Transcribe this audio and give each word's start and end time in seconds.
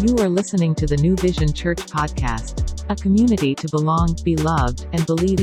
You 0.00 0.16
are 0.18 0.28
listening 0.28 0.76
to 0.76 0.86
the 0.86 0.96
New 0.96 1.16
Vision 1.16 1.52
Church 1.52 1.78
podcast, 1.78 2.84
a 2.88 2.94
community 2.94 3.52
to 3.56 3.68
belong, 3.68 4.16
be 4.22 4.36
loved, 4.36 4.86
and 4.92 5.04
believe. 5.06 5.40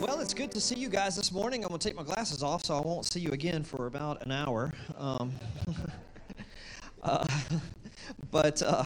Well, 0.00 0.18
it's 0.20 0.32
good 0.32 0.50
to 0.52 0.60
see 0.62 0.76
you 0.76 0.88
guys 0.88 1.14
this 1.14 1.30
morning. 1.30 1.62
I'm 1.62 1.68
going 1.68 1.78
to 1.78 1.86
take 1.86 1.94
my 1.94 2.02
glasses 2.02 2.42
off 2.42 2.64
so 2.64 2.74
I 2.74 2.80
won't 2.80 3.04
see 3.04 3.20
you 3.20 3.32
again 3.32 3.62
for 3.62 3.86
about 3.86 4.24
an 4.24 4.32
hour. 4.32 4.72
Um, 4.96 5.32
uh, 7.02 7.26
but 8.30 8.62
uh, 8.62 8.84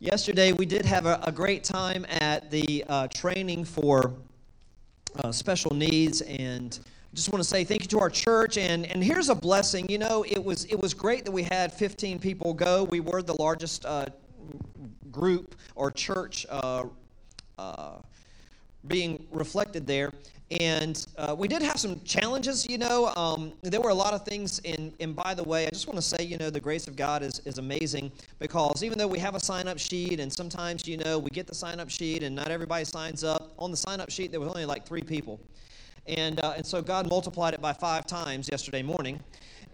yesterday 0.00 0.52
we 0.52 0.66
did 0.66 0.84
have 0.84 1.06
a, 1.06 1.18
a, 1.22 1.32
great 1.32 1.64
time 1.64 2.04
at 2.10 2.50
the 2.50 2.84
uh, 2.90 3.08
training 3.08 3.64
for 3.64 4.12
uh, 5.24 5.32
special 5.32 5.74
needs 5.74 6.20
and 6.20 6.78
just 7.14 7.32
want 7.32 7.42
to 7.42 7.48
say 7.48 7.64
thank 7.64 7.82
you 7.82 7.88
to 7.88 7.98
our 7.98 8.10
church 8.10 8.56
and 8.56 8.86
and 8.86 9.02
here's 9.02 9.28
a 9.30 9.34
blessing 9.34 9.88
you 9.90 9.98
know 9.98 10.24
it 10.28 10.42
was 10.42 10.64
it 10.66 10.80
was 10.80 10.94
great 10.94 11.24
that 11.24 11.32
we 11.32 11.42
had 11.42 11.72
15 11.72 12.18
people 12.20 12.54
go. 12.54 12.84
We 12.84 13.00
were 13.00 13.22
the 13.22 13.34
largest 13.34 13.84
uh, 13.84 14.06
group 15.10 15.56
or 15.74 15.90
church 15.90 16.46
uh, 16.48 16.84
uh, 17.58 17.96
being 18.86 19.26
reflected 19.32 19.86
there 19.86 20.12
and 20.60 21.06
uh, 21.16 21.34
we 21.36 21.46
did 21.46 21.62
have 21.62 21.78
some 21.78 22.00
challenges 22.02 22.68
you 22.68 22.78
know 22.78 23.08
um, 23.16 23.52
there 23.62 23.80
were 23.80 23.90
a 23.90 23.94
lot 23.94 24.14
of 24.14 24.24
things 24.24 24.60
and 24.64 24.92
and 25.00 25.14
by 25.14 25.34
the 25.34 25.42
way 25.44 25.66
i 25.66 25.70
just 25.70 25.86
want 25.86 25.96
to 25.96 26.02
say 26.02 26.24
you 26.24 26.38
know 26.38 26.48
the 26.48 26.60
grace 26.60 26.86
of 26.86 26.94
god 26.96 27.22
is, 27.22 27.40
is 27.44 27.58
amazing 27.58 28.10
because 28.38 28.84
even 28.84 28.96
though 28.96 29.08
we 29.08 29.18
have 29.18 29.34
a 29.34 29.40
sign 29.40 29.66
up 29.66 29.78
sheet 29.78 30.20
and 30.20 30.32
sometimes 30.32 30.86
you 30.86 30.96
know 30.96 31.18
we 31.18 31.30
get 31.30 31.46
the 31.46 31.54
sign 31.54 31.80
up 31.80 31.90
sheet 31.90 32.22
and 32.22 32.34
not 32.34 32.48
everybody 32.48 32.84
signs 32.84 33.22
up 33.24 33.52
on 33.58 33.70
the 33.70 33.76
sign 33.76 34.00
up 34.00 34.10
sheet 34.10 34.30
there 34.30 34.40
was 34.40 34.48
only 34.48 34.64
like 34.64 34.86
three 34.86 35.02
people 35.02 35.40
and, 36.10 36.40
uh, 36.40 36.54
and 36.56 36.66
so 36.66 36.82
God 36.82 37.08
multiplied 37.08 37.54
it 37.54 37.60
by 37.60 37.72
five 37.72 38.04
times 38.04 38.48
yesterday 38.50 38.82
morning. 38.82 39.20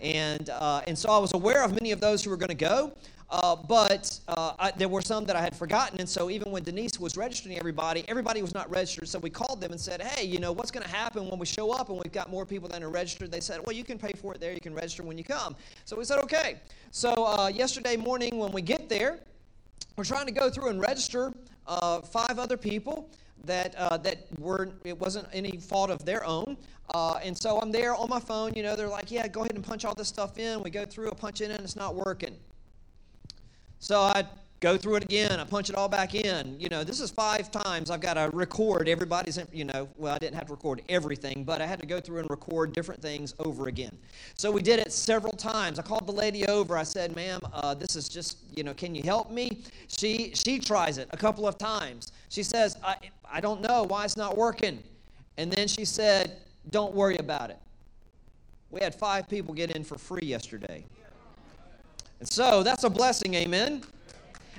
And, 0.00 0.50
uh, 0.50 0.82
and 0.86 0.96
so 0.96 1.08
I 1.08 1.18
was 1.18 1.32
aware 1.32 1.64
of 1.64 1.72
many 1.72 1.92
of 1.92 2.00
those 2.00 2.22
who 2.22 2.30
were 2.30 2.36
going 2.36 2.48
to 2.48 2.54
go. 2.54 2.92
Uh, 3.28 3.56
but 3.56 4.20
uh, 4.28 4.52
I, 4.58 4.70
there 4.72 4.88
were 4.88 5.02
some 5.02 5.24
that 5.24 5.34
I 5.34 5.40
had 5.40 5.56
forgotten, 5.56 5.98
and 5.98 6.08
so 6.08 6.30
even 6.30 6.52
when 6.52 6.62
Denise 6.62 7.00
was 7.00 7.16
registering 7.16 7.58
everybody, 7.58 8.04
everybody 8.06 8.40
was 8.40 8.54
not 8.54 8.70
registered. 8.70 9.08
So 9.08 9.18
we 9.18 9.30
called 9.30 9.60
them 9.60 9.72
and 9.72 9.80
said, 9.80 10.00
"Hey, 10.00 10.24
you 10.24 10.38
know 10.38 10.52
what's 10.52 10.70
going 10.70 10.84
to 10.84 10.94
happen 10.94 11.28
when 11.28 11.40
we 11.40 11.46
show 11.46 11.72
up 11.72 11.88
and 11.88 11.98
we've 11.98 12.12
got 12.12 12.30
more 12.30 12.46
people 12.46 12.68
than 12.68 12.84
are 12.84 12.88
registered?" 12.88 13.32
They 13.32 13.40
said, 13.40 13.60
"Well, 13.66 13.74
you 13.74 13.82
can 13.82 13.98
pay 13.98 14.12
for 14.12 14.32
it 14.32 14.40
there. 14.40 14.52
You 14.52 14.60
can 14.60 14.74
register 14.74 15.02
when 15.02 15.18
you 15.18 15.24
come." 15.24 15.56
So 15.86 15.96
we 15.96 16.04
said, 16.04 16.20
"Okay." 16.20 16.60
So 16.92 17.26
uh, 17.26 17.48
yesterday 17.48 17.96
morning, 17.96 18.38
when 18.38 18.52
we 18.52 18.62
get 18.62 18.88
there, 18.88 19.18
we're 19.96 20.04
trying 20.04 20.26
to 20.26 20.32
go 20.32 20.48
through 20.48 20.68
and 20.68 20.80
register 20.80 21.32
uh, 21.66 22.02
five 22.02 22.38
other 22.38 22.56
people 22.56 23.10
that 23.46 23.74
uh, 23.76 23.96
that 23.98 24.26
were 24.38 24.68
it 24.84 24.98
wasn't 24.98 25.26
any 25.32 25.56
fault 25.56 25.90
of 25.90 26.04
their 26.04 26.24
own. 26.24 26.56
Uh, 26.94 27.18
and 27.24 27.36
so 27.36 27.58
I'm 27.58 27.72
there 27.72 27.94
on 27.94 28.08
my 28.08 28.20
phone. 28.20 28.54
You 28.54 28.62
know, 28.62 28.76
they're 28.76 28.88
like, 28.88 29.10
"Yeah, 29.10 29.26
go 29.28 29.40
ahead 29.40 29.54
and 29.54 29.64
punch 29.64 29.84
all 29.84 29.94
this 29.94 30.08
stuff 30.08 30.38
in." 30.38 30.62
We 30.62 30.70
go 30.70 30.84
through, 30.84 31.10
I 31.10 31.14
punch 31.14 31.40
it 31.40 31.46
in, 31.46 31.52
and 31.52 31.64
it's 31.64 31.76
not 31.76 31.94
working. 31.94 32.36
So 33.78 34.00
I 34.00 34.24
go 34.60 34.76
through 34.76 34.96
it 34.96 35.04
again. 35.04 35.38
I 35.38 35.44
punch 35.44 35.68
it 35.70 35.76
all 35.76 35.88
back 35.88 36.14
in. 36.14 36.58
You 36.58 36.68
know, 36.68 36.82
this 36.82 37.00
is 37.00 37.10
five 37.10 37.50
times 37.50 37.90
I've 37.90 38.00
got 38.00 38.14
to 38.14 38.30
record 38.32 38.88
everybody's, 38.88 39.38
you 39.52 39.64
know, 39.64 39.88
well, 39.96 40.14
I 40.14 40.18
didn't 40.18 40.34
have 40.36 40.46
to 40.46 40.52
record 40.52 40.82
everything, 40.88 41.44
but 41.44 41.60
I 41.60 41.66
had 41.66 41.80
to 41.80 41.86
go 41.86 42.00
through 42.00 42.20
and 42.20 42.30
record 42.30 42.72
different 42.72 43.02
things 43.02 43.34
over 43.38 43.68
again. 43.68 43.96
So 44.34 44.50
we 44.50 44.62
did 44.62 44.78
it 44.80 44.92
several 44.92 45.32
times. 45.32 45.78
I 45.78 45.82
called 45.82 46.06
the 46.06 46.12
lady 46.12 46.46
over. 46.46 46.76
I 46.76 46.84
said, 46.84 47.14
ma'am, 47.14 47.40
uh, 47.52 47.74
this 47.74 47.96
is 47.96 48.08
just, 48.08 48.38
you 48.54 48.64
know, 48.64 48.74
can 48.74 48.94
you 48.94 49.02
help 49.02 49.30
me? 49.30 49.62
She, 49.88 50.32
she 50.34 50.58
tries 50.58 50.98
it 50.98 51.08
a 51.12 51.16
couple 51.16 51.46
of 51.46 51.58
times. 51.58 52.12
She 52.28 52.42
says, 52.42 52.76
I, 52.82 52.96
I 53.36 53.40
don't 53.40 53.60
know 53.60 53.82
why 53.82 54.06
it's 54.06 54.16
not 54.16 54.34
working. 54.34 54.82
And 55.36 55.52
then 55.52 55.68
she 55.68 55.84
said, 55.84 56.38
don't 56.70 56.94
worry 56.94 57.18
about 57.18 57.50
it. 57.50 57.58
We 58.70 58.80
had 58.80 58.94
five 58.94 59.28
people 59.28 59.52
get 59.52 59.72
in 59.72 59.84
for 59.84 59.98
free 59.98 60.26
yesterday. 60.26 60.86
And 62.18 62.26
so 62.26 62.62
that's 62.62 62.84
a 62.84 62.88
blessing, 62.88 63.34
amen. 63.34 63.82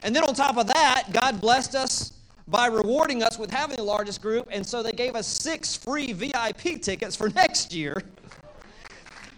And 0.03 0.15
then 0.15 0.23
on 0.25 0.35
top 0.35 0.57
of 0.57 0.67
that, 0.67 1.05
God 1.11 1.41
blessed 1.41 1.73
us 1.73 2.13
by 2.47 2.67
rewarding 2.67 3.23
us 3.23 3.39
with 3.39 3.49
having 3.49 3.77
the 3.77 3.83
largest 3.83 4.21
group, 4.21 4.47
and 4.51 4.63
so 4.63 4.83
they 4.83 4.91
gave 4.91 5.15
us 5.15 5.25
six 5.25 5.75
free 5.75 6.13
VIP 6.13 6.79
tickets 6.79 7.15
for 7.15 7.29
next 7.35 7.73
year. 7.73 8.03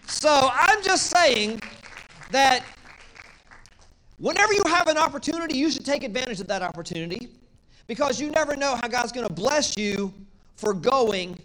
So 0.06 0.50
I'm 0.52 0.82
just 0.82 1.06
saying 1.06 1.62
that 2.30 2.62
whenever 4.18 4.52
you 4.52 4.64
have 4.66 4.86
an 4.88 4.98
opportunity, 4.98 5.56
you 5.56 5.70
should 5.70 5.86
take 5.86 6.04
advantage 6.04 6.40
of 6.40 6.46
that 6.48 6.60
opportunity 6.60 7.30
because 7.90 8.20
you 8.20 8.30
never 8.30 8.54
know 8.54 8.76
how 8.76 8.86
God's 8.86 9.10
going 9.10 9.26
to 9.26 9.32
bless 9.32 9.76
you 9.76 10.14
for 10.54 10.72
going, 10.72 11.36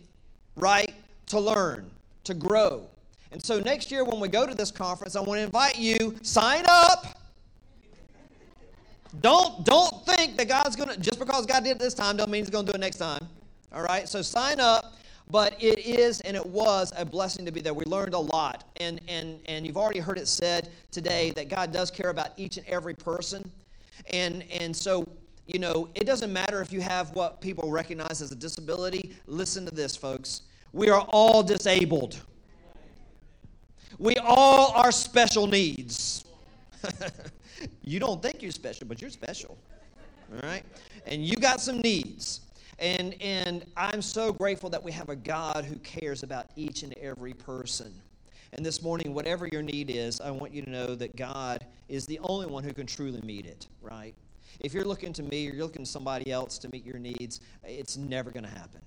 right, 0.55 0.93
to 1.25 1.39
learn, 1.39 1.89
to 2.23 2.35
grow. 2.35 2.85
And 3.31 3.43
so 3.43 3.59
next 3.59 3.89
year 3.89 4.03
when 4.03 4.19
we 4.19 4.27
go 4.27 4.45
to 4.45 4.53
this 4.53 4.69
conference, 4.69 5.15
I 5.15 5.21
want 5.21 5.39
to 5.39 5.43
invite 5.43 5.79
you, 5.79 6.15
sign 6.21 6.63
up 6.67 7.17
don't 9.21 9.65
don't 9.65 10.05
think 10.05 10.35
that 10.35 10.49
God's 10.49 10.75
gonna 10.75 10.97
just 10.97 11.19
because 11.19 11.45
God 11.45 11.63
did 11.63 11.71
it 11.71 11.79
this 11.79 11.93
time 11.93 12.17
don't 12.17 12.29
mean 12.29 12.43
He's 12.43 12.49
gonna 12.49 12.67
do 12.67 12.73
it 12.73 12.81
next 12.81 12.97
time. 12.97 13.25
All 13.73 13.81
right. 13.81 14.09
So 14.09 14.21
sign 14.21 14.59
up. 14.59 14.93
But 15.31 15.55
it 15.63 15.79
is 15.79 16.19
and 16.21 16.35
it 16.35 16.45
was 16.45 16.91
a 16.97 17.05
blessing 17.05 17.45
to 17.45 17.51
be 17.51 17.61
there. 17.61 17.73
We 17.73 17.85
learned 17.85 18.13
a 18.13 18.19
lot, 18.19 18.65
and 18.81 18.99
and 19.07 19.39
and 19.47 19.65
you've 19.65 19.77
already 19.77 19.99
heard 19.99 20.19
it 20.19 20.27
said 20.27 20.69
today 20.91 21.31
that 21.31 21.47
God 21.47 21.71
does 21.71 21.89
care 21.89 22.09
about 22.09 22.31
each 22.35 22.57
and 22.57 22.67
every 22.67 22.93
person, 22.93 23.49
and 24.11 24.43
and 24.51 24.75
so 24.75 25.07
you 25.47 25.59
know 25.59 25.89
it 25.95 26.05
doesn't 26.05 26.31
matter 26.31 26.61
if 26.61 26.71
you 26.71 26.81
have 26.81 27.13
what 27.15 27.41
people 27.41 27.69
recognize 27.69 28.21
as 28.21 28.31
a 28.31 28.35
disability. 28.35 29.15
Listen 29.27 29.65
to 29.65 29.73
this, 29.73 29.95
folks. 29.95 30.43
We 30.73 30.89
are 30.89 31.01
all 31.09 31.43
disabled. 31.43 32.19
We 33.97 34.17
all 34.17 34.71
are 34.71 34.91
special 34.91 35.47
needs. 35.47 36.25
You 37.83 37.99
don't 37.99 38.21
think 38.21 38.41
you're 38.41 38.51
special, 38.51 38.87
but 38.87 39.01
you're 39.01 39.09
special. 39.09 39.57
All 40.33 40.39
right? 40.47 40.63
And 41.05 41.25
you 41.25 41.35
got 41.35 41.61
some 41.61 41.79
needs. 41.79 42.41
And, 42.79 43.15
and 43.21 43.65
I'm 43.77 44.01
so 44.01 44.33
grateful 44.33 44.69
that 44.71 44.83
we 44.83 44.91
have 44.91 45.09
a 45.09 45.15
God 45.15 45.65
who 45.65 45.75
cares 45.77 46.23
about 46.23 46.47
each 46.55 46.83
and 46.83 46.93
every 46.97 47.33
person. 47.33 47.93
And 48.53 48.65
this 48.65 48.81
morning, 48.81 49.13
whatever 49.13 49.47
your 49.47 49.61
need 49.61 49.89
is, 49.89 50.19
I 50.19 50.31
want 50.31 50.53
you 50.53 50.61
to 50.63 50.69
know 50.69 50.95
that 50.95 51.15
God 51.15 51.65
is 51.87 52.05
the 52.05 52.19
only 52.19 52.47
one 52.47 52.63
who 52.63 52.73
can 52.73 52.87
truly 52.87 53.21
meet 53.21 53.45
it, 53.45 53.67
right? 53.81 54.15
If 54.59 54.73
you're 54.73 54.85
looking 54.85 55.13
to 55.13 55.23
me 55.23 55.47
or 55.47 55.53
you're 55.53 55.63
looking 55.63 55.83
to 55.83 55.89
somebody 55.89 56.31
else 56.31 56.57
to 56.59 56.69
meet 56.71 56.85
your 56.85 56.99
needs, 56.99 57.41
it's 57.63 57.97
never 57.97 58.31
going 58.31 58.45
to 58.45 58.49
happen. 58.49 58.81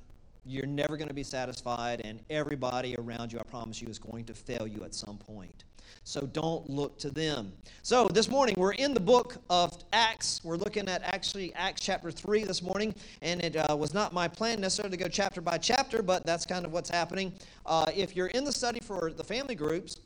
You're 0.45 0.67
never 0.67 0.97
going 0.97 1.09
to 1.09 1.15
be 1.15 1.25
satisfied, 1.25 2.01
and 2.05 2.21
everybody 2.31 2.97
around 2.97 3.33
you, 3.33 3.39
I 3.39 3.43
promise 3.43 3.83
you, 3.83 3.89
is 3.89 3.99
going 3.99 4.25
to 4.25 4.35
fail 4.35 4.67
you 4.67 4.83
at 4.83 4.95
some 4.95 5.19
point. 5.19 5.65
So 6.05 6.23
don't 6.23 6.69
look 6.71 6.99
to 7.01 7.11
them. 7.11 7.53
So 7.83 8.09
this 8.09 8.29
morning 8.29 8.55
we're 8.57 8.73
in 8.73 8.95
the 8.95 9.01
book 9.01 9.37
of 9.51 9.77
Acts. 9.93 10.41
We're 10.43 10.57
looking 10.57 10.89
at 10.89 11.03
actually 11.03 11.53
Acts 11.55 11.83
chapter 11.83 12.11
3 12.11 12.45
this 12.45 12.63
morning. 12.63 12.95
And 13.21 13.43
it 13.43 13.57
uh, 13.57 13.77
was 13.77 13.93
not 13.93 14.13
my 14.13 14.27
plan 14.27 14.61
necessarily 14.61 14.97
to 14.97 15.05
go 15.05 15.09
chapter 15.09 15.41
by 15.41 15.59
chapter, 15.59 16.03
but 16.03 16.25
that's 16.25 16.47
kind 16.47 16.65
of 16.65 16.73
what's 16.73 16.89
happening. 16.89 17.33
Uh, 17.67 17.91
if 17.95 18.17
you're 18.17 18.29
in 18.29 18.45
the 18.45 18.53
study 18.53 18.81
for 18.81 19.13
the 19.13 19.25
family 19.25 19.55
groups, 19.55 19.99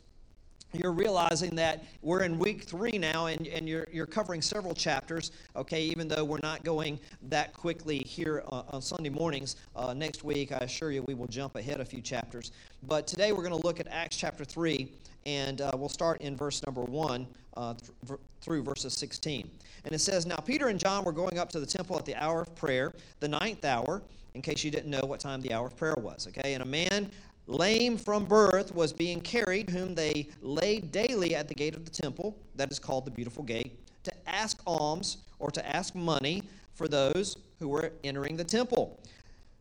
you're 0.73 0.93
realizing 0.93 1.55
that 1.55 1.85
we're 2.03 2.23
in 2.23 2.39
week 2.39 2.63
three 2.63 2.99
now 2.99 3.27
and, 3.27 3.47
and 3.47 3.69
you're, 3.69 3.87
you're 3.93 4.07
covering 4.07 4.41
several 4.41 4.75
chapters 4.75 5.33
okay 5.57 5.83
even 5.83 6.09
though 6.09 6.25
we're 6.25 6.39
not 6.43 6.65
going 6.65 6.99
that 7.29 7.53
quickly 7.53 7.99
here 7.99 8.43
uh, 8.49 8.63
on 8.71 8.81
sunday 8.81 9.11
mornings 9.11 9.57
uh, 9.77 9.93
next 9.93 10.25
week 10.25 10.53
i 10.53 10.59
assure 10.59 10.91
you 10.91 11.03
we 11.03 11.15
will 11.15 11.27
jump 11.27 11.57
ahead 11.57 11.81
a 11.81 11.85
few 11.85 12.01
chapters 12.01 12.53
but 12.85 13.07
today 13.07 13.33
we're 13.33 13.43
going 13.43 13.61
to 13.61 13.67
look 13.67 13.81
at 13.81 13.87
acts 13.89 14.17
chapter 14.17 14.45
3 14.45 14.91
and 15.27 15.61
uh, 15.61 15.71
we'll 15.77 15.89
start 15.89 16.21
in 16.21 16.37
verse 16.37 16.65
number 16.65 16.83
1 16.83 17.27
uh, 17.57 17.75
th- 18.07 18.19
through 18.41 18.63
verses 18.63 18.95
16. 18.95 19.49
And 19.85 19.95
it 19.95 20.01
says, 20.01 20.27
Now 20.27 20.37
Peter 20.37 20.69
and 20.69 20.79
John 20.79 21.05
were 21.05 21.13
going 21.13 21.39
up 21.39 21.49
to 21.51 21.61
the 21.61 21.67
temple 21.67 21.97
at 21.99 22.05
the 22.05 22.15
hour 22.17 22.43
of 22.43 22.55
prayer, 22.55 22.93
the 23.21 23.29
ninth 23.29 23.65
hour, 23.65 24.03
in 24.35 24.43
case 24.43 24.65
you 24.65 24.71
didn't 24.71 24.91
know 24.91 25.03
what 25.05 25.21
time 25.21 25.41
the 25.41 25.53
hour 25.53 25.67
of 25.67 25.77
prayer 25.77 25.95
was. 25.99 26.27
Okay, 26.29 26.55
and 26.55 26.63
a 26.63 26.67
man 26.67 27.11
lame 27.47 27.97
from 27.97 28.25
birth 28.25 28.75
was 28.75 28.93
being 28.93 29.21
carried, 29.21 29.71
whom 29.71 29.95
they 29.95 30.29
laid 30.41 30.93
daily 30.93 31.35
at 31.35 31.49
the 31.49 31.55
gate 31.55 31.75
of 31.75 31.85
the 31.85 31.91
temple, 31.91 32.37
that 32.57 32.71
is 32.71 32.79
called 32.79 33.05
the 33.05 33.11
Beautiful 33.11 33.43
Gate, 33.43 33.79
to 34.05 34.13
ask 34.27 34.61
alms 34.67 35.19
or 35.39 35.51
to 35.51 35.77
ask 35.77 35.95
money 35.95 36.43
for 36.75 36.89
those 36.89 37.37
who 37.59 37.69
were 37.69 37.93
entering 38.05 38.37
the 38.37 38.45
temple. 38.45 39.01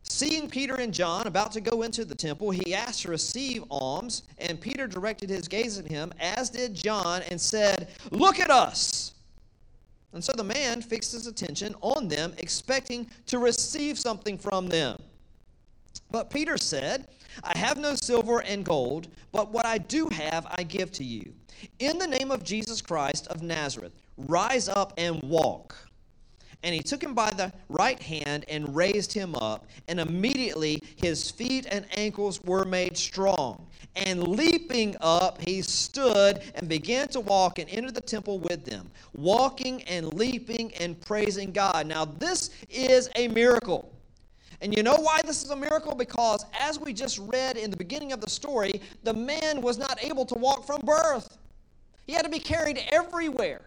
Seeing 0.04 0.50
Peter 0.50 0.76
and 0.76 0.94
John 0.94 1.28
about 1.28 1.52
to 1.54 1.62
go 1.62 1.84
into 1.84 2.04
the 2.04 2.16
temple, 2.16 2.52
he 2.52 2.74
asked 2.74 3.04
to 3.04 3.10
receive 3.10 3.64
alms, 3.72 4.24
and 4.38 4.60
Peter 4.60 4.88
directed 4.88 5.30
his 5.30 5.48
gaze 5.48 5.78
at 5.78 5.88
him, 5.88 6.12
as 6.20 6.50
did 6.50 6.74
John, 6.74 7.22
and 7.30 7.40
said, 7.40 7.90
Look 8.12 8.40
at 8.40 8.50
us! 8.50 9.14
And 10.14 10.24
so 10.24 10.34
the 10.34 10.44
man 10.44 10.82
fixed 10.82 11.14
his 11.14 11.28
attention 11.28 11.76
on 11.82 12.08
them, 12.08 12.34
expecting 12.38 13.10
to 13.28 13.40
receive 13.40 13.98
something 13.98 14.38
from 14.38 14.68
them. 14.68 15.02
But 16.12 16.30
Peter 16.30 16.58
said, 16.58 17.08
I 17.44 17.58
have 17.58 17.78
no 17.78 17.96
silver 17.96 18.42
and 18.42 18.64
gold, 18.66 19.08
but 19.32 19.52
what 19.52 19.66
I 19.66 19.78
do 19.78 20.08
have 20.10 20.46
I 20.50 20.64
give 20.64 20.92
to 20.94 21.04
you. 21.04 21.34
In 21.80 21.98
the 21.98 22.08
name 22.08 22.32
of 22.32 22.44
Jesus 22.44 22.82
Christ 22.82 23.28
of 23.28 23.42
Nazareth, 23.42 23.94
rise 24.18 24.68
up 24.68 24.94
and 24.98 25.22
walk. 25.24 25.76
And 26.64 26.76
he 26.76 26.82
took 26.82 27.02
him 27.02 27.16
by 27.16 27.32
the 27.32 27.52
right 27.70 28.00
hand 28.00 28.46
and 28.48 28.76
raised 28.76 29.14
him 29.14 29.34
up, 29.36 29.66
and 29.88 30.00
immediately 30.00 30.82
his 30.96 31.32
feet 31.32 31.66
and 31.70 31.86
ankles 31.98 32.42
were 32.44 32.66
made 32.66 32.96
strong. 32.98 33.66
And 33.96 34.28
leaping 34.28 34.96
up, 35.02 35.42
he 35.42 35.62
stood 35.64 36.42
and 36.56 36.70
began 36.70 37.08
to 37.10 37.20
walk 37.20 37.58
and 37.58 37.70
entered 37.70 37.96
the 37.96 38.02
temple 38.02 38.40
with 38.40 38.64
them, 38.64 38.90
walking 39.14 39.82
and 39.84 40.14
leaping 40.14 40.74
and 40.76 41.00
praising 41.02 41.52
God. 41.52 41.88
Now, 41.88 42.06
this 42.06 42.52
is 42.70 43.10
a 43.16 43.28
miracle. 43.28 43.92
And 44.62 44.76
you 44.78 44.84
know 44.84 44.96
why 44.96 45.22
this 45.26 45.44
is 45.44 45.50
a 45.50 45.56
miracle? 45.56 45.96
Because 45.96 46.46
as 46.60 46.80
we 46.80 46.94
just 46.94 47.18
read 47.20 47.58
in 47.58 47.72
the 47.72 47.78
beginning 47.78 48.12
of 48.12 48.22
the 48.22 48.30
story, 48.30 48.80
the 49.04 49.14
man 49.14 49.62
was 49.62 49.78
not 49.78 50.04
able 50.04 50.26
to 50.26 50.36
walk 50.36 50.66
from 50.66 50.82
birth, 50.82 51.38
he 52.06 52.14
had 52.14 52.24
to 52.24 52.30
be 52.30 52.40
carried 52.40 52.80
everywhere. 52.92 53.62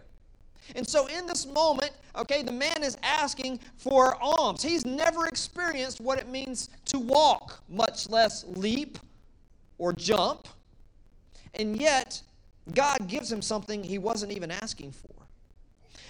And 0.75 0.87
so, 0.87 1.05
in 1.07 1.27
this 1.27 1.45
moment, 1.45 1.91
okay, 2.15 2.41
the 2.41 2.51
man 2.51 2.81
is 2.81 2.97
asking 3.03 3.59
for 3.77 4.15
alms. 4.21 4.63
He's 4.63 4.85
never 4.85 5.27
experienced 5.27 6.01
what 6.01 6.17
it 6.17 6.27
means 6.27 6.69
to 6.85 6.97
walk, 6.97 7.61
much 7.69 8.09
less 8.09 8.45
leap 8.47 8.97
or 9.77 9.93
jump. 9.93 10.47
And 11.53 11.79
yet, 11.79 12.21
God 12.73 13.07
gives 13.07 13.31
him 13.31 13.41
something 13.41 13.83
he 13.83 13.99
wasn't 13.99 14.31
even 14.31 14.49
asking 14.49 14.93
for. 14.93 15.14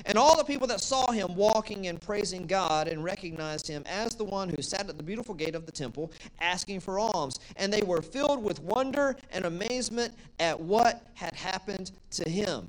And 0.06 0.18
all 0.18 0.38
the 0.38 0.44
people 0.44 0.68
that 0.68 0.82
saw 0.82 1.12
him 1.12 1.36
walking 1.36 1.88
and 1.88 2.02
praising 2.02 2.46
God 2.46 2.88
and 2.88 3.04
recognized 3.04 3.68
him 3.68 3.84
as 3.86 4.16
the 4.16 4.24
one 4.24 4.50
who 4.50 4.62
sat 4.62 4.90
at 4.90 4.98
the 4.98 5.04
beautiful 5.04 5.34
gate 5.34 5.56
of 5.56 5.66
the 5.66 5.72
temple 5.72 6.12
asking 6.42 6.80
for 6.80 7.00
alms. 7.00 7.40
And 7.56 7.72
they 7.72 7.82
were 7.82 8.02
filled 8.02 8.44
with 8.44 8.60
wonder 8.62 9.16
and 9.32 9.46
amazement 9.46 10.14
at 10.40 10.60
what 10.60 11.08
had 11.14 11.34
happened 11.34 11.92
to 12.12 12.30
him. 12.30 12.68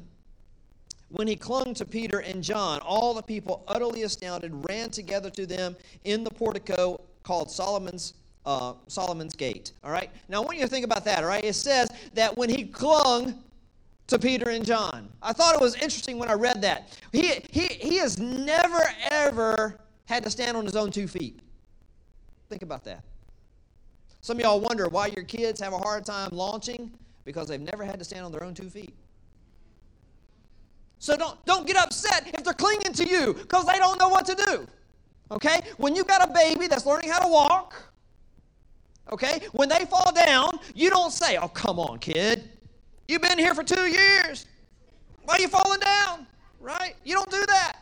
When 1.08 1.28
he 1.28 1.36
clung 1.36 1.74
to 1.74 1.84
Peter 1.84 2.18
and 2.18 2.42
John, 2.42 2.80
all 2.80 3.14
the 3.14 3.22
people, 3.22 3.64
utterly 3.68 4.02
astounded, 4.02 4.52
ran 4.68 4.90
together 4.90 5.30
to 5.30 5.46
them 5.46 5.76
in 6.04 6.24
the 6.24 6.30
portico 6.30 7.00
called 7.22 7.50
Solomon's 7.50 8.14
uh, 8.44 8.74
Solomon's 8.86 9.34
Gate. 9.34 9.72
All 9.82 9.90
right. 9.90 10.08
Now, 10.28 10.40
I 10.40 10.44
want 10.44 10.56
you 10.56 10.62
to 10.62 10.68
think 10.70 10.84
about 10.84 11.04
that. 11.04 11.24
All 11.24 11.28
right. 11.28 11.44
It 11.44 11.54
says 11.54 11.90
that 12.14 12.36
when 12.36 12.48
he 12.48 12.64
clung 12.64 13.42
to 14.06 14.18
Peter 14.18 14.50
and 14.50 14.64
John, 14.64 15.08
I 15.22 15.32
thought 15.32 15.54
it 15.54 15.60
was 15.60 15.74
interesting 15.74 16.18
when 16.18 16.28
I 16.28 16.34
read 16.34 16.62
that. 16.62 16.96
He 17.12 17.40
he 17.50 17.66
he 17.66 17.96
has 17.98 18.18
never 18.18 18.82
ever 19.10 19.80
had 20.06 20.22
to 20.24 20.30
stand 20.30 20.56
on 20.56 20.64
his 20.64 20.76
own 20.76 20.90
two 20.90 21.08
feet. 21.08 21.40
Think 22.48 22.62
about 22.62 22.84
that. 22.84 23.02
Some 24.20 24.38
of 24.38 24.42
y'all 24.42 24.60
wonder 24.60 24.88
why 24.88 25.06
your 25.08 25.24
kids 25.24 25.60
have 25.60 25.72
a 25.72 25.78
hard 25.78 26.04
time 26.04 26.30
launching 26.32 26.90
because 27.24 27.48
they've 27.48 27.60
never 27.60 27.84
had 27.84 27.98
to 27.98 28.04
stand 28.04 28.24
on 28.24 28.32
their 28.32 28.44
own 28.44 28.54
two 28.54 28.70
feet. 28.70 28.94
So 30.98 31.16
don't, 31.16 31.44
don't 31.44 31.66
get 31.66 31.76
upset 31.76 32.26
if 32.34 32.42
they're 32.42 32.54
clinging 32.54 32.92
to 32.94 33.06
you 33.06 33.34
because 33.34 33.66
they 33.66 33.78
don't 33.78 33.98
know 33.98 34.08
what 34.08 34.24
to 34.26 34.34
do. 34.34 34.66
Okay? 35.30 35.60
When 35.76 35.94
you've 35.94 36.06
got 36.06 36.28
a 36.28 36.32
baby 36.32 36.66
that's 36.66 36.86
learning 36.86 37.10
how 37.10 37.20
to 37.20 37.28
walk, 37.28 37.74
okay, 39.12 39.40
when 39.52 39.68
they 39.68 39.84
fall 39.84 40.12
down, 40.12 40.58
you 40.74 40.88
don't 40.88 41.12
say, 41.12 41.36
oh, 41.36 41.48
come 41.48 41.78
on, 41.78 41.98
kid. 41.98 42.50
You've 43.08 43.22
been 43.22 43.38
here 43.38 43.54
for 43.54 43.62
two 43.62 43.86
years. 43.86 44.46
Why 45.24 45.34
are 45.34 45.40
you 45.40 45.48
falling 45.48 45.80
down? 45.80 46.26
Right? 46.60 46.94
You 47.04 47.14
don't 47.14 47.30
do 47.30 47.44
that. 47.46 47.78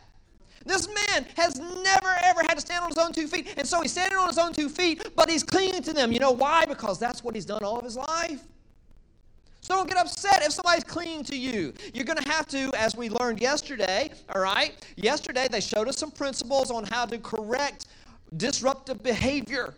This 0.65 0.87
man 0.87 1.25
has 1.37 1.59
never 1.59 2.15
ever 2.23 2.41
had 2.41 2.55
to 2.55 2.61
stand 2.61 2.83
on 2.83 2.89
his 2.89 2.97
own 2.97 3.13
two 3.13 3.27
feet. 3.27 3.53
And 3.57 3.67
so 3.67 3.81
he's 3.81 3.91
standing 3.91 4.17
on 4.17 4.27
his 4.27 4.37
own 4.37 4.51
two 4.51 4.67
feet, 4.67 5.15
but 5.15 5.29
he's 5.29 5.43
clinging 5.43 5.83
to 5.83 5.93
them. 5.93 6.11
You 6.11 6.19
know 6.19 6.31
why? 6.31 6.65
Because 6.65 6.99
that's 6.99 7.23
what 7.23 7.35
he's 7.35 7.45
done 7.45 7.63
all 7.63 7.77
of 7.77 7.83
his 7.83 7.95
life. 7.95 8.41
So 9.61 9.75
don't 9.75 9.87
get 9.87 9.97
upset 9.97 10.43
if 10.43 10.51
somebody's 10.51 10.83
clinging 10.83 11.23
to 11.25 11.35
you. 11.35 11.73
You're 11.93 12.05
going 12.05 12.21
to 12.21 12.29
have 12.31 12.47
to, 12.49 12.71
as 12.77 12.95
we 12.95 13.09
learned 13.09 13.41
yesterday, 13.41 14.11
all 14.33 14.41
right? 14.41 14.73
Yesterday, 14.95 15.47
they 15.49 15.59
showed 15.59 15.87
us 15.87 15.97
some 15.97 16.11
principles 16.11 16.69
on 16.69 16.83
how 16.85 17.05
to 17.05 17.17
correct 17.17 17.87
disruptive 18.37 19.01
behavior. 19.01 19.73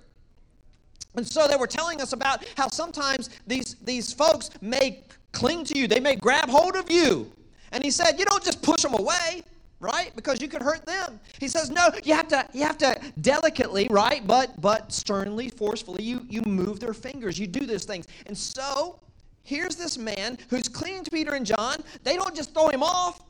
And 1.15 1.25
so 1.25 1.47
they 1.47 1.55
were 1.55 1.67
telling 1.67 2.01
us 2.01 2.11
about 2.11 2.45
how 2.57 2.67
sometimes 2.67 3.29
these, 3.47 3.75
these 3.81 4.11
folks 4.11 4.49
may 4.61 5.03
cling 5.31 5.63
to 5.65 5.77
you, 5.77 5.87
they 5.87 5.99
may 5.99 6.15
grab 6.15 6.49
hold 6.49 6.75
of 6.75 6.89
you. 6.89 7.31
And 7.71 7.83
he 7.83 7.91
said, 7.91 8.19
You 8.19 8.25
don't 8.25 8.43
just 8.43 8.61
push 8.61 8.81
them 8.81 8.93
away 8.93 9.43
right 9.79 10.11
because 10.15 10.41
you 10.41 10.47
could 10.47 10.63
hurt 10.63 10.83
them 10.87 11.19
he 11.39 11.47
says 11.47 11.69
no 11.69 11.87
you 12.03 12.11
have 12.11 12.27
to 12.27 12.43
you 12.51 12.63
have 12.63 12.79
to 12.79 12.99
delicately 13.21 13.87
right 13.91 14.25
but 14.25 14.59
but 14.59 14.91
sternly 14.91 15.49
forcefully 15.49 16.01
you 16.01 16.25
you 16.27 16.41
move 16.47 16.79
their 16.79 16.95
fingers 16.95 17.37
you 17.37 17.45
do 17.45 17.63
those 17.63 17.85
things 17.85 18.07
and 18.25 18.35
so 18.35 18.99
here's 19.47 19.77
this 19.77 19.97
man 19.97 20.37
who's 20.49 20.67
clinging 20.67 21.05
to 21.05 21.09
Peter 21.09 21.33
and 21.33 21.45
John. 21.45 21.77
They 22.03 22.17
don't 22.17 22.35
just 22.35 22.53
throw 22.53 22.67
him 22.67 22.83
off. 22.83 23.21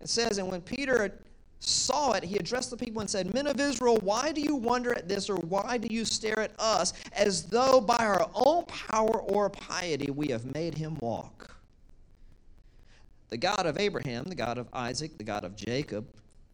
It 0.00 0.08
says, 0.08 0.38
and 0.38 0.48
when 0.48 0.60
Peter 0.60 1.20
saw 1.64 2.12
it, 2.12 2.24
he 2.24 2.36
addressed 2.36 2.70
the 2.70 2.76
people 2.76 3.00
and 3.00 3.08
said, 3.08 3.32
Men 3.32 3.46
of 3.46 3.60
Israel, 3.60 3.98
why 4.02 4.32
do 4.32 4.40
you 4.40 4.56
wonder 4.56 4.92
at 4.94 5.08
this, 5.08 5.30
or 5.30 5.36
why 5.36 5.78
do 5.78 5.92
you 5.92 6.04
stare 6.04 6.40
at 6.40 6.52
us, 6.58 6.92
as 7.12 7.44
though 7.44 7.80
by 7.80 7.96
our 7.98 8.28
own 8.34 8.64
power 8.66 9.20
or 9.22 9.48
piety 9.50 10.10
we 10.10 10.28
have 10.28 10.54
made 10.54 10.76
him 10.76 10.96
walk? 11.00 11.54
The 13.30 13.38
God 13.38 13.64
of 13.64 13.78
Abraham, 13.78 14.24
the 14.24 14.34
God 14.34 14.58
of 14.58 14.68
Isaac, 14.72 15.16
the 15.16 15.24
God 15.24 15.44
of 15.44 15.56
Jacob, 15.56 16.06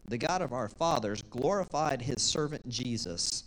the 0.07 0.17
God 0.17 0.41
of 0.41 0.53
our 0.53 0.69
fathers 0.69 1.21
glorified 1.23 2.01
his 2.01 2.21
servant 2.21 2.67
Jesus 2.69 3.43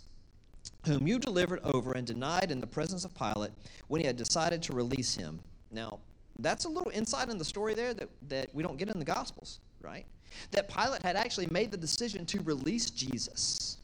whom 0.85 1.07
you 1.07 1.19
delivered 1.19 1.61
over 1.63 1.93
and 1.93 2.05
denied 2.05 2.51
in 2.51 2.59
the 2.59 2.67
presence 2.67 3.05
of 3.05 3.13
Pilate 3.15 3.51
when 3.87 4.01
he 4.01 4.07
had 4.07 4.17
decided 4.17 4.61
to 4.63 4.73
release 4.73 5.15
him. 5.15 5.39
Now, 5.71 5.99
that's 6.39 6.65
a 6.65 6.69
little 6.69 6.91
insight 6.91 7.29
in 7.29 7.37
the 7.37 7.45
story 7.45 7.73
there 7.73 7.93
that, 7.93 8.09
that 8.29 8.53
we 8.53 8.63
don't 8.63 8.77
get 8.77 8.89
in 8.89 8.99
the 8.99 9.05
Gospels, 9.05 9.59
right? 9.81 10.05
That 10.51 10.69
Pilate 10.69 11.03
had 11.03 11.15
actually 11.15 11.47
made 11.51 11.71
the 11.71 11.77
decision 11.77 12.25
to 12.27 12.41
release 12.41 12.89
Jesus. 12.89 13.77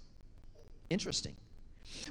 Interesting. 0.90 1.36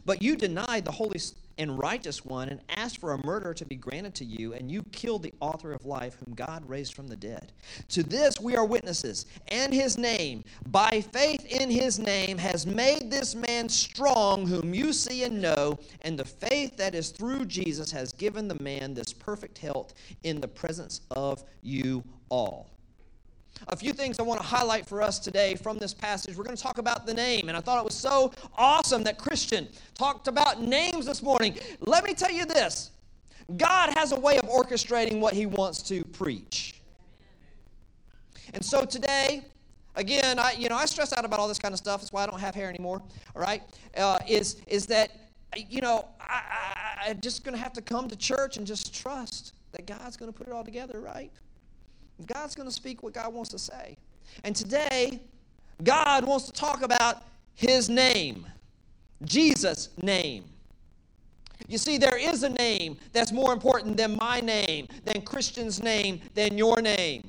But 0.04 0.22
you 0.22 0.36
denied 0.36 0.84
the 0.84 0.92
Holy 0.92 1.20
and 1.58 1.76
righteous 1.76 2.24
one 2.24 2.48
and 2.48 2.60
asked 2.68 2.98
for 2.98 3.12
a 3.12 3.26
murder 3.26 3.52
to 3.52 3.64
be 3.64 3.74
granted 3.74 4.14
to 4.14 4.24
you, 4.24 4.54
and 4.54 4.70
you 4.70 4.82
killed 4.92 5.22
the 5.22 5.34
author 5.40 5.72
of 5.72 5.84
life, 5.84 6.16
whom 6.24 6.34
God 6.34 6.66
raised 6.68 6.94
from 6.94 7.08
the 7.08 7.16
dead. 7.16 7.52
To 7.90 8.02
this 8.02 8.40
we 8.40 8.54
are 8.56 8.64
witnesses, 8.64 9.26
and 9.48 9.74
his 9.74 9.98
name, 9.98 10.44
by 10.66 11.00
faith 11.00 11.44
in 11.46 11.68
his 11.68 11.98
name, 11.98 12.38
has 12.38 12.66
made 12.66 13.10
this 13.10 13.34
man 13.34 13.68
strong, 13.68 14.46
whom 14.46 14.72
you 14.72 14.92
see 14.92 15.24
and 15.24 15.42
know, 15.42 15.78
and 16.02 16.18
the 16.18 16.24
faith 16.24 16.76
that 16.76 16.94
is 16.94 17.10
through 17.10 17.44
Jesus 17.46 17.90
has 17.90 18.12
given 18.12 18.46
the 18.46 18.62
man 18.62 18.94
this 18.94 19.12
perfect 19.12 19.58
health 19.58 19.94
in 20.22 20.40
the 20.40 20.48
presence 20.48 21.00
of 21.10 21.42
you 21.62 22.04
all. 22.28 22.70
A 23.66 23.76
few 23.76 23.92
things 23.92 24.18
I 24.18 24.22
want 24.22 24.40
to 24.40 24.46
highlight 24.46 24.86
for 24.86 25.02
us 25.02 25.18
today 25.18 25.56
from 25.56 25.78
this 25.78 25.92
passage. 25.92 26.36
We're 26.36 26.44
going 26.44 26.56
to 26.56 26.62
talk 26.62 26.78
about 26.78 27.06
the 27.06 27.14
name, 27.14 27.48
and 27.48 27.56
I 27.56 27.60
thought 27.60 27.78
it 27.78 27.84
was 27.84 27.94
so 27.94 28.32
awesome 28.56 29.02
that 29.04 29.18
Christian 29.18 29.68
talked 29.94 30.28
about 30.28 30.62
names 30.62 31.06
this 31.06 31.22
morning. 31.22 31.58
Let 31.80 32.04
me 32.04 32.14
tell 32.14 32.30
you 32.30 32.44
this 32.44 32.92
God 33.56 33.92
has 33.96 34.12
a 34.12 34.20
way 34.20 34.38
of 34.38 34.44
orchestrating 34.44 35.20
what 35.20 35.34
He 35.34 35.46
wants 35.46 35.82
to 35.84 36.04
preach. 36.04 36.80
And 38.54 38.64
so 38.64 38.84
today, 38.84 39.44
again, 39.96 40.38
I 40.38 40.52
you 40.52 40.68
know 40.68 40.76
I 40.76 40.86
stress 40.86 41.12
out 41.12 41.24
about 41.24 41.40
all 41.40 41.48
this 41.48 41.58
kind 41.58 41.72
of 41.72 41.78
stuff. 41.78 42.00
That's 42.00 42.12
why 42.12 42.22
I 42.22 42.26
don't 42.26 42.40
have 42.40 42.54
hair 42.54 42.68
anymore. 42.68 43.02
All 43.34 43.42
right, 43.42 43.62
uh, 43.96 44.18
is 44.26 44.62
is 44.66 44.86
that 44.86 45.10
you 45.56 45.80
know 45.80 46.06
I, 46.20 46.42
I, 47.04 47.10
I'm 47.10 47.20
just 47.20 47.44
going 47.44 47.54
to 47.54 47.62
have 47.62 47.72
to 47.74 47.82
come 47.82 48.08
to 48.08 48.16
church 48.16 48.56
and 48.56 48.66
just 48.66 48.94
trust 48.94 49.52
that 49.72 49.86
God's 49.86 50.16
going 50.16 50.32
to 50.32 50.36
put 50.36 50.46
it 50.46 50.52
all 50.52 50.64
together, 50.64 51.00
right? 51.00 51.30
God's 52.26 52.54
going 52.54 52.68
to 52.68 52.74
speak 52.74 53.02
what 53.02 53.14
God 53.14 53.32
wants 53.32 53.50
to 53.50 53.58
say. 53.58 53.96
And 54.44 54.54
today, 54.54 55.20
God 55.82 56.24
wants 56.24 56.46
to 56.46 56.52
talk 56.52 56.82
about 56.82 57.22
his 57.54 57.88
name, 57.88 58.46
Jesus' 59.24 59.90
name. 60.02 60.44
You 61.66 61.78
see, 61.78 61.98
there 61.98 62.16
is 62.16 62.44
a 62.44 62.48
name 62.48 62.96
that's 63.12 63.32
more 63.32 63.52
important 63.52 63.96
than 63.96 64.16
my 64.16 64.40
name, 64.40 64.88
than 65.04 65.22
Christian's 65.22 65.82
name, 65.82 66.20
than 66.34 66.56
your 66.56 66.80
name. 66.80 67.28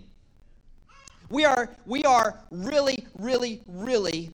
We 1.29 1.46
are, 1.46 1.75
we 1.86 2.03
are 2.05 2.39
really, 2.51 3.05
really, 3.17 3.62
really 3.67 4.31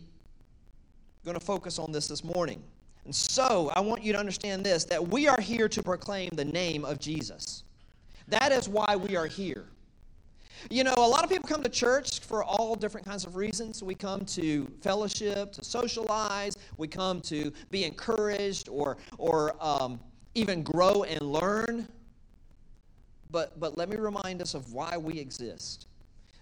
going 1.24 1.38
to 1.38 1.44
focus 1.44 1.80
on 1.80 1.92
this 1.92 2.08
this 2.08 2.24
morning. 2.24 2.62
And 3.06 3.14
so, 3.14 3.72
I 3.76 3.80
want 3.82 4.04
you 4.04 4.14
to 4.14 4.20
understand 4.20 4.66
this 4.66 4.84
that 4.86 5.06
we 5.08 5.28
are 5.28 5.40
here 5.40 5.70
to 5.70 5.84
proclaim 5.84 6.30
the 6.34 6.46
name 6.46 6.86
of 6.86 7.00
Jesus. 7.00 7.64
That 8.28 8.52
is 8.52 8.68
why 8.68 8.96
we 8.96 9.16
are 9.16 9.28
here. 9.28 9.66
You 10.70 10.84
know, 10.84 10.94
a 10.98 11.08
lot 11.08 11.24
of 11.24 11.30
people 11.30 11.48
come 11.48 11.64
to 11.64 11.70
church 11.70 12.20
for 12.22 12.44
all 12.44 12.76
different 12.76 13.06
kinds 13.06 13.26
of 13.26 13.36
reasons. 13.36 13.84
We 13.84 13.96
come 13.96 14.26
to 14.26 14.68
fellowship, 14.82 15.52
to 15.54 15.64
socialize, 15.64 16.58
we 16.78 16.88
come 16.88 17.22
to 17.22 17.52
be 17.72 17.84
encouraged 17.84 18.70
or, 18.70 18.98
or 19.18 19.56
um, 19.60 20.00
even 20.34 20.64
grow 20.64 21.04
and 21.04 21.22
learn. 21.22 21.88
But, 23.32 23.60
but 23.60 23.78
let 23.78 23.90
me 23.90 23.98
remind 23.98 24.42
us 24.42 24.54
of 24.54 24.74
why 24.74 24.98
we 24.98 25.20
exist. 25.20 25.88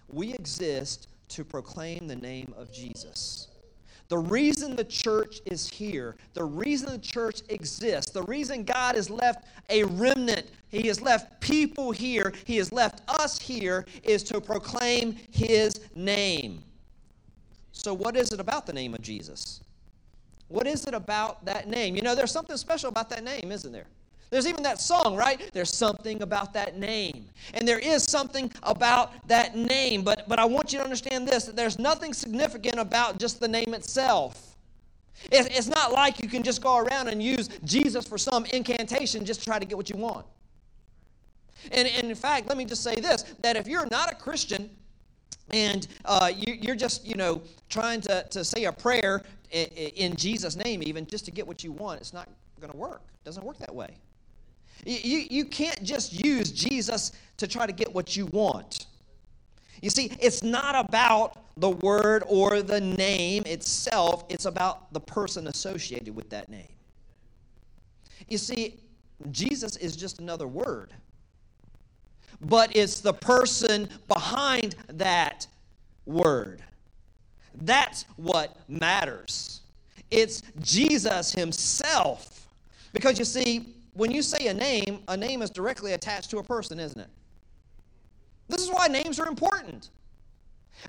We 0.08 0.32
exist 0.34 1.08
to 1.28 1.44
proclaim 1.44 2.06
the 2.06 2.16
name 2.16 2.54
of 2.56 2.72
Jesus. 2.72 3.48
The 4.08 4.18
reason 4.18 4.76
the 4.76 4.84
church 4.84 5.40
is 5.46 5.68
here, 5.68 6.14
the 6.34 6.44
reason 6.44 6.90
the 6.90 6.98
church 6.98 7.40
exists, 7.48 8.10
the 8.10 8.22
reason 8.22 8.62
God 8.64 8.96
has 8.96 9.08
left 9.08 9.46
a 9.70 9.84
remnant, 9.84 10.46
He 10.68 10.86
has 10.88 11.00
left 11.00 11.40
people 11.40 11.90
here, 11.90 12.32
He 12.44 12.56
has 12.58 12.70
left 12.70 13.00
us 13.08 13.38
here, 13.38 13.86
is 14.02 14.22
to 14.24 14.40
proclaim 14.40 15.16
His 15.30 15.80
name. 15.94 16.62
So, 17.72 17.94
what 17.94 18.16
is 18.16 18.30
it 18.30 18.40
about 18.40 18.66
the 18.66 18.72
name 18.72 18.94
of 18.94 19.00
Jesus? 19.00 19.60
What 20.48 20.66
is 20.66 20.86
it 20.86 20.94
about 20.94 21.44
that 21.46 21.68
name? 21.68 21.96
You 21.96 22.02
know, 22.02 22.14
there's 22.14 22.30
something 22.30 22.56
special 22.56 22.90
about 22.90 23.08
that 23.10 23.24
name, 23.24 23.50
isn't 23.50 23.72
there? 23.72 23.86
There's 24.34 24.48
even 24.48 24.64
that 24.64 24.80
song, 24.80 25.14
right? 25.14 25.48
There's 25.52 25.72
something 25.72 26.20
about 26.20 26.52
that 26.54 26.76
name. 26.76 27.26
And 27.54 27.68
there 27.68 27.78
is 27.78 28.02
something 28.02 28.50
about 28.64 29.12
that 29.28 29.56
name. 29.56 30.02
But, 30.02 30.28
but 30.28 30.40
I 30.40 30.44
want 30.44 30.72
you 30.72 30.80
to 30.80 30.84
understand 30.84 31.28
this 31.28 31.44
that 31.44 31.54
there's 31.54 31.78
nothing 31.78 32.12
significant 32.12 32.80
about 32.80 33.20
just 33.20 33.38
the 33.38 33.46
name 33.46 33.74
itself. 33.74 34.56
It's 35.30 35.68
not 35.68 35.92
like 35.92 36.20
you 36.20 36.28
can 36.28 36.42
just 36.42 36.60
go 36.60 36.78
around 36.78 37.06
and 37.06 37.22
use 37.22 37.48
Jesus 37.62 38.08
for 38.08 38.18
some 38.18 38.44
incantation 38.46 39.24
just 39.24 39.38
to 39.38 39.46
try 39.46 39.60
to 39.60 39.64
get 39.64 39.76
what 39.76 39.88
you 39.88 39.98
want. 39.98 40.26
And, 41.70 41.86
and 41.86 42.10
in 42.10 42.16
fact, 42.16 42.48
let 42.48 42.58
me 42.58 42.64
just 42.64 42.82
say 42.82 42.96
this 42.96 43.22
that 43.42 43.54
if 43.54 43.68
you're 43.68 43.86
not 43.88 44.10
a 44.10 44.16
Christian, 44.16 44.68
and 45.50 45.86
uh, 46.06 46.32
you, 46.36 46.72
are 46.72 46.74
just, 46.74 47.06
you 47.06 47.14
know, 47.14 47.40
trying 47.68 48.00
to, 48.00 48.26
to 48.30 48.44
say 48.44 48.64
a 48.64 48.72
prayer 48.72 49.22
in, 49.52 49.66
in 49.66 50.16
Jesus' 50.16 50.56
name, 50.56 50.82
even 50.82 51.06
just 51.06 51.24
to 51.26 51.30
get 51.30 51.46
what 51.46 51.62
you 51.62 51.70
want, 51.70 52.00
it's 52.00 52.12
not 52.12 52.28
going 52.60 52.72
to 52.72 52.76
work. 52.76 53.02
It 53.14 53.24
doesn't 53.24 53.44
work 53.44 53.58
that 53.58 53.72
way. 53.72 53.96
You, 54.84 55.24
you 55.30 55.44
can't 55.46 55.82
just 55.82 56.24
use 56.24 56.50
Jesus 56.52 57.12
to 57.38 57.46
try 57.46 57.66
to 57.66 57.72
get 57.72 57.92
what 57.94 58.16
you 58.16 58.26
want. 58.26 58.86
You 59.80 59.90
see, 59.90 60.12
it's 60.20 60.42
not 60.42 60.74
about 60.74 61.38
the 61.56 61.70
word 61.70 62.24
or 62.26 62.62
the 62.62 62.80
name 62.80 63.44
itself, 63.46 64.24
it's 64.28 64.44
about 64.44 64.92
the 64.92 65.00
person 65.00 65.46
associated 65.46 66.14
with 66.14 66.30
that 66.30 66.48
name. 66.48 66.68
You 68.28 68.38
see, 68.38 68.80
Jesus 69.30 69.76
is 69.76 69.94
just 69.96 70.18
another 70.18 70.48
word, 70.48 70.92
but 72.40 72.74
it's 72.74 73.00
the 73.00 73.12
person 73.12 73.88
behind 74.08 74.74
that 74.88 75.46
word. 76.06 76.62
That's 77.54 78.04
what 78.16 78.56
matters. 78.68 79.60
It's 80.10 80.42
Jesus 80.60 81.32
Himself. 81.32 82.48
Because 82.92 83.18
you 83.18 83.24
see, 83.24 83.74
when 83.94 84.10
you 84.10 84.22
say 84.22 84.48
a 84.48 84.54
name, 84.54 85.00
a 85.08 85.16
name 85.16 85.40
is 85.40 85.50
directly 85.50 85.92
attached 85.92 86.30
to 86.30 86.38
a 86.38 86.42
person, 86.42 86.78
isn't 86.78 87.00
it? 87.00 87.08
This 88.48 88.60
is 88.60 88.70
why 88.70 88.88
names 88.88 89.18
are 89.18 89.26
important. 89.26 89.90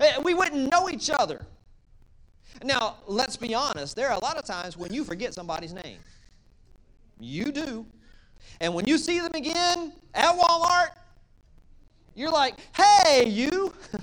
Eh, 0.02 0.20
we 0.24 0.34
wouldn't 0.34 0.70
know 0.70 0.90
each 0.90 1.10
other. 1.10 1.46
Now, 2.64 2.98
let's 3.08 3.38
be 3.38 3.54
honest, 3.54 3.96
there 3.96 4.10
are 4.10 4.18
a 4.18 4.24
lot 4.24 4.38
of 4.38 4.46
times 4.46 4.76
when 4.76 4.94
you 4.94 5.04
forget 5.04 5.34
somebody's 5.34 5.74
name. 5.74 6.00
You 7.20 7.52
do. 7.52 7.86
And 8.60 8.74
when 8.74 8.86
you 8.88 8.98
see 8.98 9.20
them 9.20 9.32
again 9.34 9.94
at 10.14 10.36
Walmart, 10.36 10.90
you're 12.16 12.32
like, 12.32 12.56
hey, 12.76 13.28
you. 13.28 13.74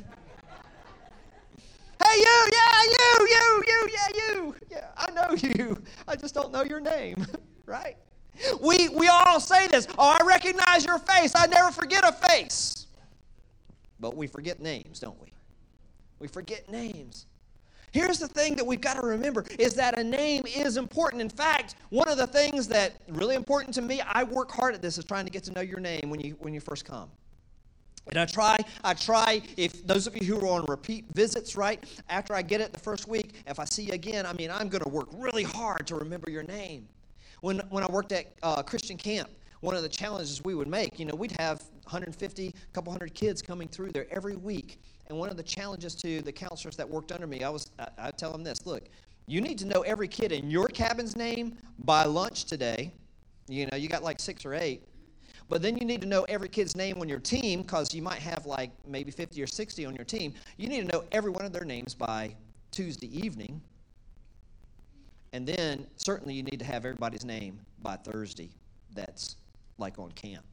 hey, 2.04 2.16
you, 2.16 2.48
yeah, 2.52 2.82
you, 2.84 3.28
you, 3.28 3.62
you, 3.66 3.88
yeah, 3.92 4.08
you. 4.14 4.54
Yeah, 4.70 4.88
I 4.96 5.10
know 5.10 5.34
you. 5.34 5.82
I 6.06 6.16
just 6.16 6.34
don't 6.34 6.52
know 6.52 6.62
your 6.62 6.80
name, 6.80 7.26
right? 7.66 7.96
We, 8.60 8.88
we 8.88 9.08
all 9.08 9.40
say 9.40 9.68
this. 9.68 9.86
Oh, 9.98 10.16
I 10.20 10.24
recognize 10.24 10.84
your 10.84 10.98
face. 10.98 11.32
I 11.34 11.46
never 11.46 11.70
forget 11.70 12.04
a 12.04 12.12
face. 12.12 12.86
But 14.00 14.16
we 14.16 14.26
forget 14.26 14.60
names, 14.60 15.00
don't 15.00 15.20
we? 15.20 15.32
We 16.18 16.28
forget 16.28 16.68
names. 16.70 17.26
Here's 17.92 18.18
the 18.18 18.28
thing 18.28 18.56
that 18.56 18.66
we've 18.66 18.80
got 18.80 18.96
to 18.96 19.02
remember 19.02 19.44
is 19.58 19.74
that 19.74 19.98
a 19.98 20.04
name 20.04 20.44
is 20.46 20.78
important. 20.78 21.20
In 21.20 21.28
fact, 21.28 21.74
one 21.90 22.08
of 22.08 22.16
the 22.16 22.26
things 22.26 22.66
that 22.68 22.94
really 23.08 23.34
important 23.34 23.74
to 23.74 23.82
me, 23.82 24.00
I 24.00 24.24
work 24.24 24.50
hard 24.50 24.74
at 24.74 24.80
this 24.80 24.96
is 24.96 25.04
trying 25.04 25.26
to 25.26 25.30
get 25.30 25.44
to 25.44 25.52
know 25.52 25.60
your 25.60 25.78
name 25.78 26.08
when 26.08 26.18
you 26.20 26.36
when 26.40 26.54
you 26.54 26.60
first 26.60 26.86
come. 26.86 27.10
And 28.08 28.18
I 28.18 28.24
try, 28.24 28.56
I 28.82 28.94
try, 28.94 29.42
if 29.56 29.86
those 29.86 30.06
of 30.06 30.16
you 30.16 30.34
who 30.34 30.40
are 30.44 30.48
on 30.48 30.64
repeat 30.66 31.04
visits, 31.14 31.54
right, 31.54 31.84
after 32.08 32.34
I 32.34 32.42
get 32.42 32.60
it 32.60 32.72
the 32.72 32.80
first 32.80 33.06
week, 33.06 33.34
if 33.46 33.60
I 33.60 33.64
see 33.64 33.84
you 33.84 33.92
again, 33.92 34.26
I 34.26 34.32
mean, 34.32 34.50
I'm 34.50 34.68
going 34.68 34.82
to 34.82 34.88
work 34.88 35.06
really 35.12 35.44
hard 35.44 35.86
to 35.86 35.94
remember 35.94 36.28
your 36.28 36.42
name. 36.42 36.88
When, 37.42 37.58
when 37.70 37.82
I 37.82 37.88
worked 37.88 38.12
at 38.12 38.26
uh, 38.44 38.62
Christian 38.62 38.96
camp, 38.96 39.28
one 39.62 39.74
of 39.74 39.82
the 39.82 39.88
challenges 39.88 40.44
we 40.44 40.54
would 40.54 40.68
make, 40.68 41.00
you 41.00 41.04
know, 41.04 41.14
we'd 41.16 41.34
have 41.40 41.60
150, 41.84 42.46
a 42.46 42.52
couple 42.72 42.92
hundred 42.92 43.14
kids 43.14 43.42
coming 43.42 43.66
through 43.66 43.90
there 43.90 44.06
every 44.12 44.36
week. 44.36 44.80
And 45.08 45.18
one 45.18 45.28
of 45.28 45.36
the 45.36 45.42
challenges 45.42 45.96
to 45.96 46.22
the 46.22 46.30
counselors 46.30 46.76
that 46.76 46.88
worked 46.88 47.10
under 47.10 47.26
me, 47.26 47.42
I 47.42 47.48
was, 47.48 47.72
I, 47.80 47.88
I 47.98 48.10
tell 48.12 48.30
them 48.30 48.44
this: 48.44 48.64
look, 48.64 48.84
you 49.26 49.40
need 49.40 49.58
to 49.58 49.66
know 49.66 49.80
every 49.82 50.06
kid 50.06 50.30
in 50.30 50.52
your 50.52 50.68
cabin's 50.68 51.16
name 51.16 51.56
by 51.80 52.04
lunch 52.04 52.44
today. 52.44 52.92
You 53.48 53.66
know, 53.66 53.76
you 53.76 53.88
got 53.88 54.04
like 54.04 54.20
six 54.20 54.46
or 54.46 54.54
eight. 54.54 54.86
But 55.48 55.62
then 55.62 55.76
you 55.76 55.84
need 55.84 56.00
to 56.02 56.06
know 56.06 56.22
every 56.28 56.48
kid's 56.48 56.76
name 56.76 56.98
on 57.00 57.08
your 57.08 57.18
team 57.18 57.62
because 57.62 57.92
you 57.92 58.02
might 58.02 58.20
have 58.20 58.46
like 58.46 58.70
maybe 58.86 59.10
50 59.10 59.42
or 59.42 59.48
60 59.48 59.84
on 59.84 59.96
your 59.96 60.04
team. 60.04 60.32
You 60.56 60.68
need 60.68 60.82
to 60.82 60.92
know 60.92 61.04
every 61.10 61.32
one 61.32 61.44
of 61.44 61.52
their 61.52 61.64
names 61.64 61.92
by 61.92 62.36
Tuesday 62.70 63.08
evening. 63.18 63.60
And 65.32 65.46
then 65.46 65.86
certainly 65.96 66.34
you 66.34 66.42
need 66.42 66.58
to 66.58 66.64
have 66.64 66.84
everybody's 66.84 67.24
name 67.24 67.58
by 67.82 67.96
Thursday 67.96 68.50
that's 68.94 69.36
like 69.78 69.98
on 69.98 70.12
camp. 70.12 70.44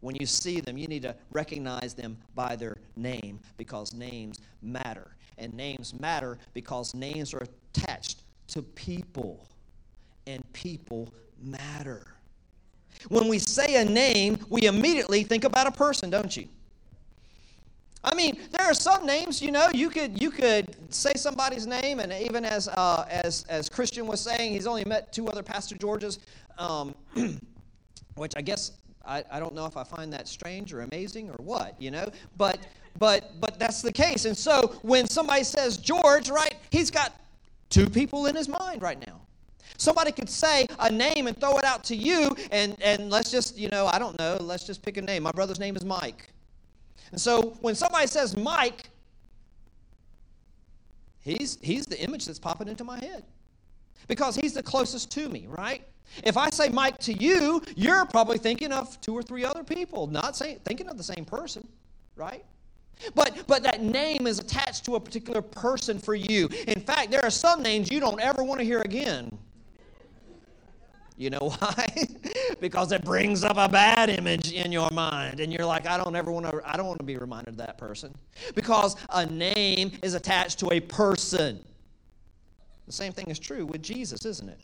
When 0.00 0.14
you 0.14 0.26
see 0.26 0.60
them, 0.60 0.78
you 0.78 0.86
need 0.86 1.02
to 1.02 1.16
recognize 1.32 1.94
them 1.94 2.16
by 2.34 2.54
their 2.54 2.76
name 2.96 3.40
because 3.56 3.92
names 3.92 4.38
matter. 4.62 5.16
And 5.38 5.54
names 5.54 5.98
matter 5.98 6.38
because 6.52 6.94
names 6.94 7.32
are 7.34 7.44
attached 7.74 8.22
to 8.48 8.62
people, 8.62 9.46
and 10.26 10.42
people 10.52 11.12
matter. 11.40 12.06
When 13.08 13.28
we 13.28 13.38
say 13.38 13.80
a 13.80 13.84
name, 13.84 14.38
we 14.48 14.62
immediately 14.62 15.22
think 15.22 15.44
about 15.44 15.66
a 15.66 15.70
person, 15.70 16.10
don't 16.10 16.36
you? 16.36 16.48
I 18.04 18.14
mean, 18.14 18.38
there 18.52 18.64
are 18.64 18.74
some 18.74 19.06
names, 19.06 19.42
you 19.42 19.50
know, 19.50 19.68
you 19.74 19.90
could 19.90 20.20
you 20.20 20.30
could 20.30 20.76
say 20.94 21.12
somebody's 21.14 21.66
name, 21.66 21.98
and 22.00 22.12
even 22.12 22.44
as 22.44 22.68
uh, 22.68 23.06
as 23.10 23.44
as 23.48 23.68
Christian 23.68 24.06
was 24.06 24.20
saying, 24.20 24.52
he's 24.52 24.66
only 24.66 24.84
met 24.84 25.12
two 25.12 25.28
other 25.28 25.42
Pastor 25.42 25.76
Georges, 25.76 26.20
um, 26.58 26.94
which 28.14 28.32
I 28.36 28.40
guess 28.42 28.72
I, 29.04 29.24
I 29.30 29.40
don't 29.40 29.54
know 29.54 29.66
if 29.66 29.76
I 29.76 29.84
find 29.84 30.12
that 30.12 30.28
strange 30.28 30.72
or 30.72 30.82
amazing 30.82 31.30
or 31.30 31.36
what, 31.38 31.80
you 31.80 31.90
know, 31.90 32.08
but 32.36 32.58
but 32.98 33.40
but 33.40 33.58
that's 33.58 33.82
the 33.82 33.92
case. 33.92 34.26
And 34.26 34.36
so 34.36 34.78
when 34.82 35.08
somebody 35.08 35.44
says 35.44 35.76
George, 35.76 36.30
right, 36.30 36.54
he's 36.70 36.90
got 36.90 37.14
two 37.70 37.88
people 37.88 38.26
in 38.26 38.36
his 38.36 38.48
mind 38.48 38.80
right 38.80 39.04
now. 39.06 39.20
Somebody 39.76 40.12
could 40.12 40.28
say 40.28 40.66
a 40.78 40.90
name 40.90 41.26
and 41.26 41.38
throw 41.38 41.56
it 41.58 41.64
out 41.64 41.84
to 41.84 41.96
you, 41.96 42.36
and 42.52 42.76
and 42.82 43.10
let's 43.10 43.30
just 43.30 43.56
you 43.58 43.68
know 43.68 43.86
I 43.86 43.98
don't 43.98 44.18
know, 44.18 44.36
let's 44.40 44.64
just 44.64 44.82
pick 44.82 44.98
a 44.98 45.02
name. 45.02 45.24
My 45.24 45.32
brother's 45.32 45.58
name 45.58 45.74
is 45.74 45.84
Mike. 45.84 46.28
And 47.12 47.20
so 47.20 47.56
when 47.60 47.74
somebody 47.74 48.06
says 48.06 48.36
Mike, 48.36 48.90
he's, 51.20 51.58
he's 51.62 51.86
the 51.86 52.00
image 52.00 52.26
that's 52.26 52.38
popping 52.38 52.68
into 52.68 52.84
my 52.84 52.98
head 52.98 53.24
because 54.08 54.36
he's 54.36 54.54
the 54.54 54.62
closest 54.62 55.10
to 55.12 55.28
me, 55.28 55.46
right? 55.48 55.82
If 56.24 56.36
I 56.36 56.50
say 56.50 56.68
Mike 56.68 56.98
to 56.98 57.12
you, 57.12 57.62
you're 57.76 58.06
probably 58.06 58.38
thinking 58.38 58.72
of 58.72 59.00
two 59.00 59.14
or 59.14 59.22
three 59.22 59.44
other 59.44 59.62
people, 59.62 60.06
not 60.06 60.36
saying, 60.36 60.60
thinking 60.64 60.88
of 60.88 60.96
the 60.96 61.02
same 61.02 61.24
person, 61.24 61.66
right? 62.16 62.44
But, 63.14 63.46
but 63.46 63.62
that 63.62 63.82
name 63.82 64.26
is 64.26 64.38
attached 64.38 64.84
to 64.86 64.96
a 64.96 65.00
particular 65.00 65.42
person 65.42 65.98
for 65.98 66.14
you. 66.14 66.48
In 66.66 66.80
fact, 66.80 67.10
there 67.10 67.24
are 67.24 67.30
some 67.30 67.62
names 67.62 67.90
you 67.90 68.00
don't 68.00 68.20
ever 68.20 68.42
want 68.42 68.60
to 68.60 68.64
hear 68.64 68.80
again. 68.80 69.36
You 71.18 71.30
know 71.30 71.52
why? 71.58 72.06
because 72.60 72.92
it 72.92 73.04
brings 73.04 73.42
up 73.42 73.56
a 73.56 73.68
bad 73.68 74.08
image 74.08 74.52
in 74.52 74.70
your 74.70 74.90
mind 74.90 75.40
and 75.40 75.52
you're 75.52 75.66
like 75.66 75.86
I 75.86 75.96
don't 75.96 76.14
ever 76.14 76.30
want 76.30 76.46
to 76.46 76.62
I 76.64 76.76
don't 76.76 76.86
want 76.86 77.00
to 77.00 77.04
be 77.04 77.16
reminded 77.16 77.54
of 77.54 77.56
that 77.58 77.76
person. 77.76 78.14
Because 78.54 78.96
a 79.10 79.26
name 79.26 79.92
is 80.02 80.14
attached 80.14 80.60
to 80.60 80.72
a 80.72 80.80
person. 80.80 81.58
The 82.86 82.92
same 82.92 83.12
thing 83.12 83.28
is 83.28 83.38
true 83.38 83.66
with 83.66 83.82
Jesus, 83.82 84.24
isn't 84.24 84.48
it? 84.48 84.60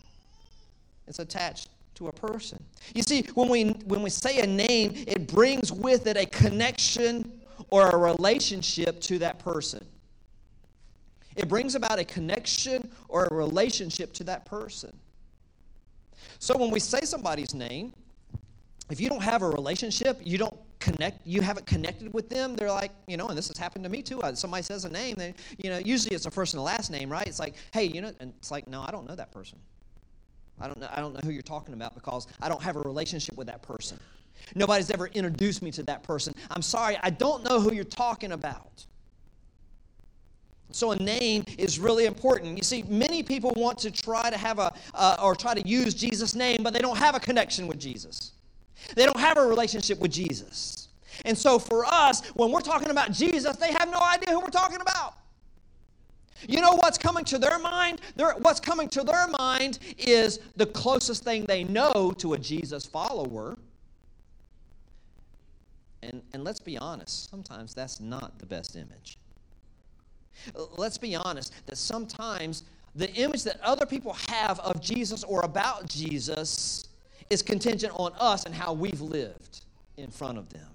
It's 1.09 1.19
attached 1.19 1.69
to 1.97 2.09
a 2.09 2.13
person. 2.13 2.63
You 2.95 3.03
see, 3.03 3.23
when 3.35 3.49
we 3.49 3.65
when 3.87 4.03
we 4.03 4.11
say 4.11 4.39
a 4.39 4.47
name, 4.47 4.95
it 4.95 5.27
brings 5.27 5.73
with 5.73 6.07
it 6.07 6.17
a 6.17 6.25
connection 6.27 7.33
or 7.71 7.91
a 7.91 7.97
relationship 7.97 9.01
to 9.03 9.19
that 9.19 9.41
person. 9.41 9.85
It 11.35 11.49
brings 11.49 11.75
about 11.75 11.99
a 11.99 12.05
connection 12.05 12.89
or 13.09 13.27
a 13.27 13.35
relationship 13.35 14.13
to 14.15 14.25
that 14.25 14.45
person. 14.45 14.97
So 16.45 16.59
when 16.59 16.71
we 16.71 16.79
say 16.79 17.01
somebody's 17.05 17.55
name, 17.55 17.95
if 18.91 19.01
you 19.01 19.09
don't 19.09 19.23
have 19.23 19.41
a 19.41 19.49
relationship, 19.49 20.21
you 20.23 20.37
don't 20.37 20.55
connect, 20.79 21.27
you 21.27 21.41
haven't 21.41 21.65
connected 21.65 22.13
with 22.13 22.29
them, 22.29 22.55
they're 22.55 22.71
like, 22.71 22.91
you 23.07 23.17
know, 23.17 23.29
and 23.29 23.39
this 23.39 23.49
has 23.49 23.57
happened 23.57 23.83
to 23.85 23.89
me 23.89 24.03
too. 24.03 24.21
Uh, 24.21 24.35
somebody 24.35 24.63
says 24.63 24.85
a 24.85 24.91
name, 24.91 25.15
then, 25.17 25.35
you 25.57 25.71
know, 25.71 25.79
usually 25.79 26.15
it's 26.15 26.27
a 26.27 26.31
first 26.31 26.53
and 26.53 26.61
a 26.61 26.63
last 26.63 26.91
name, 26.91 27.09
right? 27.09 27.27
It's 27.27 27.39
like, 27.39 27.55
hey, 27.73 27.85
you 27.85 28.03
know, 28.03 28.13
and 28.21 28.35
it's 28.37 28.51
like, 28.51 28.69
no, 28.69 28.83
I 28.87 28.91
don't 28.91 29.09
know 29.09 29.15
that 29.15 29.33
person. 29.33 29.59
I 30.61 30.67
don't 30.67 30.79
know, 30.79 30.89
I 30.93 31.01
don't 31.01 31.15
know 31.15 31.21
who 31.25 31.31
you're 31.31 31.41
talking 31.41 31.73
about 31.73 31.95
because 31.95 32.27
I 32.43 32.51
don't 32.51 32.63
have 32.63 32.77
a 32.77 32.81
relationship 32.81 33.39
with 33.39 33.47
that 33.47 33.63
person. 33.63 33.99
Nobody's 34.55 34.91
ever 34.91 35.07
introduced 35.07 35.63
me 35.63 35.71
to 35.71 35.83
that 35.85 36.03
person. 36.03 36.35
I'm 36.51 36.61
sorry, 36.61 36.99
I 37.03 37.09
don't 37.09 37.43
know 37.43 37.59
who 37.59 37.73
you're 37.73 37.85
talking 37.85 38.33
about. 38.33 38.85
So 40.71 40.91
a 40.91 40.97
name 40.97 41.45
is 41.57 41.79
really 41.79 42.07
important. 42.07 42.57
You 42.57 42.65
see, 42.65 42.83
many 42.89 43.23
people 43.23 43.53
want 43.57 43.79
to 43.79 43.91
try 43.91 44.29
to 44.29 44.37
have 44.37 44.59
a, 44.59 44.73
uh, 44.95 45.17
or 45.23 45.37
try 45.37 45.55
to 45.55 45.67
use 45.67 45.95
Jesus' 45.95 46.35
name, 46.35 46.63
but 46.63 46.73
they 46.73 46.81
don't 46.81 46.99
have 46.99 47.15
a 47.15 47.21
connection 47.21 47.69
with 47.69 47.79
Jesus. 47.79 48.33
They 48.97 49.05
don't 49.05 49.21
have 49.21 49.39
a 49.39 49.47
relationship 49.47 50.01
with 50.01 50.11
Jesus. 50.11 50.89
And 51.25 51.39
so 51.39 51.59
for 51.59 51.85
us, 51.85 52.27
when 52.31 52.51
we're 52.51 52.61
talking 52.61 52.91
about 52.91 53.13
Jesus, 53.13 53.57
they 53.57 53.73
have 53.73 53.91
no 53.91 54.01
idea 54.01 54.35
who 54.35 54.41
we're 54.41 54.49
talking 54.49 54.81
about. 54.81 55.15
You 56.49 56.61
know 56.61 56.73
what's 56.73 56.99
coming 56.99 57.25
to 57.27 57.39
their 57.39 57.59
mind? 57.59 58.01
Their, 58.17 58.33
what's 58.35 58.61
coming 58.61 58.89
to 58.91 59.03
their 59.03 59.29
mind 59.29 59.79
is 59.97 60.41
the 60.57 60.67
closest 60.67 61.25
thing 61.25 61.45
they 61.45 61.65
know 61.65 62.13
to 62.19 62.35
a 62.35 62.39
Jesus 62.39 62.85
follower. 62.85 63.57
And, 66.03 66.23
and 66.33 66.45
let's 66.45 66.61
be 66.61 66.77
honest, 66.77 67.31
sometimes 67.31 67.75
that's 67.75 68.01
not 68.01 68.39
the 68.39 68.47
best 68.47 68.77
image. 68.77 69.19
Let's 70.77 70.99
be 70.99 71.15
honest 71.15 71.53
that 71.67 71.77
sometimes 71.77 72.65
the 72.95 73.13
image 73.15 73.43
that 73.45 73.61
other 73.63 73.87
people 73.87 74.17
have 74.29 74.61
of 74.61 74.81
Jesus 74.81 75.25
or 75.25 75.43
about 75.43 75.89
Jesus 75.89 76.89
is 77.31 77.43
contingent 77.43 77.93
on 77.97 78.13
us 78.19 78.45
and 78.45 78.55
how 78.55 78.73
we've 78.73 79.01
lived 79.01 79.65
in 79.97 80.11
front 80.11 80.39
of 80.39 80.49
them. 80.51 80.69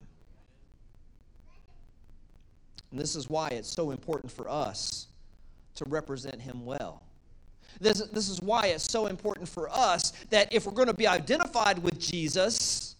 And 2.92 3.00
this 3.00 3.16
is 3.16 3.30
why 3.30 3.50
it's 3.50 3.70
so 3.70 3.92
important 3.92 4.32
for 4.32 4.50
us 4.50 5.08
to 5.76 5.86
represent 5.88 6.42
him 6.42 6.66
well. 6.66 7.04
This, 7.80 8.02
this 8.08 8.30
is 8.30 8.42
why 8.42 8.68
it's 8.68 8.90
so 8.90 9.06
important 9.06 9.48
for 9.48 9.70
us 9.70 10.12
that 10.30 10.52
if 10.52 10.66
we're 10.66 10.74
going 10.74 10.88
to 10.88 10.94
be 10.94 11.08
identified 11.08 11.80
with 11.80 12.00
Jesus, 12.00 12.96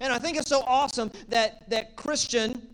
and 0.00 0.12
I 0.12 0.18
think 0.18 0.36
it's 0.36 0.48
so 0.48 0.62
awesome 0.66 1.10
that, 1.28 1.68
that 1.68 1.96
Christian, 1.96 2.68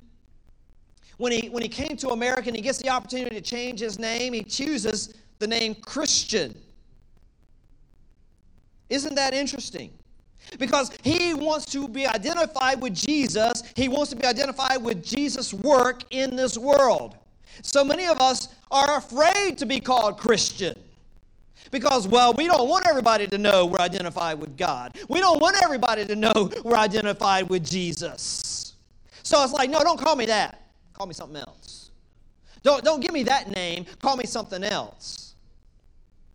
when 1.20 1.32
he, 1.32 1.50
when 1.50 1.62
he 1.62 1.68
came 1.68 1.98
to 1.98 2.08
America 2.08 2.44
and 2.46 2.56
he 2.56 2.62
gets 2.62 2.78
the 2.78 2.88
opportunity 2.88 3.36
to 3.36 3.42
change 3.42 3.78
his 3.78 3.98
name, 3.98 4.32
he 4.32 4.42
chooses 4.42 5.14
the 5.38 5.46
name 5.46 5.74
Christian. 5.74 6.56
Isn't 8.88 9.14
that 9.16 9.34
interesting? 9.34 9.92
Because 10.58 10.90
he 11.02 11.34
wants 11.34 11.66
to 11.66 11.86
be 11.86 12.06
identified 12.06 12.80
with 12.80 12.94
Jesus. 12.94 13.62
He 13.76 13.86
wants 13.86 14.08
to 14.10 14.16
be 14.16 14.24
identified 14.24 14.82
with 14.82 15.04
Jesus' 15.04 15.52
work 15.52 16.04
in 16.10 16.36
this 16.36 16.56
world. 16.56 17.16
So 17.60 17.84
many 17.84 18.06
of 18.06 18.18
us 18.22 18.48
are 18.70 18.96
afraid 18.96 19.58
to 19.58 19.66
be 19.66 19.78
called 19.78 20.16
Christian. 20.16 20.74
Because, 21.70 22.08
well, 22.08 22.32
we 22.32 22.46
don't 22.46 22.66
want 22.66 22.86
everybody 22.86 23.26
to 23.26 23.36
know 23.36 23.66
we're 23.66 23.78
identified 23.78 24.40
with 24.40 24.56
God. 24.56 24.96
We 25.10 25.20
don't 25.20 25.40
want 25.40 25.62
everybody 25.62 26.06
to 26.06 26.16
know 26.16 26.50
we're 26.64 26.78
identified 26.78 27.50
with 27.50 27.68
Jesus. 27.68 28.74
So 29.22 29.44
it's 29.44 29.52
like, 29.52 29.68
no, 29.68 29.80
don't 29.80 30.00
call 30.00 30.16
me 30.16 30.24
that. 30.26 30.59
Call 31.00 31.06
me 31.06 31.14
something 31.14 31.40
else. 31.40 31.92
Don't, 32.62 32.84
don't 32.84 33.00
give 33.00 33.14
me 33.14 33.22
that 33.22 33.48
name. 33.48 33.86
Call 34.02 34.18
me 34.18 34.26
something 34.26 34.62
else. 34.62 35.34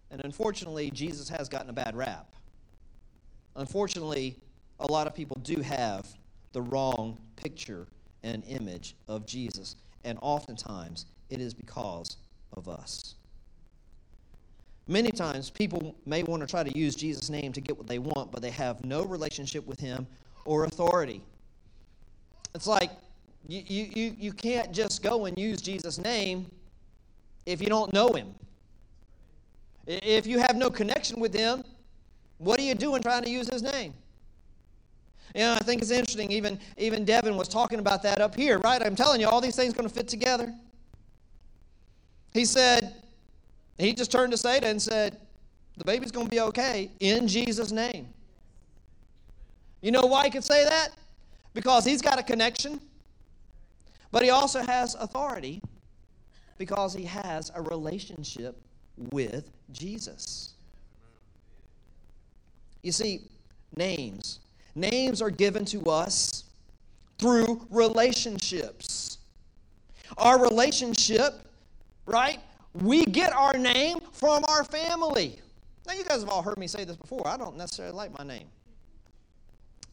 And 0.10 0.20
unfortunately, 0.26 0.90
Jesus 0.90 1.30
has 1.30 1.48
gotten 1.48 1.70
a 1.70 1.74
bad 1.74 1.96
rap. 1.96 2.34
Unfortunately, 3.56 4.36
a 4.80 4.92
lot 4.92 5.06
of 5.06 5.14
people 5.14 5.38
do 5.44 5.62
have 5.62 6.08
the 6.54 6.64
wrong 6.64 7.16
picture 7.36 7.86
and 8.24 8.44
image 8.48 8.96
of 9.08 9.28
Jesus, 9.28 9.76
and 10.04 10.18
oftentimes 10.24 11.06
it 11.30 11.40
is 11.40 11.54
because 11.54 12.18
of 12.58 12.68
us. 12.68 13.14
Many 14.88 15.12
times, 15.12 15.52
people 15.52 15.96
may 16.08 16.24
want 16.24 16.42
to 16.42 16.48
try 16.48 16.64
to 16.64 16.76
use 16.76 16.96
Jesus' 16.96 17.30
name 17.30 17.54
to 17.54 17.62
get 17.62 17.78
what 17.78 17.86
they 17.86 18.00
want, 18.00 18.32
but 18.32 18.42
they 18.42 18.50
have 18.50 18.84
no 18.84 19.04
relationship 19.04 19.64
with 19.68 19.80
Him 19.80 20.08
or 20.44 20.64
authority. 20.64 21.22
It's 22.56 22.66
like 22.66 22.90
you, 23.48 23.90
you, 23.94 24.16
you 24.18 24.34
can't 24.34 24.72
just 24.72 25.04
go 25.04 25.26
and 25.26 25.38
use 25.38 25.62
Jesus' 25.62 25.98
name 25.98 26.50
if 27.46 27.62
you 27.62 27.68
don't 27.68 27.94
know 27.94 28.10
Him. 28.10 28.34
If 29.88 30.26
you 30.26 30.40
have 30.40 30.56
no 30.56 30.70
connection 30.70 31.20
with 31.20 31.34
Him, 31.34 31.64
what 32.38 32.60
are 32.60 32.64
you 32.64 32.76
doing 32.76 33.02
trying 33.02 33.24
to 33.24 33.30
use 33.30 33.50
his 33.50 33.62
name? 33.62 33.94
You 35.34 35.42
know, 35.42 35.54
I 35.54 35.64
think 35.64 35.82
it's 35.82 35.92
interesting. 35.92 36.32
Even, 36.32 36.60
even 36.78 37.06
Devin 37.06 37.36
was 37.36 37.48
talking 37.48 37.80
about 37.80 38.04
that 38.04 38.22
up 38.22 38.36
here, 38.36 38.60
right? 38.60 38.82
I'm 38.82 38.96
telling 38.96 39.20
you, 39.20 39.28
all 39.28 39.42
these 39.42 39.56
things 39.56 39.74
going 39.74 39.88
to 39.88 39.94
fit 39.94 40.08
together. 40.08 40.54
He 42.34 42.46
said, 42.46 42.96
he 43.78 43.94
just 43.94 44.12
turned 44.12 44.32
to 44.32 44.38
Seda 44.38 44.64
and 44.64 44.82
said, 44.82 45.18
the 45.78 45.84
baby's 45.84 46.12
going 46.12 46.28
to 46.28 46.32
be 46.32 46.40
okay 46.40 46.90
in 47.00 47.28
Jesus' 47.28 47.72
name. 47.72 48.08
You 49.82 49.92
know 49.92 50.06
why 50.06 50.26
he 50.26 50.30
could 50.30 50.44
say 50.44 50.64
that? 50.64 50.90
Because 51.54 51.84
he's 51.84 52.02
got 52.02 52.18
a 52.18 52.24
connection, 52.24 52.80
but 54.16 54.24
he 54.24 54.30
also 54.30 54.62
has 54.62 54.96
authority 54.96 55.62
because 56.58 56.94
he 56.94 57.04
has 57.04 57.52
a 57.54 57.62
relationship 57.62 58.56
with 59.12 59.52
Jesus. 59.74 60.54
You 62.82 62.94
see, 62.94 63.24
names. 63.76 64.40
Names 64.74 65.22
are 65.22 65.30
given 65.30 65.66
to 65.66 65.84
us 65.88 66.46
through 67.18 67.68
relationships. 67.70 69.18
Our 70.18 70.42
relationship, 70.42 71.34
right? 72.06 72.40
We 72.72 73.04
get 73.04 73.34
our 73.34 73.58
name 73.58 73.98
from 74.14 74.46
our 74.46 74.64
family. 74.64 75.42
Now, 75.86 75.94
you 75.94 76.06
guys 76.06 76.22
have 76.22 76.30
all 76.30 76.42
heard 76.42 76.58
me 76.58 76.68
say 76.68 76.86
this 76.86 76.96
before. 76.96 77.28
I 77.28 77.36
don't 77.36 77.58
necessarily 77.58 77.94
like 77.94 78.18
my 78.18 78.24
name. 78.24 78.48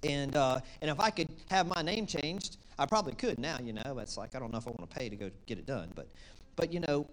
And, 0.04 0.36
uh, 0.36 0.60
and 0.80 0.92
if 0.92 1.00
I 1.00 1.10
could 1.10 1.28
have 1.50 1.66
my 1.66 1.82
name 1.82 2.06
changed, 2.06 2.58
I 2.78 2.86
probably 2.86 3.14
could 3.14 3.38
now, 3.38 3.58
you 3.62 3.72
know. 3.72 3.98
It's 3.98 4.16
like, 4.16 4.34
I 4.34 4.38
don't 4.38 4.52
know 4.52 4.58
if 4.58 4.66
I 4.66 4.70
want 4.70 4.90
to 4.90 4.96
pay 4.96 5.08
to 5.08 5.16
go 5.16 5.30
get 5.46 5.58
it 5.58 5.66
done. 5.66 5.90
But, 5.94 6.08
but 6.56 6.72
you 6.72 6.80
know, 6.80 7.06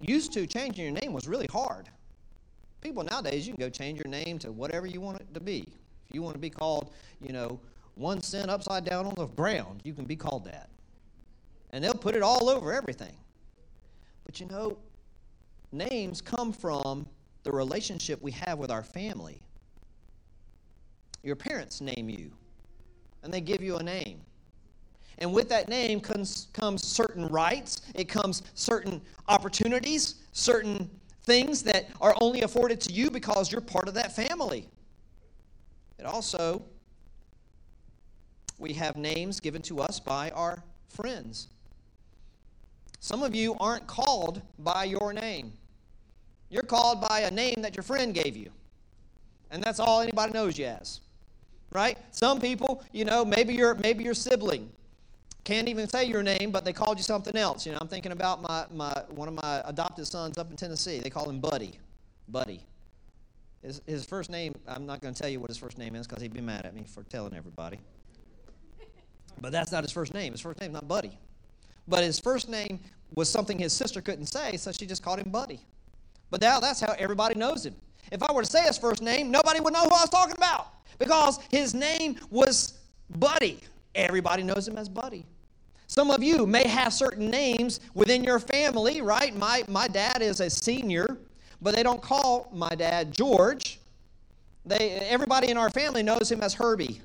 used 0.00 0.32
to 0.34 0.46
changing 0.46 0.84
your 0.84 1.00
name 1.00 1.12
was 1.12 1.28
really 1.28 1.48
hard. 1.50 1.88
People 2.80 3.02
nowadays, 3.04 3.46
you 3.46 3.54
can 3.54 3.60
go 3.60 3.70
change 3.70 3.98
your 3.98 4.08
name 4.08 4.38
to 4.38 4.52
whatever 4.52 4.86
you 4.86 5.00
want 5.00 5.20
it 5.20 5.32
to 5.34 5.40
be. 5.40 5.68
If 6.08 6.14
you 6.14 6.22
want 6.22 6.34
to 6.34 6.40
be 6.40 6.50
called, 6.50 6.92
you 7.20 7.32
know, 7.32 7.60
one 7.94 8.22
cent 8.22 8.50
upside 8.50 8.84
down 8.84 9.06
on 9.06 9.14
the 9.16 9.26
ground, 9.26 9.82
you 9.84 9.92
can 9.92 10.06
be 10.06 10.16
called 10.16 10.44
that. 10.46 10.70
And 11.70 11.84
they'll 11.84 11.94
put 11.94 12.14
it 12.14 12.22
all 12.22 12.48
over 12.48 12.72
everything. 12.72 13.14
But 14.24 14.40
you 14.40 14.46
know, 14.46 14.78
names 15.72 16.20
come 16.20 16.52
from 16.52 17.06
the 17.42 17.52
relationship 17.52 18.20
we 18.22 18.32
have 18.32 18.58
with 18.58 18.70
our 18.70 18.82
family. 18.82 19.42
Your 21.22 21.36
parents 21.36 21.80
name 21.80 22.08
you, 22.08 22.32
and 23.22 23.32
they 23.32 23.40
give 23.40 23.62
you 23.62 23.76
a 23.76 23.82
name. 23.82 24.20
And 25.18 25.32
with 25.34 25.48
that 25.50 25.68
name 25.68 26.00
comes, 26.00 26.48
comes 26.52 26.84
certain 26.84 27.26
rights, 27.26 27.82
it 27.94 28.08
comes 28.08 28.42
certain 28.54 29.02
opportunities, 29.28 30.16
certain 30.32 30.90
things 31.24 31.62
that 31.62 31.88
are 32.00 32.14
only 32.20 32.42
afforded 32.42 32.80
to 32.82 32.92
you 32.92 33.10
because 33.10 33.52
you're 33.52 33.60
part 33.60 33.86
of 33.86 33.94
that 33.94 34.16
family. 34.16 34.66
It 35.98 36.06
also, 36.06 36.62
we 38.58 38.72
have 38.72 38.96
names 38.96 39.40
given 39.40 39.60
to 39.62 39.80
us 39.80 40.00
by 40.00 40.30
our 40.30 40.64
friends. 40.88 41.48
Some 43.00 43.22
of 43.22 43.34
you 43.34 43.54
aren't 43.60 43.86
called 43.86 44.40
by 44.58 44.84
your 44.84 45.12
name. 45.12 45.52
You're 46.48 46.62
called 46.62 47.00
by 47.00 47.20
a 47.20 47.30
name 47.30 47.56
that 47.62 47.76
your 47.76 47.82
friend 47.82 48.14
gave 48.14 48.36
you. 48.36 48.50
And 49.50 49.62
that's 49.62 49.80
all 49.80 50.00
anybody 50.00 50.32
knows 50.32 50.58
you 50.58 50.66
as. 50.66 51.00
Right? 51.72 51.96
Some 52.10 52.40
people, 52.40 52.82
you 52.92 53.04
know, 53.04 53.24
maybe 53.24 53.54
your 53.54 53.74
maybe 53.76 54.02
your 54.02 54.14
sibling 54.14 54.70
can't 55.44 55.68
even 55.68 55.88
say 55.88 56.04
your 56.04 56.22
name, 56.22 56.50
but 56.50 56.64
they 56.64 56.72
called 56.72 56.98
you 56.98 57.02
something 57.02 57.36
else. 57.36 57.64
You 57.64 57.72
know, 57.72 57.78
I'm 57.80 57.88
thinking 57.88 58.12
about 58.12 58.42
my, 58.42 58.66
my 58.72 58.92
one 59.10 59.28
of 59.28 59.34
my 59.34 59.62
adopted 59.64 60.06
sons 60.06 60.38
up 60.38 60.50
in 60.50 60.56
Tennessee. 60.56 60.98
They 60.98 61.10
call 61.10 61.28
him 61.28 61.40
Buddy. 61.40 61.78
Buddy. 62.28 62.62
His, 63.62 63.82
his 63.86 64.04
first 64.04 64.30
name, 64.30 64.54
I'm 64.66 64.86
not 64.86 65.00
going 65.00 65.12
to 65.12 65.20
tell 65.20 65.30
you 65.30 65.40
what 65.40 65.50
his 65.50 65.58
first 65.58 65.76
name 65.76 65.94
is 65.94 66.06
because 66.06 66.22
he'd 66.22 66.32
be 66.32 66.40
mad 66.40 66.64
at 66.64 66.74
me 66.74 66.84
for 66.86 67.02
telling 67.04 67.34
everybody. 67.34 67.78
But 69.40 69.52
that's 69.52 69.72
not 69.72 69.82
his 69.82 69.92
first 69.92 70.14
name. 70.14 70.32
His 70.32 70.40
first 70.40 70.60
name's 70.60 70.74
not 70.74 70.88
Buddy. 70.88 71.18
But 71.88 72.04
his 72.04 72.18
first 72.18 72.48
name 72.48 72.80
was 73.14 73.28
something 73.28 73.58
his 73.58 73.72
sister 73.72 74.00
couldn't 74.00 74.26
say, 74.26 74.56
so 74.56 74.72
she 74.72 74.86
just 74.86 75.02
called 75.02 75.18
him 75.18 75.30
Buddy. 75.30 75.60
But 76.30 76.40
now 76.40 76.60
that's 76.60 76.80
how 76.80 76.94
everybody 76.98 77.34
knows 77.34 77.66
him. 77.66 77.74
If 78.12 78.22
I 78.22 78.32
were 78.32 78.42
to 78.42 78.50
say 78.50 78.62
his 78.62 78.78
first 78.78 79.02
name, 79.02 79.30
nobody 79.30 79.60
would 79.60 79.72
know 79.72 79.80
who 79.80 79.94
I 79.94 80.00
was 80.00 80.10
talking 80.10 80.36
about 80.36 80.68
because 81.00 81.40
his 81.50 81.74
name 81.74 82.16
was 82.30 82.74
Buddy. 83.18 83.58
Everybody 83.96 84.44
knows 84.44 84.68
him 84.68 84.78
as 84.78 84.88
Buddy. 84.88 85.26
Some 85.88 86.12
of 86.12 86.22
you 86.22 86.46
may 86.46 86.68
have 86.68 86.92
certain 86.92 87.28
names 87.28 87.80
within 87.94 88.22
your 88.22 88.38
family, 88.38 89.00
right? 89.02 89.34
My, 89.34 89.64
my 89.66 89.88
dad 89.88 90.22
is 90.22 90.38
a 90.38 90.48
senior, 90.48 91.18
but 91.60 91.74
they 91.74 91.82
don't 91.82 92.00
call 92.00 92.48
my 92.52 92.68
dad 92.76 93.10
George. 93.10 93.80
They, 94.64 94.90
everybody 95.00 95.50
in 95.50 95.56
our 95.56 95.70
family 95.70 96.04
knows 96.04 96.30
him 96.30 96.42
as 96.42 96.54
Herbie 96.54 97.00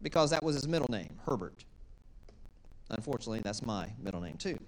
because 0.00 0.30
that 0.30 0.42
was 0.42 0.56
his 0.56 0.66
middle 0.66 0.88
name, 0.90 1.10
Herbert. 1.24 1.64
Unfortunately, 2.90 3.40
that's 3.40 3.62
my 3.62 3.88
middle 4.02 4.20
name 4.20 4.36
too. 4.36 4.58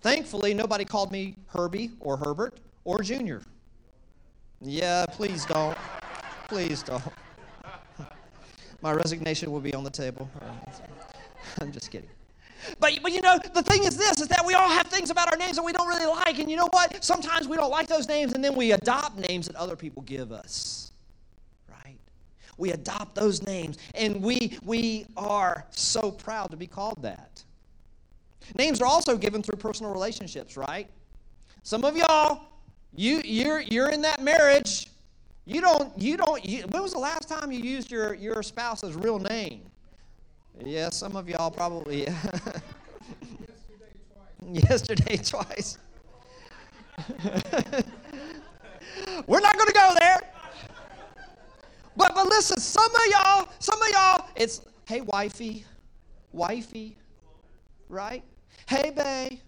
Thankfully, 0.00 0.52
nobody 0.52 0.84
called 0.84 1.12
me 1.12 1.36
Herbie 1.46 1.92
or 2.00 2.16
Herbert 2.16 2.58
or 2.84 3.02
Junior. 3.02 3.42
Yeah, 4.62 5.06
please 5.06 5.44
don't. 5.44 5.76
Please 6.48 6.82
don't. 6.82 7.02
My 8.80 8.92
resignation 8.92 9.50
will 9.50 9.60
be 9.60 9.74
on 9.74 9.84
the 9.84 9.90
table. 9.90 10.30
I'm 11.60 11.72
just 11.72 11.90
kidding. 11.90 12.08
But, 12.78 12.98
but 13.02 13.12
you 13.12 13.20
know, 13.20 13.38
the 13.54 13.62
thing 13.62 13.84
is 13.84 13.96
this, 13.96 14.20
is 14.20 14.28
that 14.28 14.44
we 14.46 14.54
all 14.54 14.68
have 14.68 14.86
things 14.86 15.10
about 15.10 15.30
our 15.32 15.36
names 15.36 15.56
that 15.56 15.64
we 15.64 15.72
don't 15.72 15.88
really 15.88 16.06
like. 16.06 16.38
And 16.38 16.48
you 16.48 16.56
know 16.56 16.68
what? 16.70 17.02
Sometimes 17.02 17.48
we 17.48 17.56
don't 17.56 17.70
like 17.70 17.88
those 17.88 18.06
names 18.06 18.34
and 18.34 18.44
then 18.44 18.54
we 18.54 18.72
adopt 18.72 19.18
names 19.18 19.46
that 19.46 19.56
other 19.56 19.74
people 19.74 20.02
give 20.02 20.30
us. 20.30 20.92
Right? 21.68 21.98
We 22.56 22.70
adopt 22.70 23.16
those 23.16 23.42
names 23.42 23.78
and 23.94 24.22
we, 24.22 24.58
we 24.64 25.06
are 25.16 25.66
so 25.70 26.12
proud 26.12 26.50
to 26.52 26.56
be 26.56 26.68
called 26.68 27.02
that. 27.02 27.42
Names 28.56 28.80
are 28.80 28.86
also 28.86 29.16
given 29.16 29.42
through 29.42 29.58
personal 29.58 29.92
relationships, 29.92 30.56
right? 30.56 30.88
Some 31.64 31.84
of 31.84 31.96
y'all, 31.96 32.51
you 32.94 33.20
you're 33.24 33.60
you're 33.60 33.90
in 33.90 34.02
that 34.02 34.22
marriage. 34.22 34.88
You 35.44 35.60
don't 35.60 35.98
you 35.98 36.16
don't 36.16 36.44
you, 36.44 36.62
when 36.68 36.82
was 36.82 36.92
the 36.92 36.98
last 36.98 37.28
time 37.28 37.50
you 37.50 37.58
used 37.58 37.90
your 37.90 38.14
your 38.14 38.42
spouse's 38.42 38.94
real 38.94 39.18
name? 39.18 39.62
Yeah, 40.64 40.90
some 40.90 41.16
of 41.16 41.28
y'all 41.28 41.50
probably 41.50 42.06
Yesterday 44.52 45.16
twice. 45.16 45.78
We're 49.26 49.40
not 49.40 49.56
going 49.56 49.68
to 49.68 49.72
go 49.72 49.94
there. 49.98 50.20
But 51.96 52.14
but 52.14 52.26
listen, 52.26 52.58
some 52.58 52.90
of 52.94 53.00
y'all, 53.10 53.48
some 53.58 53.80
of 53.80 53.88
y'all, 53.90 54.26
it's 54.36 54.62
hey 54.86 55.00
wifey, 55.02 55.64
wifey, 56.32 56.96
right? 57.88 58.22
Hey 58.66 58.90
bae. 58.94 59.38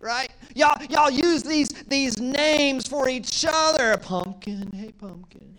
Right? 0.00 0.30
Y'all 0.54 0.80
y'all 0.88 1.10
use 1.10 1.42
these 1.42 1.68
these 1.68 2.20
names 2.20 2.86
for 2.86 3.08
each 3.08 3.44
other. 3.48 3.96
Pumpkin, 3.96 4.70
hey 4.72 4.92
pumpkin. 4.92 5.58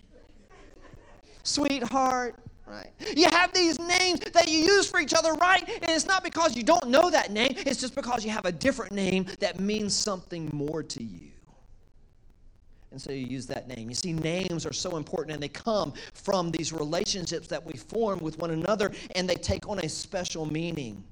Sweetheart, 1.43 2.35
right? 2.65 2.91
You 3.15 3.27
have 3.29 3.53
these 3.53 3.79
names 3.79 4.19
that 4.19 4.47
you 4.47 4.59
use 4.59 4.89
for 4.89 4.99
each 4.99 5.13
other, 5.13 5.33
right? 5.33 5.67
And 5.67 5.91
it's 5.91 6.05
not 6.05 6.23
because 6.23 6.55
you 6.55 6.63
don't 6.63 6.87
know 6.87 7.09
that 7.09 7.31
name, 7.31 7.53
it's 7.57 7.81
just 7.81 7.95
because 7.95 8.23
you 8.23 8.31
have 8.31 8.45
a 8.45 8.51
different 8.51 8.91
name 8.91 9.25
that 9.39 9.59
means 9.59 9.95
something 9.95 10.49
more 10.53 10.83
to 10.83 11.03
you. 11.03 11.31
And 12.91 13.01
so 13.01 13.11
you 13.11 13.25
use 13.25 13.45
that 13.47 13.67
name. 13.67 13.89
You 13.89 13.95
see, 13.95 14.13
names 14.13 14.65
are 14.65 14.73
so 14.73 14.97
important 14.97 15.33
and 15.33 15.43
they 15.43 15.49
come 15.49 15.93
from 16.13 16.49
these 16.51 16.73
relationships 16.73 17.47
that 17.47 17.63
we 17.63 17.73
form 17.73 18.19
with 18.19 18.39
one 18.39 18.51
another 18.51 18.91
and 19.15 19.29
they 19.29 19.35
take 19.35 19.67
on 19.69 19.79
a 19.79 19.89
special 19.89 20.45
meaning. 20.45 21.03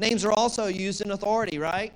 Names 0.00 0.24
are 0.24 0.32
also 0.32 0.66
used 0.66 1.00
in 1.00 1.12
authority, 1.12 1.58
right? 1.58 1.94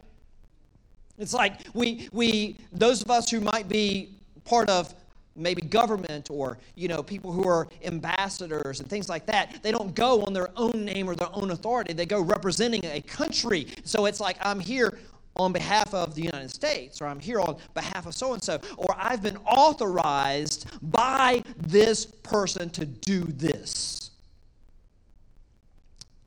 It's 1.23 1.35
like 1.35 1.61
we, 1.75 2.09
we 2.13 2.57
those 2.73 3.03
of 3.03 3.11
us 3.11 3.31
who 3.31 3.41
might 3.41 3.69
be 3.69 4.11
part 4.45 4.69
of 4.69 4.95
maybe 5.35 5.63
government 5.63 6.29
or 6.31 6.59
you 6.75 6.89
know 6.89 7.03
people 7.03 7.33
who 7.33 7.49
are 7.49 7.67
ambassadors 7.85 8.81
and 8.81 8.91
things 8.91 9.09
like 9.09 9.25
that 9.25 9.63
they 9.63 9.73
don't 9.73 9.95
go 9.95 10.23
on 10.25 10.35
their 10.35 10.51
own 10.59 10.85
name 10.85 11.09
or 11.09 11.15
their 11.15 11.31
own 11.33 11.53
authority 11.53 11.95
they 11.95 12.05
go 12.05 12.21
representing 12.21 12.85
a 12.85 13.01
country 13.01 13.67
so 13.83 14.05
it's 14.05 14.21
like 14.21 14.37
i'm 14.43 14.61
here 14.61 14.99
on 15.37 15.53
behalf 15.53 15.95
of 15.95 16.15
the 16.15 16.23
United 16.23 16.51
States, 16.51 17.01
or 17.01 17.07
I'm 17.07 17.21
here 17.21 17.41
on 17.41 17.57
behalf 17.75 18.07
of 18.07 18.15
so 18.15 18.35
and 18.35 18.43
so, 18.43 18.61
or 18.77 18.95
I've 18.99 19.23
been 19.23 19.39
authorized 19.39 20.67
by 20.83 21.43
this 21.57 22.05
person 22.05 22.69
to 22.71 22.85
do 22.85 23.23
this. 23.25 24.11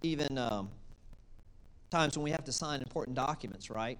Even 0.01 0.37
um, 0.37 0.69
times 1.91 2.17
when 2.17 2.23
we 2.23 2.31
have 2.31 2.43
to 2.45 2.51
sign 2.51 2.79
important 2.81 3.15
documents, 3.15 3.69
right? 3.69 3.99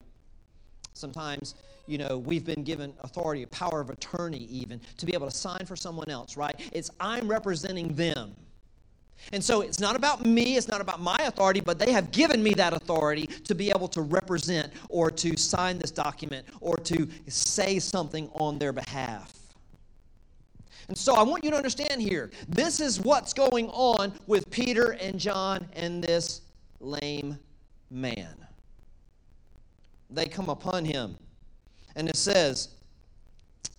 Sometimes, 0.96 1.56
you 1.88 1.98
know, 1.98 2.18
we've 2.18 2.46
been 2.46 2.64
given 2.64 2.94
authority, 3.02 3.44
a 3.44 3.48
power 3.48 3.82
of 3.82 3.90
attorney, 3.90 4.48
even 4.50 4.80
to 4.98 5.06
be 5.06 5.14
able 5.14 5.30
to 5.30 5.36
sign 5.36 5.66
for 5.66 5.76
someone 5.76 6.10
else, 6.10 6.38
right? 6.38 6.56
It's 6.72 6.90
I'm 7.02 7.28
representing 7.28 7.94
them. 7.94 8.34
And 9.34 9.44
so 9.44 9.62
it's 9.62 9.80
not 9.80 9.96
about 9.96 10.26
me, 10.26 10.56
it's 10.56 10.68
not 10.70 10.82
about 10.82 11.02
my 11.02 11.18
authority, 11.20 11.60
but 11.60 11.80
they 11.80 11.92
have 11.92 12.12
given 12.12 12.42
me 12.42 12.54
that 12.54 12.74
authority 12.74 13.28
to 13.28 13.54
be 13.54 13.70
able 13.70 13.88
to 13.90 14.02
represent 14.02 14.72
or 14.90 15.12
to 15.12 15.38
sign 15.38 15.80
this 15.80 15.92
document 15.92 16.46
or 16.62 16.78
to 16.78 17.08
say 17.28 17.80
something 17.80 18.30
on 18.36 18.58
their 18.58 18.72
behalf. 18.72 19.34
And 20.88 20.98
so 20.98 21.16
I 21.16 21.24
want 21.24 21.44
you 21.44 21.50
to 21.52 21.58
understand 21.58 22.02
here 22.02 22.32
this 22.48 22.80
is 22.80 23.02
what's 23.02 23.34
going 23.34 23.68
on 23.70 24.14
with 24.28 24.50
Peter 24.50 24.92
and 24.92 25.20
John 25.20 25.68
and 25.74 26.02
this 26.02 26.42
lame 26.80 27.38
man. 27.90 28.36
They 30.16 30.28
come 30.28 30.48
upon 30.48 30.86
him, 30.86 31.18
and 31.98 32.08
it 32.08 32.16
says 32.16 32.70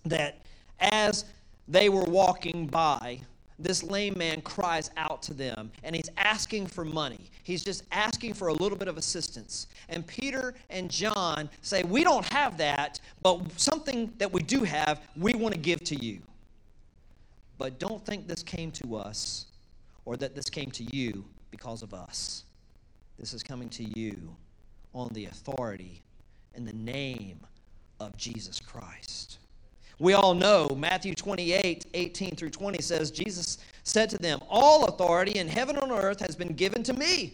that 0.05 0.45
as 0.79 1.25
they 1.67 1.89
were 1.89 2.03
walking 2.03 2.67
by, 2.67 3.21
this 3.57 3.81
lame 3.81 4.15
man 4.19 4.41
cries 4.41 4.91
out 4.97 5.23
to 5.23 5.33
them 5.33 5.71
and 5.83 5.95
he's 5.95 6.11
asking 6.15 6.67
for 6.67 6.85
money. 6.85 7.31
He's 7.41 7.63
just 7.63 7.83
asking 7.91 8.35
for 8.35 8.49
a 8.49 8.53
little 8.53 8.77
bit 8.77 8.87
of 8.87 8.99
assistance. 8.99 9.65
And 9.89 10.05
Peter 10.05 10.53
and 10.69 10.91
John 10.91 11.49
say, 11.63 11.83
We 11.83 12.03
don't 12.03 12.25
have 12.31 12.55
that, 12.59 12.99
but 13.23 13.41
something 13.59 14.13
that 14.19 14.31
we 14.31 14.43
do 14.43 14.63
have, 14.63 15.01
we 15.17 15.33
want 15.33 15.55
to 15.55 15.59
give 15.59 15.83
to 15.85 15.95
you. 15.95 16.19
But 17.57 17.79
don't 17.79 18.05
think 18.05 18.27
this 18.27 18.43
came 18.43 18.69
to 18.73 18.95
us 18.95 19.47
or 20.05 20.17
that 20.17 20.35
this 20.35 20.51
came 20.51 20.69
to 20.71 20.83
you 20.95 21.25
because 21.49 21.81
of 21.81 21.95
us. 21.95 22.43
This 23.17 23.33
is 23.33 23.41
coming 23.41 23.69
to 23.69 23.99
you 23.99 24.35
on 24.93 25.09
the 25.13 25.25
authority 25.25 26.03
and 26.57 26.67
the 26.67 26.73
name 26.73 27.39
of 27.99 28.17
Jesus 28.17 28.59
Christ. 28.59 29.37
We 29.99 30.13
all 30.13 30.33
know 30.33 30.69
Matthew 30.75 31.13
28 31.13 31.87
18 31.93 32.35
through 32.35 32.49
20 32.49 32.81
says, 32.81 33.09
Jesus 33.09 33.57
said 33.83 34.09
to 34.09 34.17
them, 34.17 34.39
All 34.49 34.85
authority 34.85 35.39
in 35.39 35.47
heaven 35.47 35.75
and 35.77 35.91
on 35.91 35.97
earth 35.97 36.19
has 36.19 36.35
been 36.35 36.53
given 36.53 36.83
to 36.83 36.93
me. 36.93 37.33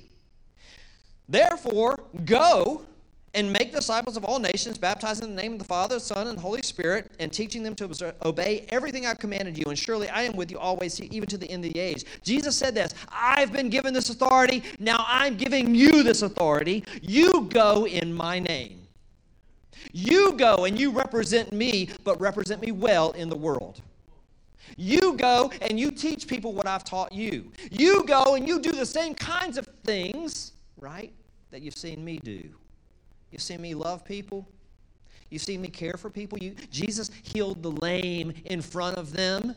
Therefore, 1.27 2.03
go 2.25 2.85
and 3.33 3.51
make 3.51 3.73
disciples 3.73 4.15
of 4.15 4.23
all 4.23 4.37
nations, 4.39 4.77
baptizing 4.77 5.29
in 5.29 5.35
the 5.35 5.41
name 5.41 5.53
of 5.53 5.59
the 5.59 5.65
Father, 5.65 5.99
Son, 5.99 6.27
and 6.27 6.37
Holy 6.37 6.61
Spirit, 6.61 7.11
and 7.19 7.33
teaching 7.33 7.63
them 7.63 7.73
to 7.75 8.13
obey 8.23 8.65
everything 8.69 9.07
I've 9.07 9.17
commanded 9.17 9.57
you. 9.57 9.65
And 9.67 9.77
surely 9.77 10.07
I 10.09 10.23
am 10.23 10.35
with 10.35 10.51
you 10.51 10.59
always, 10.59 11.01
even 11.01 11.27
to 11.29 11.37
the 11.37 11.49
end 11.49 11.65
of 11.65 11.73
the 11.73 11.79
age. 11.79 12.05
Jesus 12.23 12.55
said 12.55 12.75
this 12.75 12.93
I've 13.09 13.51
been 13.51 13.69
given 13.69 13.93
this 13.93 14.09
authority. 14.09 14.63
Now 14.79 15.03
I'm 15.07 15.35
giving 15.35 15.73
you 15.73 16.03
this 16.03 16.21
authority. 16.21 16.83
You 17.01 17.47
go 17.49 17.87
in 17.87 18.13
my 18.13 18.39
name. 18.39 18.82
You 19.91 20.33
go 20.33 20.65
and 20.65 20.79
you 20.79 20.91
represent 20.91 21.51
me, 21.51 21.89
but 22.03 22.19
represent 22.19 22.61
me 22.61 22.71
well 22.71 23.11
in 23.11 23.29
the 23.29 23.35
world. 23.35 23.81
You 24.77 25.13
go 25.17 25.51
and 25.61 25.79
you 25.79 25.91
teach 25.91 26.27
people 26.27 26.53
what 26.53 26.67
I've 26.67 26.83
taught 26.83 27.11
you. 27.11 27.51
You 27.71 28.05
go 28.05 28.35
and 28.35 28.47
you 28.47 28.59
do 28.59 28.71
the 28.71 28.85
same 28.85 29.13
kinds 29.13 29.57
of 29.57 29.67
things, 29.83 30.53
right, 30.79 31.13
that 31.51 31.61
you've 31.61 31.77
seen 31.77 32.03
me 32.03 32.17
do. 32.17 32.49
You've 33.31 33.41
seen 33.41 33.61
me 33.61 33.73
love 33.73 34.05
people. 34.05 34.47
You've 35.29 35.41
seen 35.41 35.61
me 35.61 35.67
care 35.67 35.95
for 35.97 36.09
people. 36.09 36.37
You, 36.37 36.55
Jesus 36.71 37.09
healed 37.23 37.63
the 37.63 37.71
lame 37.71 38.33
in 38.45 38.61
front 38.61 38.97
of 38.97 39.13
them. 39.13 39.55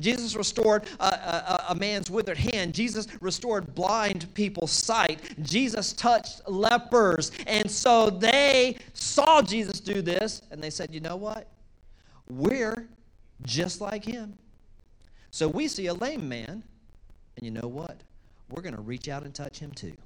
Jesus 0.00 0.34
restored 0.34 0.84
a, 1.00 1.04
a, 1.04 1.64
a, 1.70 1.74
man's 1.74 2.10
withered 2.10 2.38
hand. 2.38 2.74
Jesus 2.74 3.06
restored 3.20 3.74
blind 3.74 4.32
people's 4.34 4.72
sight. 4.72 5.20
Jesus 5.42 5.92
touched 5.92 6.48
lepers. 6.48 7.30
And 7.46 7.70
so 7.70 8.10
they 8.10 8.76
saw 8.94 9.42
Jesus 9.42 9.80
do 9.80 10.02
this 10.02 10.42
and 10.50 10.62
they 10.62 10.70
said, 10.70 10.92
you 10.92 11.00
know 11.00 11.16
what? 11.16 11.48
We're 12.28 12.88
just 13.42 13.80
like 13.80 14.04
him. 14.04 14.38
So 15.30 15.48
we 15.48 15.66
see 15.68 15.86
a 15.86 15.94
lame 15.94 16.28
man, 16.28 16.62
and 17.36 17.44
you 17.44 17.50
know 17.50 17.68
what? 17.68 18.02
We're 18.50 18.62
going 18.62 18.76
to 18.76 18.82
reach 18.82 19.08
out 19.08 19.22
and 19.22 19.34
touch 19.34 19.58
him 19.58 19.70
too 19.72 19.96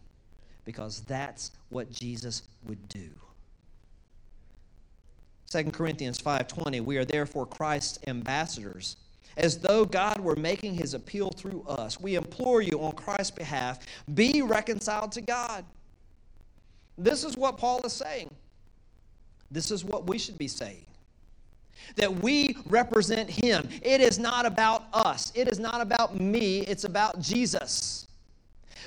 because 0.65 1.01
that's 1.03 1.53
what 1.69 1.91
Jesus 1.91 2.43
would 2.67 2.89
do. 2.89 3.09
2 5.51 5.71
Corinthians 5.71 6.21
5:20 6.21 6.81
We 6.85 6.97
are 6.97 7.05
therefore 7.05 7.47
Christ's 7.47 7.99
ambassadors 8.07 8.97
as 9.37 9.59
though 9.59 9.85
God 9.85 10.19
were 10.19 10.37
making 10.37 10.75
his 10.75 10.95
appeal 10.95 11.31
through 11.31 11.63
us. 11.69 12.01
We 12.01 12.15
implore 12.15 12.63
you 12.63 12.81
on 12.81 12.93
Christ's 12.93 13.33
behalf, 13.33 13.79
be 14.15 14.43
reconciled 14.43 15.13
to 15.13 15.21
God. 15.21 15.65
This 16.99 17.25
is 17.25 17.37
what 17.37 17.59
Paul 17.59 17.81
is 17.83 17.93
saying. 17.93 18.31
This 19.51 19.71
is 19.71 19.85
what 19.85 20.07
we 20.07 20.19
should 20.19 20.39
be 20.39 20.49
saying. 20.49 20.87
That 21.97 22.13
we 22.13 22.57
represent 22.67 23.29
him. 23.29 23.69
It 23.83 24.01
is 24.01 24.19
not 24.19 24.47
about 24.47 24.85
us. 24.93 25.31
It 25.35 25.47
is 25.47 25.59
not 25.59 25.81
about 25.81 26.19
me. 26.19 26.61
It's 26.61 26.85
about 26.85 27.21
Jesus. 27.21 28.07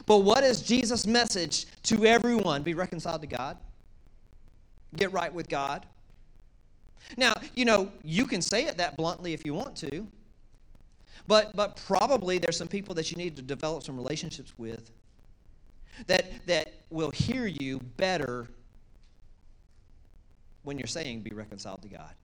But 0.05 0.19
what 0.19 0.43
is 0.43 0.61
Jesus' 0.61 1.05
message 1.05 1.67
to 1.83 2.05
everyone? 2.05 2.63
Be 2.63 2.73
reconciled 2.73 3.21
to 3.21 3.27
God. 3.27 3.57
Get 4.95 5.13
right 5.13 5.31
with 5.31 5.47
God. 5.47 5.85
Now, 7.15 7.33
you 7.55 7.65
know, 7.65 7.91
you 8.03 8.25
can 8.25 8.41
say 8.41 8.65
it 8.65 8.77
that 8.77 8.97
bluntly 8.97 9.33
if 9.33 9.45
you 9.45 9.53
want 9.53 9.75
to. 9.77 10.07
But, 11.29 11.55
but 11.55 11.79
probably 11.85 12.39
there's 12.39 12.57
some 12.57 12.67
people 12.67 12.95
that 12.95 13.11
you 13.11 13.17
need 13.17 13.35
to 13.35 13.43
develop 13.43 13.83
some 13.83 13.95
relationships 13.95 14.51
with 14.57 14.89
that, 16.07 16.25
that 16.47 16.73
will 16.89 17.11
hear 17.11 17.45
you 17.45 17.79
better 17.97 18.47
when 20.63 20.79
you're 20.79 20.87
saying 20.87 21.19
be 21.21 21.29
reconciled 21.29 21.83
to 21.83 21.87
God. 21.87 22.15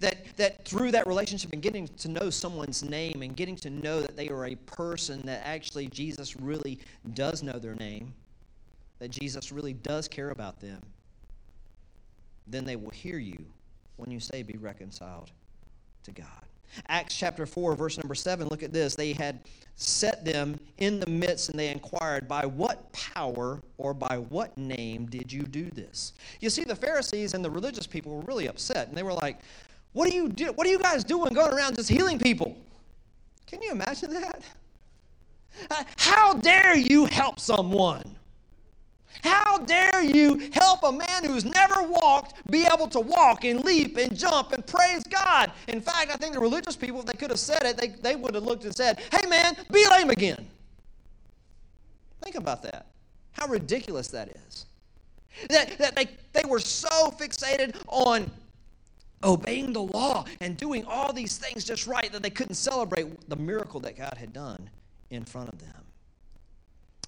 That, 0.00 0.36
that 0.36 0.64
through 0.64 0.90
that 0.90 1.06
relationship 1.06 1.52
and 1.52 1.62
getting 1.62 1.86
to 1.86 2.08
know 2.08 2.28
someone's 2.28 2.82
name 2.82 3.22
and 3.22 3.36
getting 3.36 3.54
to 3.58 3.70
know 3.70 4.00
that 4.00 4.16
they 4.16 4.30
are 4.30 4.46
a 4.46 4.56
person 4.56 5.24
that 5.26 5.42
actually 5.44 5.86
Jesus 5.86 6.34
really 6.34 6.80
does 7.12 7.44
know 7.44 7.60
their 7.60 7.76
name, 7.76 8.12
that 8.98 9.12
Jesus 9.12 9.52
really 9.52 9.74
does 9.74 10.08
care 10.08 10.30
about 10.30 10.60
them, 10.60 10.82
then 12.48 12.64
they 12.64 12.74
will 12.74 12.90
hear 12.90 13.18
you 13.18 13.46
when 13.94 14.10
you 14.10 14.18
say 14.18 14.42
be 14.42 14.58
reconciled 14.58 15.30
to 16.02 16.10
God. 16.10 16.26
Acts 16.88 17.16
chapter 17.16 17.46
4, 17.46 17.74
verse 17.76 17.98
number 17.98 18.14
7, 18.14 18.48
look 18.48 18.62
at 18.62 18.72
this. 18.72 18.94
They 18.94 19.12
had 19.12 19.40
set 19.76 20.24
them 20.24 20.58
in 20.78 21.00
the 21.00 21.06
midst 21.06 21.48
and 21.48 21.58
they 21.58 21.68
inquired, 21.68 22.28
By 22.28 22.46
what 22.46 22.92
power 22.92 23.60
or 23.78 23.94
by 23.94 24.18
what 24.18 24.56
name 24.56 25.06
did 25.06 25.32
you 25.32 25.42
do 25.42 25.70
this? 25.70 26.12
You 26.40 26.50
see, 26.50 26.64
the 26.64 26.76
Pharisees 26.76 27.34
and 27.34 27.44
the 27.44 27.50
religious 27.50 27.86
people 27.86 28.14
were 28.16 28.22
really 28.22 28.46
upset 28.48 28.88
and 28.88 28.96
they 28.96 29.02
were 29.02 29.12
like, 29.12 29.40
What 29.92 30.08
are 30.10 30.14
you, 30.14 30.28
do- 30.28 30.52
what 30.52 30.66
are 30.66 30.70
you 30.70 30.78
guys 30.78 31.04
doing 31.04 31.32
going 31.34 31.52
around 31.52 31.76
just 31.76 31.88
healing 31.88 32.18
people? 32.18 32.56
Can 33.46 33.62
you 33.62 33.72
imagine 33.72 34.12
that? 34.14 34.42
How 35.96 36.34
dare 36.34 36.76
you 36.76 37.04
help 37.04 37.38
someone? 37.38 38.16
How 39.22 39.58
dare 39.58 40.02
you 40.02 40.50
help 40.52 40.82
a 40.82 40.92
man 40.92 41.24
who's 41.24 41.44
never 41.44 41.82
walked 41.82 42.34
be 42.50 42.66
able 42.72 42.88
to 42.88 43.00
walk 43.00 43.44
and 43.44 43.64
leap 43.64 43.96
and 43.96 44.16
jump 44.16 44.52
and 44.52 44.66
praise 44.66 45.02
God? 45.04 45.52
In 45.68 45.80
fact, 45.80 46.10
I 46.12 46.16
think 46.16 46.34
the 46.34 46.40
religious 46.40 46.76
people, 46.76 47.00
if 47.00 47.06
they 47.06 47.14
could 47.14 47.30
have 47.30 47.38
said 47.38 47.62
it, 47.62 47.76
they, 47.76 47.88
they 47.88 48.16
would 48.16 48.34
have 48.34 48.44
looked 48.44 48.64
and 48.64 48.74
said, 48.74 49.00
Hey 49.12 49.26
man, 49.28 49.56
be 49.72 49.86
lame 49.90 50.10
again. 50.10 50.46
Think 52.22 52.36
about 52.36 52.62
that. 52.62 52.86
How 53.32 53.46
ridiculous 53.46 54.08
that 54.08 54.28
is. 54.28 54.66
That, 55.48 55.78
that 55.78 55.96
they, 55.96 56.08
they 56.32 56.44
were 56.48 56.60
so 56.60 57.10
fixated 57.10 57.76
on 57.88 58.30
obeying 59.22 59.72
the 59.72 59.82
law 59.82 60.24
and 60.40 60.56
doing 60.56 60.84
all 60.86 61.12
these 61.12 61.38
things 61.38 61.64
just 61.64 61.86
right 61.86 62.12
that 62.12 62.22
they 62.22 62.30
couldn't 62.30 62.54
celebrate 62.54 63.28
the 63.28 63.36
miracle 63.36 63.80
that 63.80 63.96
God 63.96 64.14
had 64.16 64.32
done 64.32 64.70
in 65.10 65.24
front 65.24 65.48
of 65.48 65.58
them. 65.60 65.83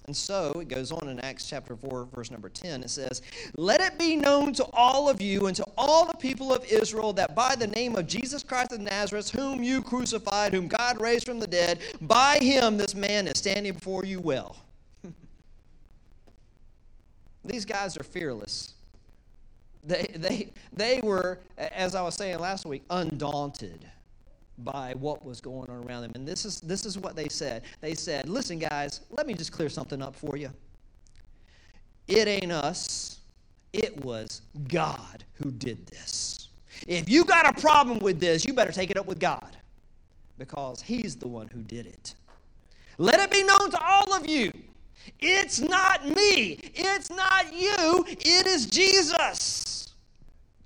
And 0.07 0.15
so 0.15 0.51
it 0.61 0.69
goes 0.69 0.93
on 0.93 1.09
in 1.09 1.19
Acts 1.19 1.49
chapter 1.49 1.75
4, 1.75 2.07
verse 2.15 2.31
number 2.31 2.47
10. 2.47 2.81
It 2.81 2.89
says, 2.89 3.21
Let 3.57 3.81
it 3.81 3.99
be 3.99 4.15
known 4.15 4.53
to 4.53 4.65
all 4.71 5.09
of 5.09 5.21
you 5.21 5.47
and 5.47 5.55
to 5.57 5.65
all 5.77 6.05
the 6.05 6.15
people 6.15 6.53
of 6.53 6.63
Israel 6.63 7.11
that 7.11 7.35
by 7.35 7.55
the 7.55 7.67
name 7.67 7.97
of 7.97 8.07
Jesus 8.07 8.41
Christ 8.41 8.71
of 8.71 8.79
Nazareth, 8.79 9.29
whom 9.29 9.61
you 9.61 9.81
crucified, 9.81 10.53
whom 10.53 10.69
God 10.69 11.01
raised 11.01 11.25
from 11.25 11.41
the 11.41 11.47
dead, 11.47 11.79
by 11.99 12.37
him 12.37 12.77
this 12.77 12.95
man 12.95 13.27
is 13.27 13.37
standing 13.37 13.73
before 13.73 14.05
you 14.05 14.21
well. 14.21 14.55
These 17.43 17.65
guys 17.65 17.97
are 17.97 18.05
fearless. 18.05 18.75
They, 19.83 20.09
they, 20.15 20.53
they 20.71 21.01
were, 21.03 21.39
as 21.57 21.95
I 21.95 22.01
was 22.01 22.15
saying 22.15 22.39
last 22.39 22.65
week, 22.65 22.83
undaunted 22.89 23.85
by 24.59 24.93
what 24.99 25.23
was 25.23 25.39
going 25.39 25.69
on 25.69 25.83
around 25.85 26.01
them. 26.03 26.11
And 26.15 26.27
this 26.27 26.45
is, 26.45 26.61
this 26.61 26.85
is 26.85 26.97
what 26.97 27.15
they 27.15 27.29
said. 27.29 27.63
They 27.81 27.93
said, 27.93 28.27
Listen, 28.27 28.59
guys, 28.59 29.01
let 29.11 29.27
me 29.27 29.33
just 29.33 29.51
clear 29.51 29.69
something 29.69 30.01
up 30.01 30.15
for 30.15 30.37
you. 30.37 30.49
It 32.07 32.27
ain't 32.27 32.51
us, 32.51 33.19
it 33.73 34.03
was 34.03 34.41
God 34.67 35.23
who 35.33 35.51
did 35.51 35.85
this. 35.87 36.49
If 36.87 37.09
you 37.09 37.25
got 37.25 37.57
a 37.57 37.61
problem 37.61 37.99
with 37.99 38.19
this, 38.19 38.45
you 38.45 38.53
better 38.53 38.71
take 38.71 38.91
it 38.91 38.97
up 38.97 39.05
with 39.07 39.19
God 39.19 39.57
because 40.37 40.81
He's 40.81 41.15
the 41.15 41.27
one 41.27 41.47
who 41.47 41.61
did 41.61 41.85
it. 41.85 42.15
Let 42.97 43.19
it 43.19 43.31
be 43.31 43.43
known 43.43 43.69
to 43.71 43.79
all 43.83 44.13
of 44.13 44.27
you. 44.27 44.51
It's 45.19 45.59
not 45.59 46.05
me. 46.05 46.59
It's 46.73 47.09
not 47.09 47.53
you. 47.53 48.05
It 48.07 48.47
is 48.47 48.65
Jesus. 48.65 49.76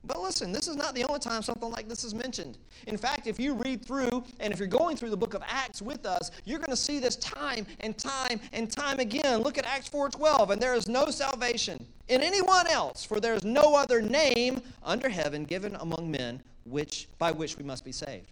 But 0.03 0.19
listen, 0.19 0.51
this 0.51 0.67
is 0.67 0.75
not 0.75 0.95
the 0.95 1.03
only 1.03 1.19
time 1.19 1.43
something 1.43 1.69
like 1.69 1.87
this 1.87 2.03
is 2.03 2.15
mentioned. 2.15 2.57
In 2.87 2.97
fact, 2.97 3.27
if 3.27 3.39
you 3.39 3.53
read 3.53 3.85
through 3.85 4.23
and 4.39 4.51
if 4.51 4.57
you're 4.57 4.67
going 4.67 4.97
through 4.97 5.11
the 5.11 5.17
book 5.17 5.35
of 5.35 5.43
Acts 5.47 5.81
with 5.81 6.07
us, 6.07 6.31
you're 6.43 6.57
going 6.57 6.71
to 6.71 6.75
see 6.75 6.97
this 6.97 7.15
time 7.17 7.67
and 7.81 7.95
time 7.97 8.39
and 8.51 8.71
time 8.71 8.99
again. 8.99 9.41
Look 9.41 9.59
at 9.59 9.65
Acts 9.65 9.89
4:12, 9.89 10.49
and 10.49 10.61
there 10.61 10.73
is 10.73 10.87
no 10.87 11.11
salvation 11.11 11.85
in 12.07 12.21
anyone 12.21 12.67
else, 12.67 13.05
for 13.05 13.19
there 13.19 13.35
is 13.35 13.43
no 13.43 13.75
other 13.75 14.01
name 14.01 14.61
under 14.83 15.07
heaven 15.07 15.43
given 15.43 15.75
among 15.75 16.09
men 16.09 16.41
which 16.65 17.07
by 17.19 17.31
which 17.31 17.57
we 17.57 17.63
must 17.63 17.85
be 17.85 17.91
saved. 17.91 18.31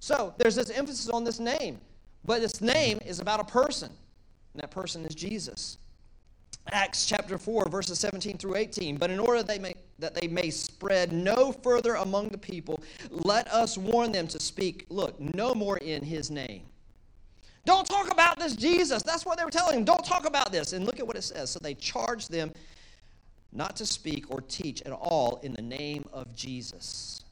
So, 0.00 0.34
there's 0.36 0.54
this 0.54 0.70
emphasis 0.70 1.08
on 1.08 1.24
this 1.24 1.40
name, 1.40 1.80
but 2.24 2.40
this 2.40 2.60
name 2.60 2.98
is 3.04 3.20
about 3.20 3.40
a 3.40 3.44
person, 3.44 3.90
and 4.52 4.62
that 4.62 4.70
person 4.70 5.04
is 5.04 5.14
Jesus. 5.14 5.78
Acts 6.72 7.06
chapter 7.06 7.38
4, 7.38 7.68
verses 7.68 7.98
17 7.98 8.38
through 8.38 8.56
18. 8.56 8.96
But 8.96 9.10
in 9.10 9.18
order 9.18 9.42
they 9.42 9.58
may, 9.58 9.74
that 9.98 10.14
they 10.14 10.28
may 10.28 10.50
spread 10.50 11.12
no 11.12 11.52
further 11.52 11.94
among 11.94 12.28
the 12.28 12.38
people, 12.38 12.82
let 13.10 13.48
us 13.48 13.78
warn 13.78 14.12
them 14.12 14.26
to 14.28 14.40
speak, 14.40 14.86
look, 14.88 15.18
no 15.20 15.54
more 15.54 15.78
in 15.78 16.02
his 16.02 16.30
name. 16.30 16.62
Don't 17.64 17.86
talk 17.86 18.10
about 18.10 18.38
this 18.38 18.56
Jesus. 18.56 19.02
That's 19.02 19.26
what 19.26 19.38
they 19.38 19.44
were 19.44 19.50
telling 19.50 19.78
him. 19.78 19.84
Don't 19.84 20.04
talk 20.04 20.26
about 20.26 20.50
this. 20.50 20.72
And 20.72 20.86
look 20.86 20.98
at 21.00 21.06
what 21.06 21.16
it 21.16 21.22
says. 21.22 21.50
So 21.50 21.58
they 21.60 21.74
charged 21.74 22.30
them 22.30 22.52
not 23.52 23.76
to 23.76 23.86
speak 23.86 24.30
or 24.30 24.40
teach 24.40 24.82
at 24.82 24.92
all 24.92 25.40
in 25.42 25.52
the 25.52 25.62
name 25.62 26.04
of 26.12 26.34
Jesus 26.34 27.24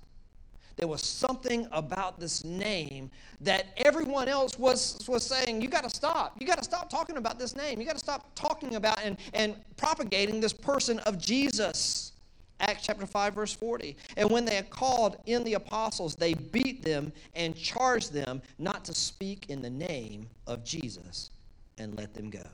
there 0.77 0.87
was 0.87 1.03
something 1.03 1.67
about 1.73 2.21
this 2.21 2.45
name 2.45 3.11
that 3.41 3.67
everyone 3.79 4.29
else 4.29 4.59
was, 4.59 5.03
was 5.09 5.25
saying, 5.25 5.63
you 5.63 5.69
got 5.69 5.85
to 5.85 5.91
stop. 5.91 6.37
You 6.39 6.47
got 6.47 6.59
to 6.59 6.65
stop 6.65 6.91
talking 6.91 7.17
about 7.17 7.39
this 7.39 7.57
name. 7.57 7.81
You 7.81 7.87
got 7.87 7.95
to 7.95 7.99
stop 7.99 8.35
talking 8.35 8.75
about 8.75 9.01
and, 9.03 9.17
and 9.33 9.57
propagating 9.79 10.39
this 10.39 10.53
person 10.53 10.99
of 11.01 11.19
Jesus. 11.19 12.13
Acts 12.61 12.85
chapter 12.85 13.07
5, 13.07 13.35
verse 13.35 13.53
40. 13.53 13.97
And 14.19 14.31
when 14.31 14.45
they 14.45 14.55
had 14.55 14.69
called 14.69 15.17
in 15.25 15.45
the 15.45 15.55
apostles, 15.55 16.15
they 16.15 16.35
beat 16.35 16.83
them 16.83 17.11
and 17.35 17.57
charged 17.57 18.13
them 18.13 18.43
not 18.59 18.85
to 18.85 18.95
speak 18.95 19.47
in 19.49 19.63
the 19.63 19.71
name 19.71 20.29
of 20.47 20.63
Jesus 20.63 21.31
and 21.79 21.97
let 21.97 22.13
them 22.13 22.29
go. 22.29 22.45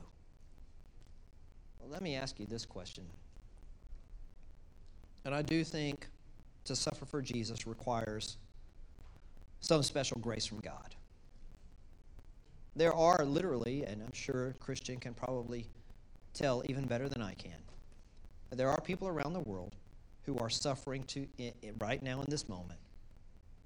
Well, 1.79 1.89
let 1.89 2.01
me 2.01 2.15
ask 2.15 2.39
you 2.39 2.45
this 2.45 2.65
question. 2.65 3.03
And 5.25 5.35
I 5.35 5.41
do 5.41 5.63
think 5.63 6.07
to 6.65 6.75
suffer 6.75 7.05
for 7.05 7.21
Jesus 7.21 7.67
requires 7.67 8.37
some 9.59 9.83
special 9.83 10.19
grace 10.19 10.45
from 10.45 10.59
God. 10.59 10.95
There 12.75 12.93
are 12.93 13.23
literally, 13.23 13.83
and 13.83 14.01
I'm 14.01 14.13
sure 14.13 14.55
Christian 14.59 14.97
can 14.97 15.13
probably 15.13 15.67
tell 16.33 16.63
even 16.67 16.85
better 16.85 17.07
than 17.07 17.21
I 17.21 17.33
can, 17.35 17.51
there 18.51 18.69
are 18.69 18.81
people 18.81 19.07
around 19.07 19.33
the 19.33 19.39
world 19.39 19.75
who 20.25 20.37
are 20.37 20.49
suffering 20.49 21.03
to 21.03 21.27
right 21.79 22.01
now 22.01 22.21
in 22.21 22.25
this 22.29 22.47
moment 22.47 22.79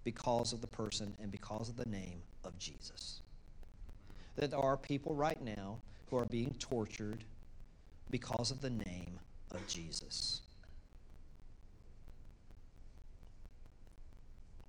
because 0.04 0.54
of 0.54 0.62
the 0.62 0.68
person 0.68 1.14
and 1.22 1.32
because 1.32 1.70
of 1.70 1.76
the 1.76 1.90
name 1.90 2.22
of 2.44 2.58
Jesus. 2.58 3.22
That 4.36 4.52
there 4.52 4.60
are 4.60 4.78
people 4.78 5.16
right 5.16 5.42
now 5.42 5.80
who 6.10 6.18
are 6.18 6.26
being 6.26 6.56
tortured 6.60 7.24
because 8.10 8.52
of 8.52 8.62
the 8.62 8.70
name 8.70 9.20
of 9.52 9.66
Jesus. 9.68 10.42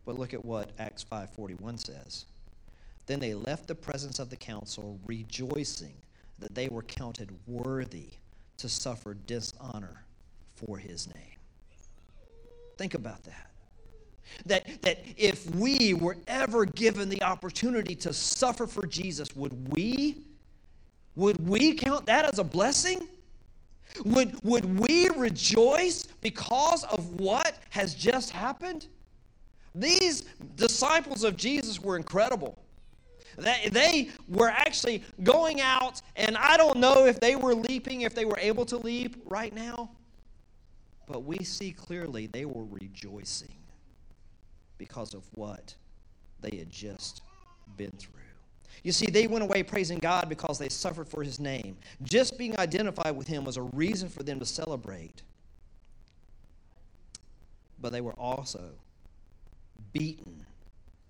But 0.09 0.19
look 0.19 0.33
at 0.33 0.43
what 0.43 0.71
Acts 0.79 1.05
5:41 1.05 1.77
says. 1.77 2.25
Then 3.05 3.21
they 3.21 3.35
left 3.35 3.67
the 3.67 3.75
presence 3.75 4.19
of 4.19 4.31
the 4.31 4.39
council 4.39 4.99
rejoicing 5.05 5.93
that 6.39 6.55
they 6.55 6.71
were 6.71 6.83
counted 6.83 7.31
worthy 7.47 8.09
to 8.57 8.71
suffer 8.71 9.13
dishonor 9.13 10.07
for 10.55 10.79
his 10.79 11.09
name. 11.15 11.37
Think 12.79 12.95
about 12.95 13.23
that. 13.25 13.51
That, 14.47 14.81
that 14.81 15.05
if 15.19 15.55
we 15.55 15.93
were 15.93 16.17
ever 16.27 16.65
given 16.65 17.11
the 17.11 17.23
opportunity 17.23 17.95
to 17.97 18.15
suffer 18.15 18.67
for 18.67 18.87
Jesus, 18.87 19.37
would 19.37 19.75
we 19.75 20.25
would 21.17 21.47
we 21.47 21.75
count 21.75 22.07
that 22.07 22.25
as 22.25 22.39
a 22.39 22.45
blessing? 22.45 23.07
Would, 24.07 24.43
would 24.43 24.79
we 24.79 25.11
rejoice 25.11 26.05
because 26.23 26.85
of 26.85 27.21
what 27.21 27.59
has 27.69 27.95
just 27.95 28.31
happened? 28.31 28.87
These 29.79 30.23
disciples 30.57 31.25
of 31.25 31.37
Jesus 31.37 31.81
were 31.81 31.97
incredible. 31.97 32.59
They, 33.37 34.11
were 34.29 34.51
actually 34.51 35.05
going 35.23 35.61
out, 35.61 36.03
and 36.17 36.37
I 36.37 36.57
don't 36.57 36.79
know 36.79 37.07
if 37.07 37.21
they 37.21 37.37
were 37.37 37.55
leaping, 37.55 38.01
if 38.01 38.13
they 38.13 38.25
were 38.25 38.39
able 38.39 38.67
to 38.67 38.77
leap 38.79 39.17
right 39.27 39.55
now, 39.55 39.91
but 41.07 41.25
we 41.25 41.45
see 41.45 41.71
clearly 41.71 42.27
they 42.27 42.45
were 42.45 42.65
rejoicing 42.65 43.55
because 44.77 45.15
of 45.15 45.23
what 45.35 45.75
they 46.41 46.57
had 46.57 46.69
just 46.69 47.23
been 47.77 47.93
through. 47.93 48.15
You 48.83 48.91
see, 48.93 49.07
they 49.07 49.29
went 49.29 49.45
away 49.45 49.63
praising 49.63 49.99
God 49.99 50.29
because 50.29 50.59
they 50.59 50.69
suffered 50.69 51.09
for 51.09 51.23
his 51.23 51.39
name. 51.39 51.77
Just 52.03 52.39
being 52.39 52.59
identified 52.59 53.17
with 53.17 53.29
him 53.29 53.45
was 53.45 53.57
a 53.57 53.63
reason 53.63 54.09
for 54.09 54.25
them 54.25 54.41
to 54.41 54.47
celebrate. 54.47 55.23
But 57.81 57.93
they 57.93 58.01
were 58.01 58.15
also 58.15 58.71
beaten 59.93 60.47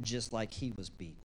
just 0.02 0.32
like 0.32 0.52
he 0.52 0.72
was 0.76 0.88
beaten. 0.88 1.16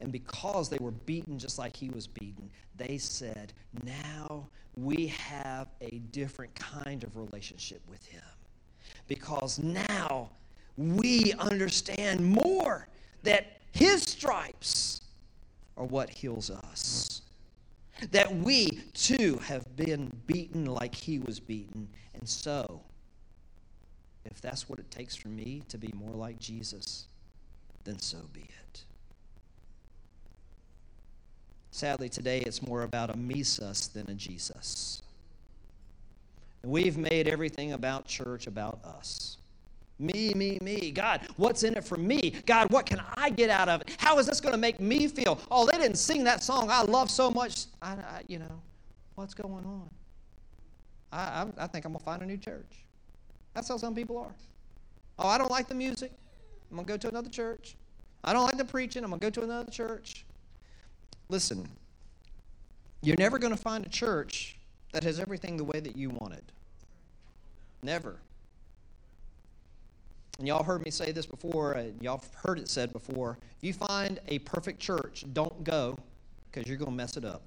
And 0.00 0.10
because 0.12 0.68
they 0.68 0.78
were 0.78 0.90
beaten 0.90 1.38
just 1.38 1.58
like 1.58 1.76
he 1.76 1.90
was 1.90 2.06
beaten, 2.06 2.50
they 2.76 2.98
said, 2.98 3.52
Now 3.84 4.48
we 4.76 5.06
have 5.08 5.68
a 5.80 5.98
different 6.10 6.54
kind 6.54 7.04
of 7.04 7.16
relationship 7.16 7.80
with 7.88 8.04
him. 8.06 8.22
Because 9.06 9.58
now 9.58 10.30
we 10.76 11.32
understand 11.38 12.24
more 12.24 12.88
that 13.22 13.60
his 13.72 14.02
stripes 14.02 15.00
are 15.76 15.84
what 15.84 16.10
heals 16.10 16.50
us. 16.50 17.22
That 18.10 18.34
we 18.34 18.82
too 18.92 19.38
have 19.44 19.76
been 19.76 20.12
beaten 20.26 20.66
like 20.66 20.94
he 20.94 21.18
was 21.18 21.38
beaten. 21.40 21.88
And 22.14 22.28
so 22.28 22.82
if 24.24 24.40
that's 24.40 24.68
what 24.68 24.78
it 24.78 24.90
takes 24.90 25.14
for 25.14 25.28
me 25.28 25.62
to 25.68 25.78
be 25.78 25.92
more 25.94 26.14
like 26.14 26.38
Jesus, 26.38 27.06
then 27.84 27.98
so 27.98 28.18
be 28.32 28.40
it. 28.40 28.84
Sadly, 31.70 32.08
today 32.08 32.40
it's 32.40 32.62
more 32.62 32.82
about 32.82 33.10
a 33.10 33.16
Mises 33.16 33.88
than 33.88 34.08
a 34.08 34.14
Jesus. 34.14 35.02
We've 36.62 36.96
made 36.96 37.28
everything 37.28 37.72
about 37.72 38.06
church 38.06 38.46
about 38.46 38.78
us. 38.84 39.38
Me, 39.98 40.32
me, 40.34 40.58
me. 40.60 40.90
God, 40.90 41.20
what's 41.36 41.62
in 41.62 41.74
it 41.74 41.84
for 41.84 41.96
me? 41.96 42.34
God, 42.46 42.70
what 42.70 42.86
can 42.86 43.00
I 43.16 43.30
get 43.30 43.50
out 43.50 43.68
of 43.68 43.80
it? 43.82 43.96
How 43.98 44.18
is 44.18 44.26
this 44.26 44.40
going 44.40 44.52
to 44.54 44.58
make 44.58 44.80
me 44.80 45.06
feel? 45.06 45.40
Oh, 45.50 45.66
they 45.66 45.78
didn't 45.78 45.98
sing 45.98 46.24
that 46.24 46.42
song 46.42 46.68
I 46.70 46.82
love 46.82 47.10
so 47.10 47.30
much. 47.30 47.66
I, 47.82 47.92
I 47.92 48.22
you 48.26 48.38
know, 48.38 48.60
what's 49.14 49.34
going 49.34 49.64
on? 49.64 49.90
I, 51.12 51.18
I, 51.18 51.64
I 51.64 51.66
think 51.66 51.84
I'm 51.84 51.92
going 51.92 52.00
to 52.00 52.04
find 52.04 52.22
a 52.22 52.26
new 52.26 52.36
church. 52.36 52.83
That's 53.54 53.68
how 53.68 53.76
some 53.76 53.94
people 53.94 54.18
are. 54.18 54.34
Oh, 55.18 55.28
I 55.28 55.38
don't 55.38 55.50
like 55.50 55.68
the 55.68 55.74
music. 55.74 56.10
I'm 56.70 56.76
going 56.76 56.86
to 56.86 56.92
go 56.92 56.96
to 56.96 57.08
another 57.08 57.30
church. 57.30 57.76
I 58.24 58.32
don't 58.32 58.44
like 58.44 58.56
the 58.56 58.64
preaching. 58.64 59.04
I'm 59.04 59.10
going 59.10 59.20
to 59.20 59.26
go 59.26 59.30
to 59.30 59.42
another 59.42 59.70
church. 59.70 60.24
Listen, 61.28 61.68
you're 63.02 63.16
never 63.18 63.38
going 63.38 63.54
to 63.54 63.60
find 63.60 63.86
a 63.86 63.88
church 63.88 64.58
that 64.92 65.04
has 65.04 65.20
everything 65.20 65.56
the 65.56 65.64
way 65.64 65.80
that 65.80 65.96
you 65.96 66.10
want 66.10 66.34
it. 66.34 66.44
Never. 67.82 68.16
And 70.38 70.48
y'all 70.48 70.64
heard 70.64 70.84
me 70.84 70.90
say 70.90 71.12
this 71.12 71.26
before, 71.26 71.76
uh, 71.76 71.84
y'all 72.00 72.22
heard 72.44 72.58
it 72.58 72.68
said 72.68 72.92
before. 72.92 73.38
If 73.58 73.64
you 73.64 73.72
find 73.72 74.18
a 74.26 74.40
perfect 74.40 74.80
church, 74.80 75.24
don't 75.32 75.62
go 75.62 75.96
because 76.50 76.68
you're 76.68 76.78
going 76.78 76.90
to 76.90 76.96
mess 76.96 77.16
it 77.16 77.24
up. 77.24 77.42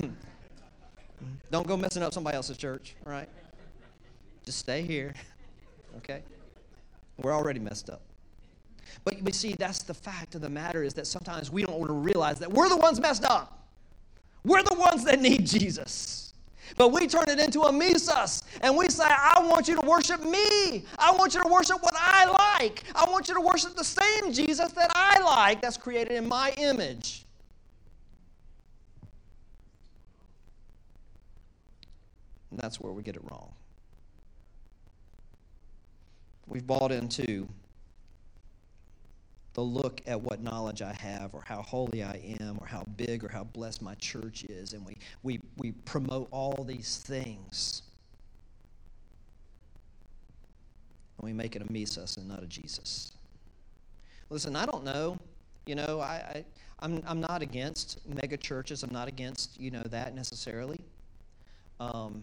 don't 1.50 1.66
go 1.66 1.76
messing 1.76 2.02
up 2.02 2.12
somebody 2.12 2.36
else's 2.36 2.58
church, 2.58 2.94
right? 3.04 3.28
Just 4.48 4.60
stay 4.60 4.80
here, 4.80 5.12
okay? 5.98 6.22
We're 7.18 7.34
already 7.34 7.60
messed 7.60 7.90
up. 7.90 8.00
But 9.04 9.18
you 9.18 9.30
see, 9.30 9.52
that's 9.52 9.82
the 9.82 9.92
fact 9.92 10.34
of 10.36 10.40
the 10.40 10.48
matter 10.48 10.82
is 10.82 10.94
that 10.94 11.06
sometimes 11.06 11.50
we 11.50 11.64
don't 11.64 11.78
want 11.78 11.90
to 11.90 11.94
realize 11.94 12.38
that 12.38 12.50
we're 12.50 12.70
the 12.70 12.78
ones 12.78 12.98
messed 12.98 13.26
up. 13.26 13.68
We're 14.44 14.62
the 14.62 14.74
ones 14.76 15.04
that 15.04 15.20
need 15.20 15.46
Jesus. 15.46 16.32
But 16.78 16.92
we 16.92 17.06
turn 17.06 17.28
it 17.28 17.38
into 17.38 17.60
a 17.60 17.70
Mises 17.70 18.42
and 18.62 18.74
we 18.74 18.88
say, 18.88 19.04
I 19.06 19.38
want 19.46 19.68
you 19.68 19.76
to 19.78 19.86
worship 19.86 20.24
me. 20.24 20.82
I 20.98 21.12
want 21.12 21.34
you 21.34 21.42
to 21.42 21.48
worship 21.48 21.82
what 21.82 21.94
I 21.94 22.56
like. 22.58 22.84
I 22.94 23.04
want 23.10 23.28
you 23.28 23.34
to 23.34 23.42
worship 23.42 23.76
the 23.76 23.84
same 23.84 24.32
Jesus 24.32 24.72
that 24.72 24.90
I 24.94 25.20
like 25.20 25.60
that's 25.60 25.76
created 25.76 26.12
in 26.12 26.26
my 26.26 26.54
image. 26.56 27.26
And 32.50 32.58
that's 32.58 32.80
where 32.80 32.94
we 32.94 33.02
get 33.02 33.14
it 33.14 33.22
wrong. 33.30 33.52
We've 36.48 36.66
bought 36.66 36.90
into 36.92 37.46
the 39.52 39.60
look 39.60 40.00
at 40.06 40.20
what 40.20 40.40
knowledge 40.40 40.82
I 40.82 40.92
have 40.92 41.34
or 41.34 41.42
how 41.44 41.62
holy 41.62 42.02
I 42.02 42.36
am 42.40 42.58
or 42.60 42.66
how 42.66 42.84
big 42.96 43.24
or 43.24 43.28
how 43.28 43.44
blessed 43.44 43.82
my 43.82 43.94
church 43.96 44.44
is. 44.44 44.72
And 44.72 44.84
we, 44.86 44.96
we, 45.22 45.40
we 45.56 45.72
promote 45.72 46.28
all 46.30 46.64
these 46.64 46.98
things. 46.98 47.82
And 51.18 51.26
we 51.26 51.32
make 51.32 51.56
it 51.56 51.62
a 51.62 51.72
Mises 51.72 52.16
and 52.16 52.28
not 52.28 52.42
a 52.42 52.46
Jesus. 52.46 53.12
Listen, 54.30 54.56
I 54.56 54.64
don't 54.64 54.84
know. 54.84 55.18
You 55.66 55.74
know, 55.74 56.00
I, 56.00 56.14
I, 56.14 56.44
I'm, 56.78 57.02
I'm 57.06 57.20
not 57.20 57.42
against 57.42 57.98
mega 58.06 58.36
churches. 58.36 58.82
I'm 58.82 58.92
not 58.92 59.08
against, 59.08 59.60
you 59.60 59.70
know, 59.70 59.82
that 59.90 60.14
necessarily. 60.14 60.80
Um, 61.80 62.22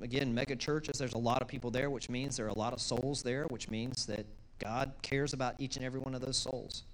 again, 0.00 0.34
mega 0.34 0.56
churches, 0.56 0.98
there's 0.98 1.14
a 1.14 1.18
lot 1.18 1.42
of 1.42 1.48
people 1.48 1.70
there, 1.70 1.90
which 1.90 2.08
means 2.08 2.36
there 2.36 2.46
are 2.46 2.50
a 2.50 2.58
lot 2.58 2.72
of 2.72 2.80
souls 2.80 3.22
there, 3.22 3.44
which 3.46 3.68
means 3.68 4.06
that 4.06 4.26
God 4.58 4.92
cares 5.02 5.32
about 5.32 5.54
each 5.58 5.76
and 5.76 5.84
every 5.84 6.00
one 6.00 6.14
of 6.14 6.20
those 6.20 6.36
souls. 6.36 6.84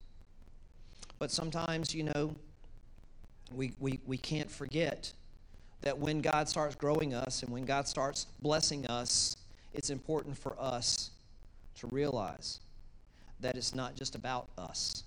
But 1.19 1.31
sometimes, 1.31 1.95
you 1.95 2.05
know, 2.05 2.35
we, 3.53 3.73
we, 3.79 4.01
we 4.07 4.17
can't 4.17 4.51
forget 4.51 5.13
that 5.83 5.99
when 5.99 6.21
God 6.21 6.49
starts 6.49 6.75
growing 6.75 7.15
us 7.15 7.43
and 7.43 7.53
when 7.53 7.65
God 7.65 7.87
starts 7.87 8.27
blessing 8.41 8.87
us, 8.87 9.37
it's 9.73 9.91
important 9.91 10.37
for 10.37 10.57
us 10.59 11.11
to 11.77 11.87
realize 11.89 12.61
that 13.41 13.57
it's 13.57 13.75
not 13.75 13.95
just 13.95 14.15
about 14.15 14.49
us. 14.57 15.05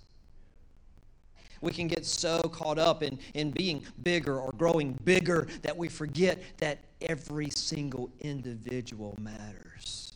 We 1.62 1.72
can 1.72 1.88
get 1.88 2.06
so 2.06 2.40
caught 2.42 2.78
up 2.78 3.02
in, 3.02 3.18
in 3.34 3.50
being 3.52 3.84
bigger 4.04 4.40
or 4.40 4.52
growing 4.58 4.94
bigger 5.04 5.48
that 5.64 5.76
we 5.76 5.90
forget 5.90 6.40
that 6.58 6.80
every 7.02 7.50
single 7.50 8.10
individual 8.20 9.18
matters. 9.20 10.14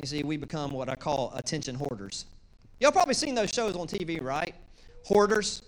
You 0.00 0.06
see, 0.06 0.22
we 0.22 0.36
become 0.36 0.72
what 0.72 0.88
I 0.88 0.96
call 0.96 1.32
attention 1.36 1.74
hoarders. 1.74 2.26
Y'all 2.80 2.92
probably 2.92 3.14
seen 3.14 3.34
those 3.34 3.50
shows 3.50 3.76
on 3.76 3.86
TV, 3.86 4.20
right? 4.20 4.54
Hoarders, 5.04 5.62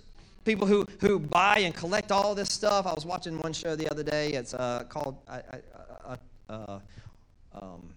people 0.44 0.66
who, 0.66 0.84
who 1.00 1.18
buy 1.18 1.58
and 1.58 1.74
collect 1.74 2.10
all 2.10 2.34
this 2.34 2.52
stuff. 2.52 2.86
I 2.86 2.92
was 2.92 3.06
watching 3.06 3.38
one 3.38 3.52
show 3.52 3.76
the 3.76 3.90
other 3.90 4.02
day. 4.02 4.32
It's 4.32 4.52
uh, 4.54 4.84
called, 4.88 5.16
I, 5.28 5.36
I, 5.36 5.60
uh, 6.04 6.16
uh, 6.48 6.78
um, 7.54 7.88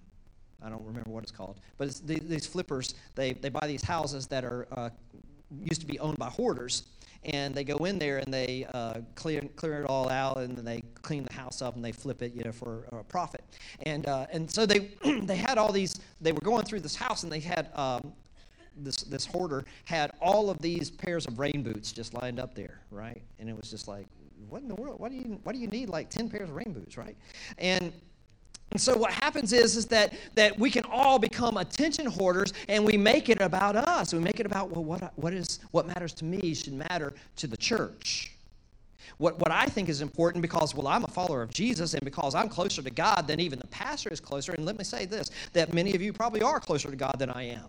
I 0.62 0.70
don't 0.70 0.86
remember 0.86 1.10
what 1.10 1.24
it's 1.24 1.32
called, 1.32 1.60
but 1.78 1.88
it's 1.88 2.00
these, 2.00 2.22
these 2.22 2.46
flippers, 2.46 2.96
they, 3.16 3.34
they 3.34 3.50
buy 3.50 3.66
these 3.66 3.82
houses 3.82 4.28
that 4.28 4.44
are 4.44 4.68
uh, 4.72 4.90
used 5.64 5.82
to 5.82 5.88
be 5.88 6.00
owned 6.00 6.18
by 6.18 6.28
hoarders 6.28 6.84
and 7.26 7.54
they 7.54 7.64
go 7.64 7.78
in 7.86 8.00
there 8.00 8.18
and 8.18 8.34
they 8.34 8.66
uh, 8.74 9.02
clear 9.16 9.42
clear 9.56 9.82
it 9.82 9.86
all 9.86 10.10
out 10.10 10.38
and 10.38 10.58
then 10.58 10.66
they 10.66 10.82
clean 11.02 11.24
the 11.24 11.34
house 11.34 11.62
up 11.62 11.76
and 11.76 11.84
they 11.84 11.92
flip 11.92 12.22
it 12.22 12.34
you 12.34 12.44
know 12.44 12.52
for 12.52 12.86
a 12.92 13.04
profit. 13.04 13.44
And 13.84 14.08
uh, 14.08 14.28
and 14.32 14.50
so 14.50 14.66
they 14.66 14.92
they 15.24 15.36
had 15.36 15.58
all 15.58 15.72
these 15.72 16.00
they 16.22 16.32
were 16.32 16.42
going 16.42 16.66
through 16.66 16.82
this 16.82 16.96
house 16.96 17.24
and 17.24 17.32
they 17.32 17.40
had 17.40 17.70
um, 17.76 18.14
this 18.78 18.98
this 19.04 19.26
hoarder 19.26 19.66
had 19.86 20.12
all 20.22 20.50
of 20.50 20.60
these 20.60 20.90
pairs 20.90 21.26
of 21.26 21.40
rain 21.40 21.64
boots 21.64 21.92
just 21.92 22.14
lined 22.14 22.40
up 22.40 22.56
there 22.56 22.82
right? 22.92 23.22
And 23.40 23.50
it 23.50 23.56
was 23.56 23.70
just 23.70 23.88
like 23.88 24.08
what 24.48 24.62
in 24.62 24.68
the 24.68 24.76
world? 24.76 25.00
What 25.00 25.12
do 25.12 25.18
you 25.18 25.40
what 25.44 25.54
do 25.54 25.60
you 25.60 25.68
need 25.68 25.90
like 25.90 26.10
10 26.10 26.30
pairs 26.30 26.50
of 26.50 26.56
rain 26.56 26.74
boots? 26.74 26.98
Right? 26.98 27.18
And 27.58 27.92
and 28.72 28.80
so 28.80 28.96
what 28.96 29.12
happens 29.12 29.52
is, 29.52 29.76
is 29.76 29.88
that, 29.88 30.14
that 30.36 30.58
we 30.60 30.70
can 30.70 30.84
all 30.86 31.18
become 31.18 31.58
attention 31.58 32.06
hoarders 32.06 32.54
and 32.68 32.86
we 32.86 32.98
make 32.98 33.30
it 33.30 33.42
about 33.42 33.76
us. 33.76 34.14
We 34.14 34.20
make 34.20 34.40
it 34.40 34.46
about, 34.46 34.70
well, 34.70 34.84
what, 34.84 35.12
what, 35.16 35.34
is, 35.34 35.60
what 35.72 35.88
matters 35.88 36.14
to 36.16 36.26
me 36.26 36.54
should 36.54 36.74
matter 36.74 37.14
to 37.38 37.48
the 37.48 37.58
church. 37.58 38.34
What, 39.18 39.40
what 39.40 39.52
I 39.52 39.66
think 39.66 39.90
is 39.90 40.02
important 40.02 40.44
because, 40.44 40.76
well, 40.76 40.88
I'm 40.88 41.04
a 41.04 41.08
follower 41.08 41.42
of 41.42 41.52
Jesus 41.52 41.96
and 41.96 42.04
because 42.06 42.36
I'm 42.36 42.48
closer 42.48 42.82
to 42.84 42.92
God 42.92 43.28
than 43.28 43.40
even 43.40 43.60
the 43.60 43.68
pastor 43.68 44.10
is 44.14 44.20
closer. 44.20 44.54
And 44.54 44.66
let 44.66 44.78
me 44.78 44.84
say 44.84 45.06
this 45.06 45.32
that 45.54 45.74
many 45.74 45.96
of 45.96 46.02
you 46.02 46.14
probably 46.14 46.42
are 46.42 46.60
closer 46.60 46.92
to 46.92 46.96
God 46.96 47.16
than 47.18 47.32
I 47.32 47.44
am. 47.50 47.66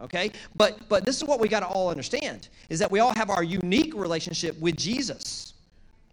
Okay? 0.00 0.30
But, 0.54 0.78
but 0.88 1.04
this 1.04 1.16
is 1.16 1.24
what 1.24 1.40
we 1.40 1.48
got 1.48 1.60
to 1.60 1.66
all 1.66 1.90
understand 1.90 2.48
is 2.68 2.78
that 2.78 2.90
we 2.90 3.00
all 3.00 3.14
have 3.16 3.28
our 3.28 3.42
unique 3.42 3.94
relationship 3.94 4.58
with 4.60 4.76
Jesus 4.76 5.54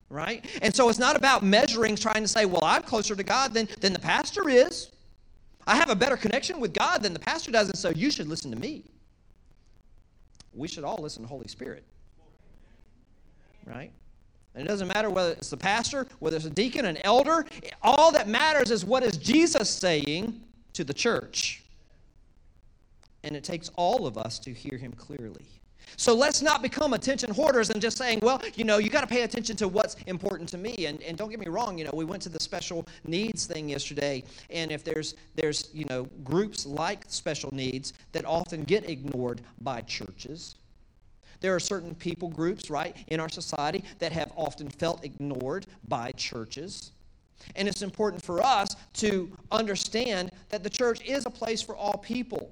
right? 0.10 0.46
And 0.62 0.74
so 0.76 0.90
it's 0.90 1.00
not 1.00 1.16
about 1.16 1.44
measuring, 1.44 1.96
trying 1.96 2.22
to 2.22 2.28
say, 2.28 2.46
well, 2.46 2.64
I'm 2.64 2.84
closer 2.84 3.16
to 3.16 3.24
God 3.24 3.54
than, 3.54 3.68
than 3.80 3.94
the 3.94 4.00
pastor 4.00 4.50
is. 4.50 4.92
I 5.66 5.76
have 5.76 5.90
a 5.90 5.96
better 5.96 6.18
connection 6.18 6.60
with 6.60 6.74
God 6.74 7.02
than 7.02 7.14
the 7.14 7.20
pastor 7.20 7.52
does, 7.52 7.70
and 7.70 7.78
so 7.78 7.90
you 7.90 8.12
should 8.12 8.28
listen 8.28 8.52
to 8.52 8.60
me. 8.60 8.84
We 10.54 10.68
should 10.68 10.84
all 10.84 11.00
listen 11.02 11.24
to 11.24 11.28
the 11.28 11.30
Holy 11.30 11.48
Spirit, 11.48 11.84
right? 13.66 13.92
And 14.56 14.64
it 14.64 14.68
doesn't 14.68 14.88
matter 14.88 15.10
whether 15.10 15.32
it's 15.32 15.50
the 15.50 15.58
pastor, 15.58 16.06
whether 16.20 16.36
it's 16.36 16.46
a 16.46 16.50
deacon, 16.50 16.86
an 16.86 16.98
elder. 17.04 17.46
All 17.82 18.12
that 18.12 18.28
matters 18.28 18.70
is 18.70 18.86
what 18.86 19.04
is 19.04 19.18
Jesus 19.18 19.70
saying 19.70 20.40
to 20.74 20.84
the 20.84 20.94
church. 20.94 21.64
And 23.24 23.36
it 23.36 23.44
takes 23.44 23.72
all 23.76 24.06
of 24.06 24.18
us 24.18 24.38
to 24.40 24.54
hear 24.54 24.78
him 24.78 24.92
clearly. 24.92 25.46
So 25.98 26.16
let's 26.16 26.42
not 26.42 26.62
become 26.62 26.94
attention 26.94 27.34
hoarders 27.34 27.70
and 27.70 27.82
just 27.82 27.98
saying, 27.98 28.20
well, 28.22 28.42
you 28.56 28.64
know, 28.64 28.78
you 28.78 28.90
got 28.90 29.02
to 29.02 29.08
pay 29.08 29.24
attention 29.24 29.56
to 29.58 29.68
what's 29.68 29.96
important 30.08 30.50
to 30.50 30.58
me. 30.58 30.86
And, 30.86 31.02
and 31.04 31.18
don't 31.18 31.30
get 31.30 31.40
me 31.40 31.48
wrong, 31.48 31.78
you 31.78 31.86
know, 31.86 31.92
we 31.94 32.06
went 32.06 32.22
to 32.24 32.30
the 32.30 32.40
special 32.40 32.88
needs 33.06 33.46
thing 33.46 33.70
yesterday. 33.70 34.24
And 34.50 34.72
if 34.72 34.84
there's, 34.84 35.16
there's, 35.36 35.70
you 35.74 35.86
know, 35.86 36.08
groups 36.24 36.66
like 36.66 37.06
special 37.08 37.54
needs 37.54 37.94
that 38.12 38.26
often 38.26 38.64
get 38.64 38.90
ignored 38.90 39.42
by 39.62 39.82
churches, 39.82 40.56
there 41.42 41.54
are 41.54 41.60
certain 41.60 41.94
people 41.94 42.30
groups, 42.30 42.70
right, 42.70 42.96
in 43.08 43.20
our 43.20 43.28
society 43.28 43.84
that 44.00 44.14
have 44.14 44.32
often 44.38 44.70
felt 44.70 45.04
ignored 45.04 45.66
by 45.90 46.12
churches. 46.12 46.92
And 47.58 47.68
it's 47.68 47.82
important 47.82 48.24
for 48.24 48.42
us 48.42 48.76
to 48.94 49.30
understand 49.52 50.32
that 50.50 50.64
the 50.64 50.70
church 50.70 51.02
is 51.06 51.26
a 51.26 51.30
place 51.30 51.62
for 51.62 51.76
all 51.76 51.98
people. 51.98 52.50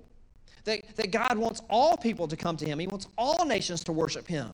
That, 0.66 0.95
that 0.95 1.12
God 1.12 1.38
wants 1.38 1.62
all 1.70 1.97
people 1.97 2.28
to 2.28 2.38
come 2.38 2.57
to 2.57 2.66
Him, 2.66 2.80
He 2.80 2.88
wants 2.88 3.07
all 3.18 3.45
nations 3.45 3.84
to 3.86 3.91
worship 3.91 4.28
Him. 4.28 4.51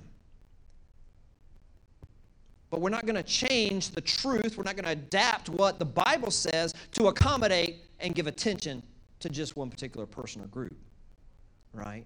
But 2.69 2.81
we're 2.81 2.89
not 2.89 3.05
going 3.05 3.15
to 3.15 3.23
change 3.23 3.91
the 3.91 4.01
truth. 4.01 4.57
We're 4.57 4.63
not 4.63 4.75
going 4.75 4.85
to 4.85 4.91
adapt 4.91 5.49
what 5.49 5.79
the 5.79 5.85
Bible 5.85 6.31
says 6.31 6.73
to 6.93 7.07
accommodate 7.07 7.77
and 7.99 8.13
give 8.13 8.27
attention 8.27 8.83
to 9.19 9.29
just 9.29 9.55
one 9.55 9.69
particular 9.69 10.05
person 10.05 10.41
or 10.41 10.47
group. 10.47 10.77
Right? 11.73 12.05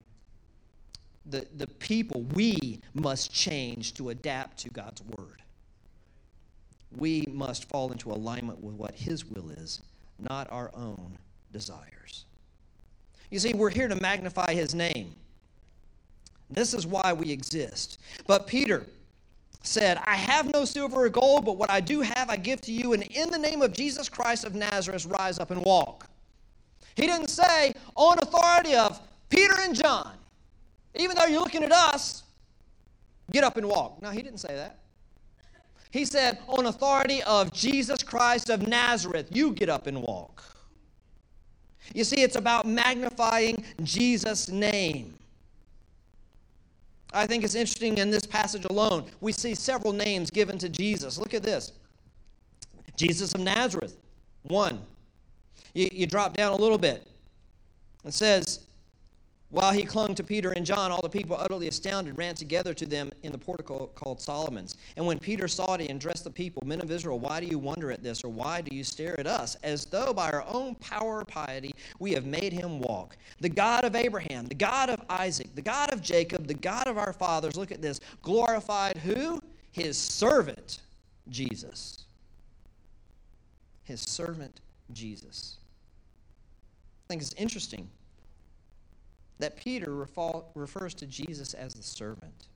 The, 1.28 1.48
the 1.58 1.68
people, 1.68 2.24
we 2.36 2.80
must 2.94 3.34
change 3.34 3.94
to 3.96 4.10
adapt 4.10 4.58
to 4.60 4.70
God's 4.70 5.02
Word. 5.18 5.42
We 6.96 7.26
must 7.32 7.70
fall 7.70 7.92
into 7.92 8.12
alignment 8.12 8.62
with 8.64 8.76
what 8.76 8.94
His 8.94 9.26
will 9.26 9.50
is, 9.52 9.82
not 10.20 10.52
our 10.52 10.72
own 10.76 11.18
desires. 11.52 12.26
You 13.32 13.40
see, 13.40 13.54
we're 13.54 13.70
here 13.70 13.88
to 13.88 13.96
magnify 13.96 14.54
his 14.54 14.76
name. 14.76 15.16
This 16.50 16.74
is 16.74 16.86
why 16.86 17.14
we 17.14 17.32
exist. 17.32 17.98
But 18.28 18.46
Peter 18.46 18.86
said, 19.64 19.98
I 20.06 20.16
have 20.16 20.52
no 20.52 20.66
silver 20.66 21.06
or 21.06 21.10
gold, 21.10 21.46
but 21.46 21.58
what 21.58 21.72
I 21.72 21.80
do 21.80 22.02
have 22.02 22.30
I 22.30 22.36
give 22.36 22.60
to 22.62 22.72
you, 22.72 22.94
and 22.94 23.04
in 23.04 23.30
the 23.30 23.38
name 23.38 23.62
of 23.62 23.74
Jesus 23.74 24.10
Christ 24.10 24.44
of 24.44 24.54
Nazareth, 24.54 25.06
rise 25.06 25.40
up 25.40 25.52
and 25.52 25.64
walk. 25.64 26.10
He 26.96 27.08
didn't 27.08 27.30
say, 27.30 27.74
on 27.96 28.18
authority 28.20 28.76
of 28.76 29.00
Peter 29.30 29.54
and 29.60 29.76
John, 29.76 30.12
even 30.96 31.16
though 31.16 31.26
you're 31.26 31.40
looking 31.40 31.64
at 31.64 31.72
us, 31.72 32.24
get 33.32 33.46
up 33.46 33.56
and 33.56 33.66
walk. 33.68 34.02
No, 34.02 34.10
he 34.10 34.22
didn't 34.22 34.40
say 34.40 34.54
that. 34.56 34.80
He 35.92 36.04
said, 36.04 36.40
on 36.48 36.66
authority 36.66 37.24
of 37.24 37.54
Jesus 37.54 38.04
Christ 38.04 38.50
of 38.50 38.68
Nazareth, 38.68 39.28
you 39.32 39.54
get 39.54 39.70
up 39.70 39.88
and 39.88 40.02
walk. 40.02 40.44
You 41.94 42.04
see, 42.04 42.22
it's 42.22 42.36
about 42.36 42.66
magnifying 42.66 43.64
Jesus' 43.84 44.50
name. 44.50 45.14
I 47.14 47.28
think 47.28 47.44
it's 47.44 47.56
interesting 47.56 47.98
in 47.98 48.10
this 48.10 48.26
passage 48.26 48.66
alone, 48.66 49.06
we 49.20 49.34
see 49.34 49.54
several 49.54 49.92
names 49.92 50.32
given 50.32 50.58
to 50.60 50.70
Jesus. 50.70 51.18
Look 51.18 51.34
at 51.34 51.44
this 51.44 51.74
Jesus 52.96 53.34
of 53.34 53.42
Nazareth, 53.42 53.98
one. 54.44 54.80
You, 55.74 55.90
you 55.92 56.08
drop 56.08 56.36
down 56.36 56.54
a 56.54 56.56
little 56.56 56.78
bit. 56.78 57.08
It 58.06 58.14
says, 58.14 58.62
while 59.52 59.74
he 59.74 59.84
clung 59.84 60.16
to 60.16 60.24
Peter 60.24 60.52
and 60.52 60.66
John, 60.66 60.92
all 60.92 61.02
the 61.02 61.10
people, 61.10 61.36
utterly 61.38 61.68
astounded, 61.68 62.18
ran 62.18 62.36
together 62.36 62.74
to 62.74 62.86
them 62.86 63.12
in 63.24 63.34
the 63.34 63.38
portico 63.38 63.88
called 63.96 64.22
Solomon's. 64.22 64.78
And 64.96 65.06
when 65.06 65.20
Peter 65.20 65.48
saw 65.50 65.74
it, 65.74 65.82
he 65.82 65.88
addressed 65.88 66.24
the 66.24 66.32
people, 66.32 66.64
Men 66.66 66.80
of 66.80 66.90
Israel, 66.90 67.20
why 67.20 67.42
do 67.42 67.48
you 67.48 67.60
wonder 67.60 67.92
at 67.92 68.02
this, 68.02 68.24
or 68.24 68.30
why 68.30 68.62
do 68.62 68.74
you 68.74 68.84
stare 68.84 69.20
at 69.20 69.28
us, 69.28 69.56
as 69.64 69.86
though 69.86 70.14
by 70.14 70.32
our 70.32 70.46
own 70.48 70.76
power 70.76 71.20
or 71.20 71.26
piety 71.26 71.74
we 72.00 72.14
have 72.14 72.26
made 72.26 72.54
him 72.54 72.80
walk? 72.80 73.18
The 73.42 73.50
God 73.50 73.84
of 73.84 73.94
Abraham, 73.94 74.48
the 74.48 74.56
God 74.56 74.90
of 74.90 75.02
Isaac, 75.10 75.54
the 75.54 75.62
God 75.62 75.92
of 75.92 76.02
Jacob, 76.02 76.48
the 76.48 76.54
God 76.54 76.88
of 76.88 76.98
our 76.98 77.12
fathers, 77.12 77.58
look 77.58 77.72
at 77.72 77.82
this, 77.82 78.00
glorified 78.22 78.96
who? 78.98 79.42
His 79.74 79.98
servant, 79.98 80.80
Jesus. 81.30 82.06
His 83.84 84.00
servant, 84.02 84.62
Jesus. 84.94 85.58
I 87.06 87.08
think 87.10 87.22
it's 87.22 87.34
interesting 87.34 87.90
that 89.42 89.58
Peter 89.58 89.94
refers 90.56 90.94
to 90.96 91.06
Jesus 91.06 91.54
as 91.54 91.74
the 91.74 91.84
servant. 91.84 92.48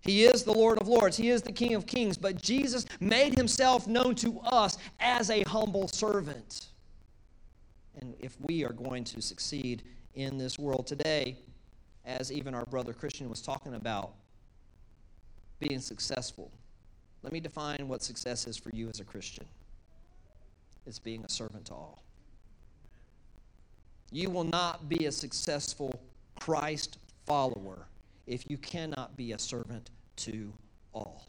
He 0.00 0.24
is 0.24 0.42
the 0.42 0.52
Lord 0.52 0.78
of 0.78 0.88
Lords. 0.88 1.16
He 1.16 1.30
is 1.30 1.40
the 1.42 1.52
King 1.52 1.74
of 1.74 1.86
Kings. 1.86 2.18
But 2.18 2.40
Jesus 2.40 2.84
made 3.00 3.34
himself 3.34 3.86
known 3.86 4.14
to 4.16 4.38
us 4.40 4.76
as 5.00 5.30
a 5.30 5.42
humble 5.44 5.88
servant. 5.88 6.66
And 8.00 8.14
if 8.18 8.36
we 8.40 8.64
are 8.64 8.72
going 8.72 9.04
to 9.04 9.22
succeed 9.22 9.82
in 10.14 10.36
this 10.36 10.58
world 10.58 10.86
today, 10.86 11.38
as 12.04 12.30
even 12.30 12.54
our 12.54 12.66
brother 12.66 12.92
Christian 12.92 13.30
was 13.30 13.40
talking 13.40 13.74
about, 13.74 14.12
being 15.58 15.80
successful, 15.80 16.50
let 17.22 17.32
me 17.32 17.40
define 17.40 17.88
what 17.88 18.02
success 18.02 18.46
is 18.46 18.58
for 18.58 18.70
you 18.74 18.90
as 18.90 19.00
a 19.00 19.04
Christian 19.04 19.46
it's 20.86 20.98
being 20.98 21.24
a 21.24 21.28
servant 21.28 21.66
to 21.66 21.72
all. 21.72 22.03
You 24.10 24.30
will 24.30 24.44
not 24.44 24.88
be 24.88 25.06
a 25.06 25.12
successful 25.12 26.00
Christ 26.40 26.98
follower 27.26 27.86
if 28.26 28.48
you 28.50 28.58
cannot 28.58 29.16
be 29.16 29.32
a 29.32 29.38
servant 29.38 29.90
to 30.16 30.52
all. 30.92 31.26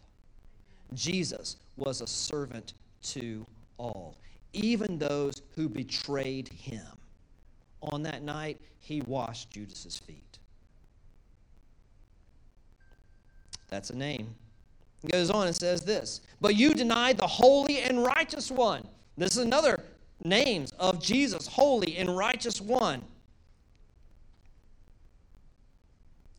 Jesus 0.94 1.58
was 1.78 2.02
a 2.02 2.08
servant 2.08 2.74
to 3.04 3.46
all, 3.78 4.16
even 4.54 4.98
those 4.98 5.42
who 5.56 5.68
betrayed 5.68 6.48
him. 6.50 6.86
On 7.82 8.02
that 8.04 8.24
night, 8.24 8.60
he 8.80 9.02
washed 9.02 9.52
Judas's 9.52 10.00
feet. 10.00 10.40
That's 13.70 13.90
a 13.90 13.96
name. 13.96 14.34
He 15.02 15.10
goes 15.10 15.30
on 15.30 15.48
and 15.48 15.56
says 15.56 15.82
this 15.82 16.22
But 16.42 16.56
you 16.56 16.74
denied 16.74 17.18
the 17.18 17.28
holy 17.28 17.80
and 17.82 18.04
righteous 18.04 18.50
one. 18.50 18.88
This 19.18 19.32
is 19.32 19.44
another 19.44 19.84
names 20.24 20.72
of 20.80 21.01
Jesus, 21.01 21.47
holy 21.47 21.97
and 21.97 22.16
righteous 22.16 22.61
one. 22.61 23.01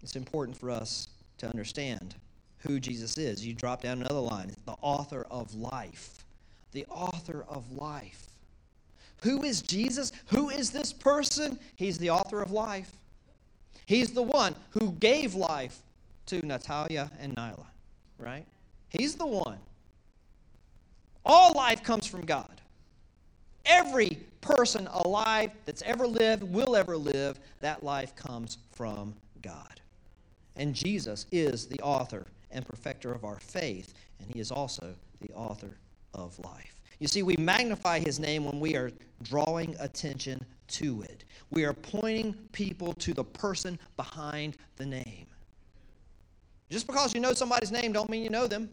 It's 0.02 0.16
important 0.16 0.56
for 0.56 0.70
us 0.70 1.08
to 1.38 1.48
understand 1.48 2.14
who 2.58 2.80
Jesus 2.80 3.18
is. 3.18 3.44
You 3.44 3.54
drop 3.54 3.82
down 3.82 3.98
another 3.98 4.20
line 4.20 4.54
the 4.64 4.76
author 4.80 5.26
of 5.30 5.54
life. 5.54 6.24
The 6.72 6.86
author 6.86 7.44
of 7.48 7.70
life. 7.72 8.26
Who 9.22 9.42
is 9.42 9.62
Jesus? 9.62 10.12
Who 10.26 10.50
is 10.50 10.70
this 10.70 10.92
person? 10.92 11.58
He's 11.74 11.98
the 11.98 12.10
author 12.10 12.42
of 12.42 12.50
life. 12.50 12.92
He's 13.86 14.10
the 14.10 14.22
one 14.22 14.54
who 14.70 14.92
gave 14.92 15.34
life 15.34 15.78
to 16.26 16.44
Natalia 16.44 17.10
and 17.20 17.34
Nyla, 17.34 17.66
right? 18.18 18.44
He's 18.88 19.14
the 19.14 19.26
one. 19.26 19.58
All 21.24 21.52
life 21.52 21.82
comes 21.82 22.06
from 22.06 22.24
God. 22.24 22.60
Every 23.66 24.18
person 24.40 24.88
alive 24.92 25.52
that's 25.64 25.82
ever 25.82 26.06
lived, 26.06 26.42
will 26.42 26.76
ever 26.76 26.96
live, 26.96 27.38
that 27.60 27.82
life 27.82 28.14
comes 28.14 28.58
from 28.72 29.14
God. 29.42 29.80
And 30.56 30.74
Jesus 30.74 31.26
is 31.32 31.66
the 31.66 31.80
author 31.80 32.26
and 32.50 32.66
perfecter 32.66 33.12
of 33.12 33.24
our 33.24 33.38
faith, 33.40 33.92
and 34.20 34.30
he 34.32 34.40
is 34.40 34.50
also 34.50 34.94
the 35.20 35.32
author 35.34 35.76
of 36.14 36.38
life. 36.40 36.80
You 36.98 37.08
see, 37.08 37.22
we 37.22 37.36
magnify 37.36 37.98
his 37.98 38.18
name 38.18 38.44
when 38.44 38.58
we 38.58 38.74
are 38.76 38.90
drawing 39.22 39.76
attention 39.78 40.44
to 40.68 41.02
it. 41.02 41.24
We 41.50 41.64
are 41.64 41.74
pointing 41.74 42.34
people 42.52 42.94
to 42.94 43.12
the 43.12 43.24
person 43.24 43.78
behind 43.96 44.56
the 44.76 44.86
name. 44.86 45.26
Just 46.70 46.86
because 46.86 47.14
you 47.14 47.20
know 47.20 47.32
somebody's 47.32 47.70
name 47.70 47.92
don't 47.92 48.10
mean 48.10 48.22
you 48.22 48.30
know 48.30 48.46
them. 48.46 48.70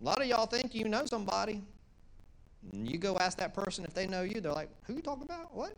A 0.00 0.04
lot 0.04 0.20
of 0.20 0.26
y'all 0.26 0.46
think 0.46 0.74
you 0.74 0.88
know 0.88 1.06
somebody. 1.06 1.62
And 2.72 2.90
you 2.90 2.98
go 2.98 3.16
ask 3.18 3.38
that 3.38 3.54
person 3.54 3.84
if 3.84 3.94
they 3.94 4.06
know 4.06 4.22
you, 4.22 4.40
they're 4.40 4.52
like, 4.52 4.70
Who 4.86 4.94
you 4.94 5.02
talking 5.02 5.24
about? 5.24 5.54
What? 5.54 5.76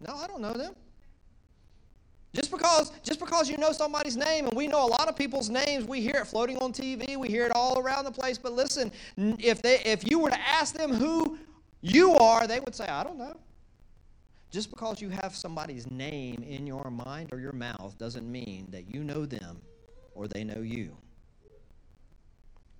No, 0.00 0.14
I 0.14 0.26
don't 0.26 0.40
know 0.40 0.52
them. 0.52 0.74
Just 2.32 2.52
because, 2.52 2.90
just 3.02 3.18
because 3.18 3.50
you 3.50 3.56
know 3.56 3.72
somebody's 3.72 4.16
name, 4.16 4.46
and 4.46 4.56
we 4.56 4.68
know 4.68 4.84
a 4.84 4.86
lot 4.86 5.08
of 5.08 5.16
people's 5.16 5.50
names, 5.50 5.84
we 5.84 6.00
hear 6.00 6.16
it 6.16 6.26
floating 6.26 6.58
on 6.58 6.72
TV, 6.72 7.16
we 7.16 7.26
hear 7.26 7.44
it 7.44 7.52
all 7.52 7.80
around 7.80 8.04
the 8.04 8.12
place. 8.12 8.38
But 8.38 8.52
listen, 8.52 8.92
if 9.16 9.60
they 9.60 9.80
if 9.80 10.08
you 10.08 10.20
were 10.20 10.30
to 10.30 10.40
ask 10.40 10.74
them 10.74 10.94
who 10.94 11.38
you 11.80 12.14
are, 12.14 12.46
they 12.46 12.60
would 12.60 12.74
say, 12.74 12.86
I 12.86 13.02
don't 13.02 13.18
know. 13.18 13.36
Just 14.50 14.70
because 14.70 15.00
you 15.00 15.08
have 15.10 15.34
somebody's 15.34 15.90
name 15.90 16.44
in 16.46 16.66
your 16.66 16.90
mind 16.90 17.32
or 17.32 17.40
your 17.40 17.52
mouth 17.52 17.96
doesn't 17.98 18.30
mean 18.30 18.66
that 18.70 18.92
you 18.92 19.02
know 19.04 19.26
them 19.26 19.60
or 20.14 20.28
they 20.28 20.44
know 20.44 20.60
you. 20.60 20.96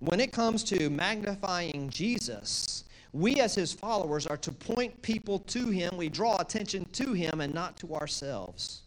When 0.01 0.19
it 0.19 0.31
comes 0.31 0.63
to 0.63 0.89
magnifying 0.89 1.87
Jesus, 1.91 2.85
we 3.13 3.39
as 3.39 3.53
his 3.53 3.71
followers 3.71 4.25
are 4.25 4.37
to 4.37 4.51
point 4.51 4.99
people 5.03 5.37
to 5.39 5.69
him. 5.69 5.95
We 5.95 6.09
draw 6.09 6.37
attention 6.37 6.85
to 6.93 7.13
him 7.13 7.39
and 7.39 7.53
not 7.53 7.77
to 7.77 7.93
ourselves. 7.93 8.81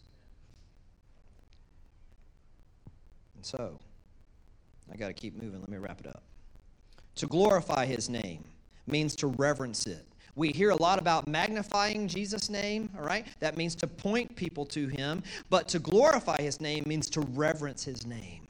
And 3.35 3.45
so, 3.45 3.79
I 4.91 4.97
got 4.97 5.07
to 5.07 5.13
keep 5.13 5.41
moving. 5.41 5.61
Let 5.61 5.69
me 5.69 5.77
wrap 5.77 6.01
it 6.01 6.07
up. 6.07 6.23
To 7.15 7.27
glorify 7.27 7.85
his 7.85 8.09
name 8.09 8.43
means 8.85 9.15
to 9.15 9.27
reverence 9.27 9.87
it. 9.87 10.05
We 10.35 10.49
hear 10.49 10.71
a 10.71 10.75
lot 10.75 10.99
about 10.99 11.29
magnifying 11.29 12.09
Jesus' 12.09 12.49
name, 12.49 12.89
all 12.97 13.05
right? 13.05 13.25
That 13.39 13.55
means 13.55 13.73
to 13.75 13.87
point 13.87 14.35
people 14.35 14.65
to 14.65 14.89
him. 14.89 15.23
But 15.49 15.69
to 15.69 15.79
glorify 15.79 16.41
his 16.41 16.59
name 16.59 16.83
means 16.85 17.09
to 17.11 17.21
reverence 17.21 17.85
his 17.85 18.05
name. 18.05 18.44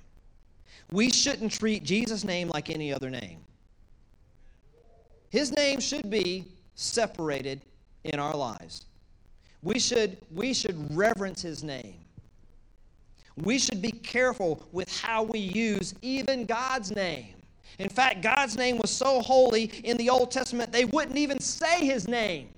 We 0.92 1.12
shouldn't 1.12 1.52
treat 1.52 1.84
Jesus' 1.84 2.24
name 2.24 2.50
like 2.50 2.70
any 2.70 2.94
other 2.94 3.10
name. 3.10 3.40
His 5.30 5.52
name 5.52 5.80
should 5.80 6.10
be 6.10 6.46
separated 6.76 7.62
in 8.04 8.20
our 8.20 8.36
lives. 8.36 8.86
We 9.64 9.80
should, 9.80 10.18
we 10.34 10.54
should 10.54 10.96
reverence 10.96 11.42
his 11.42 11.64
name. 11.64 11.96
We 13.36 13.58
should 13.58 13.82
be 13.82 13.92
careful 13.92 14.66
with 14.72 14.90
how 15.02 15.24
we 15.24 15.40
use 15.40 15.94
even 16.02 16.46
God's 16.46 16.96
name. 16.96 17.34
In 17.80 17.90
fact, 17.90 18.22
God's 18.22 18.56
name 18.56 18.78
was 18.78 18.90
so 18.90 19.22
holy 19.22 19.66
in 19.84 19.98
the 19.98 20.10
Old 20.10 20.32
Testament, 20.32 20.72
they 20.72 20.86
wouldn't 20.86 21.18
even 21.18 21.40
say 21.40 21.86
his 21.86 22.08
name. 22.08 22.50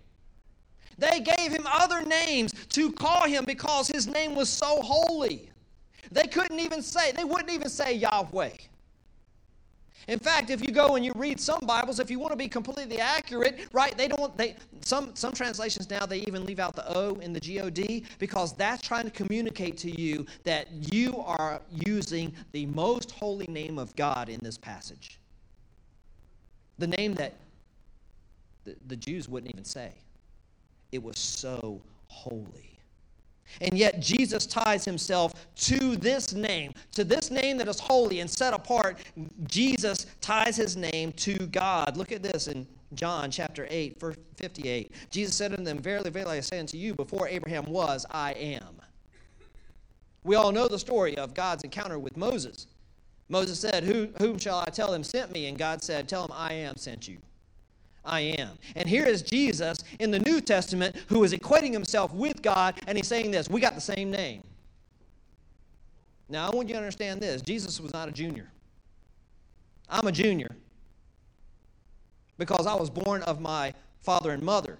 They 0.99 1.19
gave 1.19 1.51
him 1.51 1.65
other 1.65 2.03
names 2.03 2.53
to 2.69 2.91
call 2.91 3.23
him 3.23 3.45
because 3.45 3.87
his 3.87 4.07
name 4.07 4.35
was 4.35 4.49
so 4.49 4.81
holy. 4.81 5.49
They 6.11 6.27
couldn't 6.27 6.59
even 6.59 6.81
say, 6.81 7.11
they 7.11 7.23
wouldn't 7.23 7.51
even 7.51 7.69
say 7.69 7.93
Yahweh. 7.93 8.51
In 10.07 10.19
fact, 10.19 10.49
if 10.49 10.61
you 10.61 10.71
go 10.71 10.95
and 10.95 11.03
you 11.03 11.11
read 11.15 11.37
some 11.37 11.59
Bibles, 11.65 11.99
if 11.99 12.09
you 12.09 12.17
want 12.17 12.31
to 12.31 12.37
be 12.37 12.47
completely 12.47 12.99
accurate, 12.99 13.67
right, 13.73 13.97
they 13.97 14.07
don't 14.07 14.35
they 14.37 14.55
some 14.81 15.13
some 15.15 15.33
translations 15.33 15.89
now 15.89 16.05
they 16.05 16.19
even 16.19 16.45
leave 16.45 16.59
out 16.59 16.75
the 16.77 16.87
O 16.95 17.15
in 17.15 17.33
the 17.33 17.41
God 17.41 18.05
because 18.17 18.53
that's 18.53 18.81
trying 18.81 19.03
to 19.03 19.11
communicate 19.11 19.77
to 19.79 20.01
you 20.01 20.25
that 20.45 20.67
you 20.93 21.17
are 21.17 21.61
using 21.85 22.33
the 22.53 22.67
most 22.67 23.11
holy 23.11 23.47
name 23.47 23.77
of 23.77 23.93
God 23.97 24.29
in 24.29 24.39
this 24.41 24.57
passage. 24.57 25.19
The 26.77 26.87
name 26.87 27.13
that 27.15 27.33
the, 28.63 28.77
the 28.87 28.95
Jews 28.95 29.27
wouldn't 29.27 29.51
even 29.51 29.65
say. 29.65 29.91
It 30.93 31.03
was 31.03 31.19
so 31.19 31.81
holy. 32.07 32.76
And 33.61 33.77
yet, 33.77 33.99
Jesus 33.99 34.45
ties 34.45 34.85
himself 34.85 35.33
to 35.55 35.95
this 35.95 36.33
name, 36.33 36.73
to 36.93 37.03
this 37.03 37.31
name 37.31 37.57
that 37.57 37.67
is 37.67 37.79
holy 37.79 38.19
and 38.19 38.29
set 38.29 38.53
apart. 38.53 38.99
Jesus 39.47 40.05
ties 40.21 40.55
his 40.55 40.77
name 40.77 41.11
to 41.13 41.33
God. 41.47 41.97
Look 41.97 42.11
at 42.11 42.23
this 42.23 42.47
in 42.47 42.67
John 42.93 43.31
chapter 43.31 43.67
8, 43.69 43.99
verse 43.99 44.17
58. 44.35 44.91
Jesus 45.09 45.35
said 45.35 45.51
unto 45.51 45.63
them, 45.63 45.79
Verily, 45.79 46.09
verily, 46.09 46.37
I 46.37 46.41
say 46.41 46.59
unto 46.59 46.77
you, 46.77 46.93
before 46.93 47.27
Abraham 47.27 47.65
was, 47.65 48.05
I 48.11 48.33
am. 48.33 48.81
We 50.23 50.35
all 50.35 50.51
know 50.51 50.67
the 50.67 50.79
story 50.79 51.17
of 51.17 51.33
God's 51.33 51.63
encounter 51.63 51.99
with 51.99 52.17
Moses. 52.17 52.67
Moses 53.29 53.59
said, 53.59 53.83
Who, 53.83 54.09
Whom 54.19 54.37
shall 54.37 54.59
I 54.59 54.69
tell 54.69 54.93
him 54.93 55.03
sent 55.03 55.31
me? 55.31 55.47
And 55.47 55.57
God 55.57 55.83
said, 55.83 56.07
Tell 56.07 56.25
him, 56.25 56.31
I 56.33 56.53
am 56.53 56.75
sent 56.75 57.07
you. 57.07 57.17
I 58.07 58.21
am. 58.21 58.57
And 58.75 58.87
here 58.87 59.05
is 59.05 59.21
Jesus 59.21 59.79
in 59.99 60.11
the 60.11 60.19
New 60.19 60.41
Testament 60.41 60.95
who 61.07 61.23
is 61.23 61.33
equating 61.33 61.73
himself 61.73 62.13
with 62.13 62.41
God, 62.41 62.79
and 62.87 62.97
he's 62.97 63.07
saying 63.07 63.31
this 63.31 63.49
We 63.49 63.61
got 63.61 63.75
the 63.75 63.81
same 63.81 64.09
name. 64.09 64.43
Now, 66.29 66.47
I 66.47 66.55
want 66.55 66.67
you 66.67 66.73
to 66.73 66.79
understand 66.79 67.21
this 67.21 67.41
Jesus 67.41 67.79
was 67.79 67.93
not 67.93 68.09
a 68.09 68.11
junior. 68.11 68.49
I'm 69.89 70.07
a 70.07 70.11
junior 70.11 70.55
because 72.37 72.67
I 72.67 72.75
was 72.75 72.89
born 72.89 73.23
of 73.23 73.39
my 73.39 73.73
father 74.01 74.31
and 74.31 74.43
mother. 74.43 74.77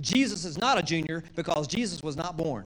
Jesus 0.00 0.44
is 0.44 0.58
not 0.58 0.78
a 0.78 0.82
junior 0.82 1.22
because 1.34 1.66
Jesus 1.66 2.02
was 2.02 2.16
not 2.16 2.36
born. 2.36 2.64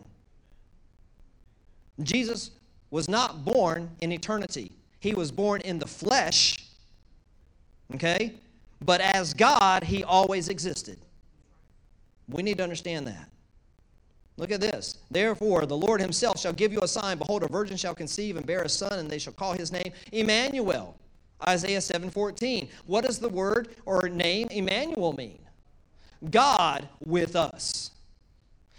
Jesus 2.02 2.50
was 2.90 3.08
not 3.08 3.44
born 3.44 3.90
in 4.00 4.12
eternity. 4.12 4.72
He 5.00 5.14
was 5.14 5.30
born 5.30 5.60
in 5.62 5.78
the 5.78 5.86
flesh, 5.86 6.66
okay? 7.94 8.34
But 8.84 9.00
as 9.00 9.34
God, 9.34 9.84
he 9.84 10.04
always 10.04 10.48
existed. 10.48 10.98
We 12.28 12.42
need 12.42 12.58
to 12.58 12.62
understand 12.62 13.06
that. 13.06 13.30
Look 14.36 14.50
at 14.50 14.60
this. 14.60 14.98
Therefore, 15.10 15.64
the 15.64 15.76
Lord 15.76 16.00
himself 16.00 16.38
shall 16.38 16.52
give 16.52 16.72
you 16.72 16.80
a 16.82 16.88
sign. 16.88 17.18
Behold, 17.18 17.42
a 17.42 17.48
virgin 17.48 17.76
shall 17.76 17.94
conceive 17.94 18.36
and 18.36 18.44
bear 18.44 18.62
a 18.62 18.68
son, 18.68 18.98
and 18.98 19.10
they 19.10 19.18
shall 19.18 19.32
call 19.32 19.54
his 19.54 19.72
name 19.72 19.92
Emmanuel. 20.12 20.98
Isaiah 21.46 21.80
7:14. 21.80 22.68
What 22.86 23.04
does 23.04 23.18
the 23.18 23.28
word 23.28 23.76
or 23.86 24.08
name 24.08 24.48
Emmanuel 24.50 25.12
mean? 25.14 25.38
God 26.30 26.88
with 27.04 27.36
us. 27.36 27.90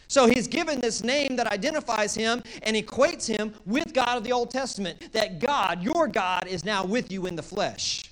So 0.07 0.25
he's 0.25 0.47
given 0.47 0.79
this 0.79 1.03
name 1.03 1.35
that 1.35 1.47
identifies 1.47 2.15
him 2.15 2.41
and 2.63 2.75
equates 2.75 3.27
him 3.27 3.53
with 3.65 3.93
God 3.93 4.17
of 4.17 4.23
the 4.23 4.31
Old 4.31 4.51
Testament. 4.51 5.11
That 5.11 5.39
God, 5.39 5.83
your 5.83 6.07
God, 6.07 6.47
is 6.47 6.63
now 6.63 6.85
with 6.85 7.11
you 7.11 7.25
in 7.25 7.35
the 7.35 7.43
flesh. 7.43 8.05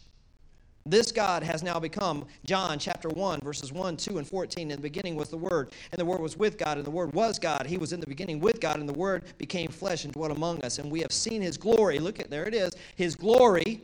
This 0.88 1.12
God 1.12 1.42
has 1.42 1.64
now 1.64 1.80
become, 1.80 2.26
John 2.46 2.78
chapter 2.78 3.10
1, 3.10 3.40
verses 3.42 3.74
1, 3.74 3.98
2, 3.98 4.20
and 4.20 4.28
14. 4.28 4.70
In 4.70 4.76
the 4.76 4.82
beginning 4.82 5.16
was 5.16 5.30
the 5.30 5.38
Word, 5.38 5.72
and 5.92 6.00
the 6.00 6.06
Word 6.06 6.22
was 6.22 6.38
with 6.38 6.58
God, 6.58 6.78
and 6.78 6.86
the 6.86 6.92
Word 6.92 7.12
was 7.14 7.40
God. 7.40 7.66
He 7.66 7.78
was 7.78 7.92
in 7.92 8.00
the 8.00 8.08
beginning 8.08 8.40
with 8.40 8.60
God, 8.60 8.80
and 8.80 8.88
the 8.88 8.94
Word 8.94 9.24
became 9.38 9.70
flesh 9.70 10.04
and 10.04 10.14
dwelt 10.14 10.32
among 10.32 10.64
us. 10.64 10.78
And 10.78 10.92
we 10.92 11.02
have 11.02 11.12
seen 11.12 11.42
His 11.42 11.58
glory. 11.58 11.98
Look 11.98 12.20
at, 12.20 12.30
there 12.30 12.48
it 12.48 12.54
is. 12.54 12.74
His 12.96 13.16
glory 13.16 13.82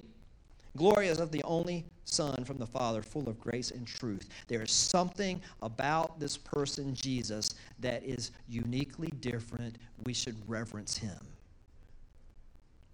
Glory 0.77 1.07
is 1.07 1.19
of 1.19 1.31
the 1.31 1.43
only 1.43 1.85
Son 2.05 2.45
from 2.45 2.57
the 2.57 2.65
Father, 2.65 3.01
full 3.01 3.27
of 3.27 3.39
grace 3.39 3.71
and 3.71 3.85
truth. 3.85 4.29
There 4.47 4.61
is 4.61 4.71
something 4.71 5.41
about 5.61 6.19
this 6.19 6.37
person, 6.37 6.93
Jesus, 6.93 7.55
that 7.79 8.03
is 8.03 8.31
uniquely 8.47 9.11
different. 9.19 9.77
We 10.05 10.13
should 10.13 10.37
reverence 10.47 10.97
him. 10.97 11.17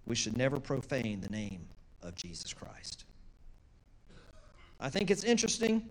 We 0.06 0.16
should 0.16 0.38
never 0.38 0.60
profane 0.60 1.22
the 1.22 1.30
name 1.30 1.68
of 2.02 2.16
Jesus 2.16 2.54
Christ. 2.54 3.06
I 4.80 4.90
think 4.90 5.10
it's 5.10 5.24
interesting 5.24 5.88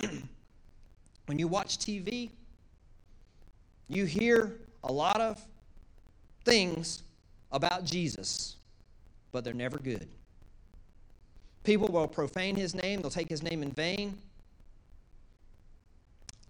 when 1.26 1.38
you 1.38 1.48
watch 1.48 1.78
TV, 1.78 2.30
you 3.88 4.04
hear 4.04 4.60
a 4.84 4.92
lot 4.92 5.20
of 5.20 5.42
things 6.44 7.02
about 7.50 7.84
Jesus, 7.84 8.56
but 9.32 9.44
they're 9.44 9.54
never 9.54 9.78
good. 9.78 10.08
People 11.64 11.88
will 11.88 12.06
profane 12.06 12.54
his 12.54 12.74
name, 12.74 13.02
they'll 13.02 13.10
take 13.10 13.28
his 13.28 13.42
name 13.42 13.62
in 13.62 13.70
vain. 13.72 14.16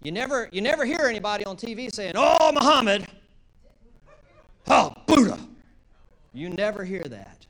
You 0.01 0.11
never, 0.11 0.47
you 0.51 0.61
never 0.61 0.85
hear 0.85 1.01
anybody 1.01 1.45
on 1.45 1.57
TV 1.57 1.91
saying, 1.93 2.13
Oh, 2.15 2.51
Muhammad, 2.53 3.05
oh, 4.67 4.93
Buddha. 5.07 5.37
You 6.33 6.49
never 6.49 6.85
hear 6.85 7.03
that. 7.03 7.45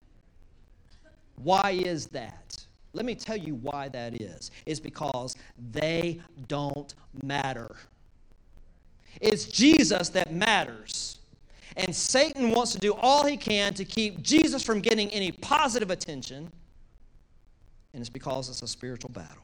Why 1.36 1.72
is 1.72 2.08
that? 2.08 2.59
Let 2.94 3.06
me 3.06 3.16
tell 3.16 3.38
you 3.38 3.56
why 3.56 3.90
that 3.90 4.22
is. 4.22 4.52
It's 4.66 4.80
because 4.80 5.36
they 5.72 6.20
don't 6.48 6.94
matter. 7.24 7.76
It's 9.22 9.46
Jesus 9.46 10.10
that 10.10 10.34
matters. 10.34 11.20
And 11.78 11.96
Satan 11.96 12.52
wants 12.52 12.72
to 12.74 12.80
do 12.80 12.94
all 12.94 13.26
he 13.26 13.38
can 13.38 13.74
to 13.76 13.86
keep 13.86 14.22
Jesus 14.22 14.64
from 14.64 14.80
getting 14.80 15.10
any 15.10 15.32
positive 15.32 15.92
attention 15.92 16.52
and 17.94 18.02
it's 18.02 18.10
because 18.10 18.50
it's 18.50 18.62
a 18.62 18.68
spiritual 18.68 19.10
battle. 19.10 19.44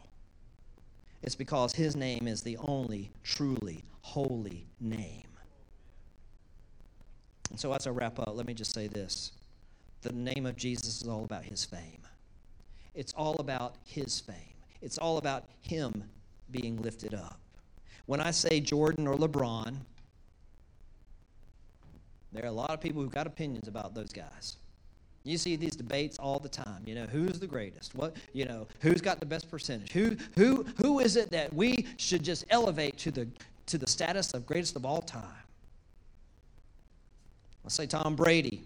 It's 1.24 1.36
because 1.36 1.74
his 1.74 1.96
name 1.96 2.28
is 2.28 2.41
the 2.41 2.58
only 2.58 3.12
truly 3.24 3.84
holy 4.02 4.68
name. 4.80 5.24
And 7.50 7.60
so, 7.60 7.74
as 7.74 7.88
I 7.88 7.89
wrap 7.89 8.20
up, 8.20 8.36
let 8.36 8.46
me 8.46 8.54
just 8.54 8.74
say 8.74 8.88
this 8.88 9.32
the 10.02 10.14
name 10.14 10.46
of 10.46 10.56
Jesus 10.56 11.02
is 11.02 11.08
all 11.08 11.24
about 11.24 11.43
his 11.43 11.66
fame. 11.66 12.05
It's 12.96 13.14
all 13.14 13.36
about 13.36 13.76
his 13.84 14.20
fame. 14.20 14.36
It's 14.82 14.98
all 14.98 15.18
about 15.18 15.46
him 15.62 16.04
being 16.52 16.82
lifted 16.82 17.14
up. 17.14 17.39
When 18.06 18.22
I 18.22 18.32
say 18.32 18.60
Jordan 18.60 19.08
or 19.08 19.16
LeBron, 19.16 19.76
there 22.32 22.43
are 22.43 22.48
a 22.48 22.52
lot 22.52 22.72
of 22.72 22.82
people 22.82 23.02
who've 23.02 23.12
got 23.12 23.28
opinions 23.28 23.68
about 23.68 23.93
those 23.96 24.12
guys. 24.12 24.58
You 25.24 25.39
see 25.39 25.56
these 25.56 25.76
debates 25.76 26.20
all 26.20 26.38
the 26.38 26.50
time. 26.50 26.84
You 26.86 26.93
know, 26.93 27.06
who's 27.08 27.39
the 27.39 27.48
greatest? 27.48 27.96
What, 27.96 28.16
you 28.34 28.46
know, 28.46 28.68
who's 28.82 29.02
got 29.02 29.20
the 29.20 29.26
best 29.26 29.50
percentage? 29.50 29.91
Who 29.91 30.16
who 30.36 30.64
who 30.78 31.00
is 31.00 31.16
it 31.16 31.32
that 31.32 31.52
we 31.52 31.88
should 31.98 32.24
just 32.24 32.46
elevate 32.52 32.98
to 33.00 33.12
the 33.12 33.28
to 33.66 33.80
the 33.80 33.88
status 33.88 34.36
of 34.36 34.46
greatest 34.46 34.76
of 34.76 34.86
all 34.86 35.02
time? 35.02 35.24
Let's 37.64 37.74
say 37.74 37.88
Tom 37.88 38.16
Brady. 38.16 38.62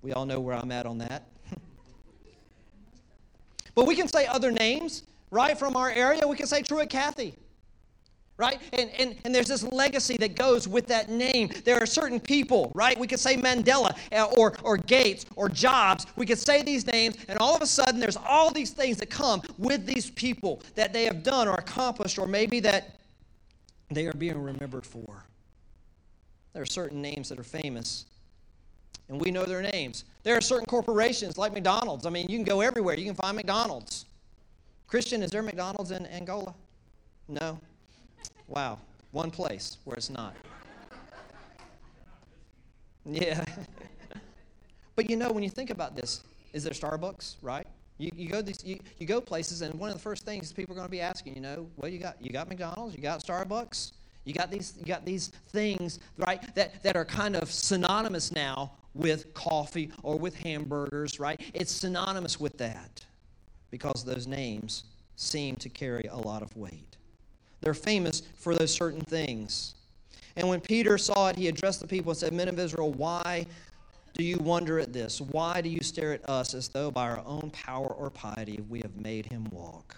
We 0.00 0.12
all 0.12 0.26
know 0.26 0.38
where 0.38 0.54
I'm 0.54 0.70
at 0.70 0.86
on 0.86 0.98
that. 0.98 1.24
but 3.74 3.86
we 3.86 3.96
can 3.96 4.08
say 4.08 4.26
other 4.26 4.50
names, 4.50 5.02
right, 5.30 5.58
from 5.58 5.76
our 5.76 5.90
area. 5.90 6.26
We 6.26 6.36
can 6.36 6.46
say 6.46 6.62
Truett 6.62 6.90
Cathy 6.90 7.36
right? 8.36 8.60
And, 8.72 8.90
and, 8.98 9.16
and 9.24 9.34
there's 9.34 9.48
this 9.48 9.62
legacy 9.62 10.16
that 10.16 10.34
goes 10.34 10.66
with 10.66 10.86
that 10.88 11.08
name. 11.08 11.50
There 11.64 11.80
are 11.80 11.86
certain 11.86 12.18
people, 12.18 12.72
right? 12.74 12.98
We 12.98 13.06
could 13.06 13.20
say 13.20 13.36
Mandela 13.36 13.96
uh, 14.12 14.24
or, 14.36 14.56
or 14.62 14.76
Gates 14.76 15.26
or 15.36 15.48
Jobs. 15.48 16.06
We 16.16 16.26
could 16.26 16.38
say 16.38 16.62
these 16.62 16.86
names, 16.86 17.16
and 17.28 17.38
all 17.38 17.54
of 17.54 17.62
a 17.62 17.66
sudden 17.66 18.00
there's 18.00 18.16
all 18.16 18.50
these 18.50 18.70
things 18.70 18.96
that 18.98 19.10
come 19.10 19.42
with 19.58 19.86
these 19.86 20.10
people 20.10 20.62
that 20.74 20.92
they 20.92 21.04
have 21.04 21.22
done 21.22 21.46
or 21.46 21.54
accomplished, 21.54 22.18
or 22.18 22.26
maybe 22.26 22.60
that 22.60 22.96
they 23.90 24.06
are 24.06 24.12
being 24.12 24.42
remembered 24.42 24.86
for. 24.86 25.24
There 26.52 26.62
are 26.62 26.66
certain 26.66 27.00
names 27.00 27.28
that 27.28 27.38
are 27.38 27.44
famous, 27.44 28.06
and 29.08 29.20
we 29.20 29.30
know 29.30 29.44
their 29.44 29.62
names. 29.62 30.04
There 30.22 30.36
are 30.36 30.40
certain 30.40 30.66
corporations 30.66 31.36
like 31.36 31.52
McDonald's. 31.52 32.06
I 32.06 32.10
mean, 32.10 32.28
you 32.28 32.36
can 32.36 32.44
go 32.44 32.60
everywhere, 32.60 32.96
you 32.96 33.04
can 33.04 33.14
find 33.14 33.36
McDonald's. 33.36 34.06
Christian, 34.86 35.22
is 35.22 35.30
there 35.30 35.42
McDonald's 35.42 35.90
in 35.90 36.06
Angola? 36.06 36.54
No. 37.28 37.58
Wow, 38.48 38.78
one 39.12 39.30
place 39.30 39.78
where 39.84 39.96
it's 39.96 40.10
not. 40.10 40.34
Yeah. 43.06 43.44
but 44.96 45.10
you 45.10 45.16
know, 45.16 45.30
when 45.30 45.42
you 45.42 45.50
think 45.50 45.68
about 45.68 45.94
this, 45.94 46.22
is 46.54 46.64
there 46.64 46.72
Starbucks, 46.72 47.36
right? 47.42 47.66
You, 47.98 48.10
you 48.16 48.30
go 48.30 48.40
these 48.40 48.64
you, 48.64 48.80
you 48.98 49.06
go 49.06 49.20
places 49.20 49.60
and 49.60 49.74
one 49.74 49.90
of 49.90 49.96
the 49.96 50.00
first 50.00 50.24
things 50.24 50.54
people 50.54 50.72
are 50.72 50.76
going 50.76 50.86
to 50.86 50.90
be 50.90 51.02
asking, 51.02 51.34
you 51.34 51.42
know, 51.42 51.66
well, 51.76 51.90
you 51.90 51.98
got? 51.98 52.16
You 52.18 52.30
got 52.30 52.48
McDonald's, 52.48 52.96
you 52.96 53.02
got 53.02 53.22
Starbucks, 53.22 53.92
you 54.24 54.32
got 54.32 54.50
these 54.50 54.72
you 54.78 54.86
got 54.86 55.04
these 55.04 55.28
things, 55.28 56.00
right, 56.16 56.54
that, 56.54 56.82
that 56.82 56.96
are 56.96 57.04
kind 57.04 57.36
of 57.36 57.52
synonymous 57.52 58.32
now 58.32 58.72
with 58.94 59.34
coffee 59.34 59.90
or 60.02 60.18
with 60.18 60.36
hamburgers, 60.36 61.18
right? 61.18 61.40
It's 61.52 61.72
synonymous 61.72 62.38
with 62.38 62.56
that 62.58 63.04
because 63.70 64.04
those 64.04 64.26
names 64.26 64.84
seem 65.16 65.56
to 65.56 65.68
carry 65.68 66.08
a 66.10 66.16
lot 66.16 66.42
of 66.42 66.56
weight. 66.56 66.96
They're 67.60 67.74
famous 67.74 68.22
for 68.36 68.54
those 68.54 68.72
certain 68.72 69.00
things. 69.00 69.74
And 70.36 70.48
when 70.48 70.60
Peter 70.60 70.98
saw 70.98 71.28
it, 71.28 71.36
he 71.36 71.48
addressed 71.48 71.80
the 71.80 71.86
people 71.86 72.10
and 72.10 72.18
said, 72.18 72.32
Men 72.32 72.48
of 72.48 72.58
Israel, 72.58 72.92
why 72.92 73.46
do 74.14 74.22
you 74.22 74.38
wonder 74.38 74.78
at 74.78 74.92
this? 74.92 75.20
Why 75.20 75.60
do 75.60 75.68
you 75.68 75.80
stare 75.82 76.12
at 76.12 76.28
us 76.28 76.54
as 76.54 76.68
though 76.68 76.90
by 76.90 77.08
our 77.08 77.22
own 77.26 77.50
power 77.52 77.88
or 77.88 78.10
piety 78.10 78.60
we 78.68 78.80
have 78.80 78.96
made 78.96 79.26
him 79.26 79.48
walk? 79.50 79.96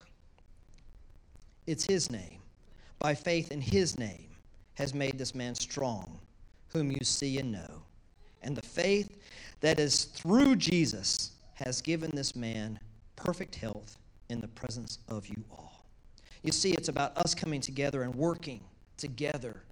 It's 1.66 1.84
his 1.84 2.10
name. 2.10 2.38
By 2.98 3.14
faith 3.14 3.50
in 3.50 3.60
his 3.60 3.98
name 3.98 4.28
has 4.74 4.94
made 4.94 5.18
this 5.18 5.34
man 5.34 5.54
strong, 5.54 6.18
whom 6.68 6.90
you 6.90 7.02
see 7.02 7.38
and 7.38 7.52
know. 7.52 7.82
And 8.46 8.56
the 8.56 8.62
faith 8.62 9.18
that 9.60 9.80
is 9.80 10.04
through 10.04 10.54
Jesus 10.54 11.32
has 11.54 11.82
given 11.82 12.12
this 12.14 12.36
man 12.36 12.78
perfect 13.16 13.56
health 13.56 13.98
in 14.28 14.40
the 14.40 14.46
presence 14.46 15.00
of 15.08 15.26
you 15.26 15.42
all. 15.50 15.84
You 16.44 16.52
see, 16.52 16.70
it's 16.70 16.88
about 16.88 17.16
us 17.18 17.34
coming 17.34 17.60
together 17.60 18.02
and 18.02 18.14
working 18.14 18.60
together 18.96 19.62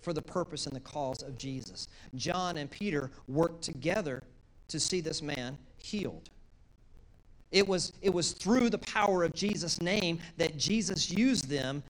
for 0.00 0.12
the 0.12 0.22
purpose 0.22 0.66
and 0.66 0.76
the 0.76 0.80
cause 0.80 1.22
of 1.22 1.36
Jesus. 1.36 1.88
John 2.14 2.58
and 2.58 2.70
Peter 2.70 3.10
worked 3.26 3.62
together 3.62 4.22
to 4.68 4.78
see 4.78 5.00
this 5.00 5.20
man 5.20 5.58
healed. 5.76 6.30
It 7.50 7.66
was, 7.66 7.92
it 8.02 8.14
was 8.14 8.32
through 8.32 8.70
the 8.70 8.78
power 8.78 9.24
of 9.24 9.34
Jesus' 9.34 9.80
name 9.82 10.20
that 10.36 10.56
Jesus 10.56 11.10
used 11.10 11.48
them 11.48 11.82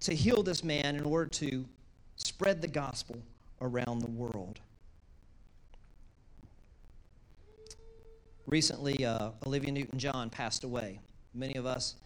to 0.00 0.14
heal 0.14 0.42
this 0.42 0.64
man 0.64 0.96
in 0.96 1.04
order 1.04 1.30
to 1.30 1.64
spread 2.16 2.60
the 2.60 2.68
gospel 2.68 3.22
around 3.60 4.00
the 4.00 4.10
world. 4.10 4.60
Recently, 8.46 9.04
uh, 9.04 9.30
Olivia 9.46 9.72
Newton 9.72 9.98
John 9.98 10.28
passed 10.28 10.64
away. 10.64 11.00
Many 11.34 11.54
of 11.54 11.64
us 11.64 11.96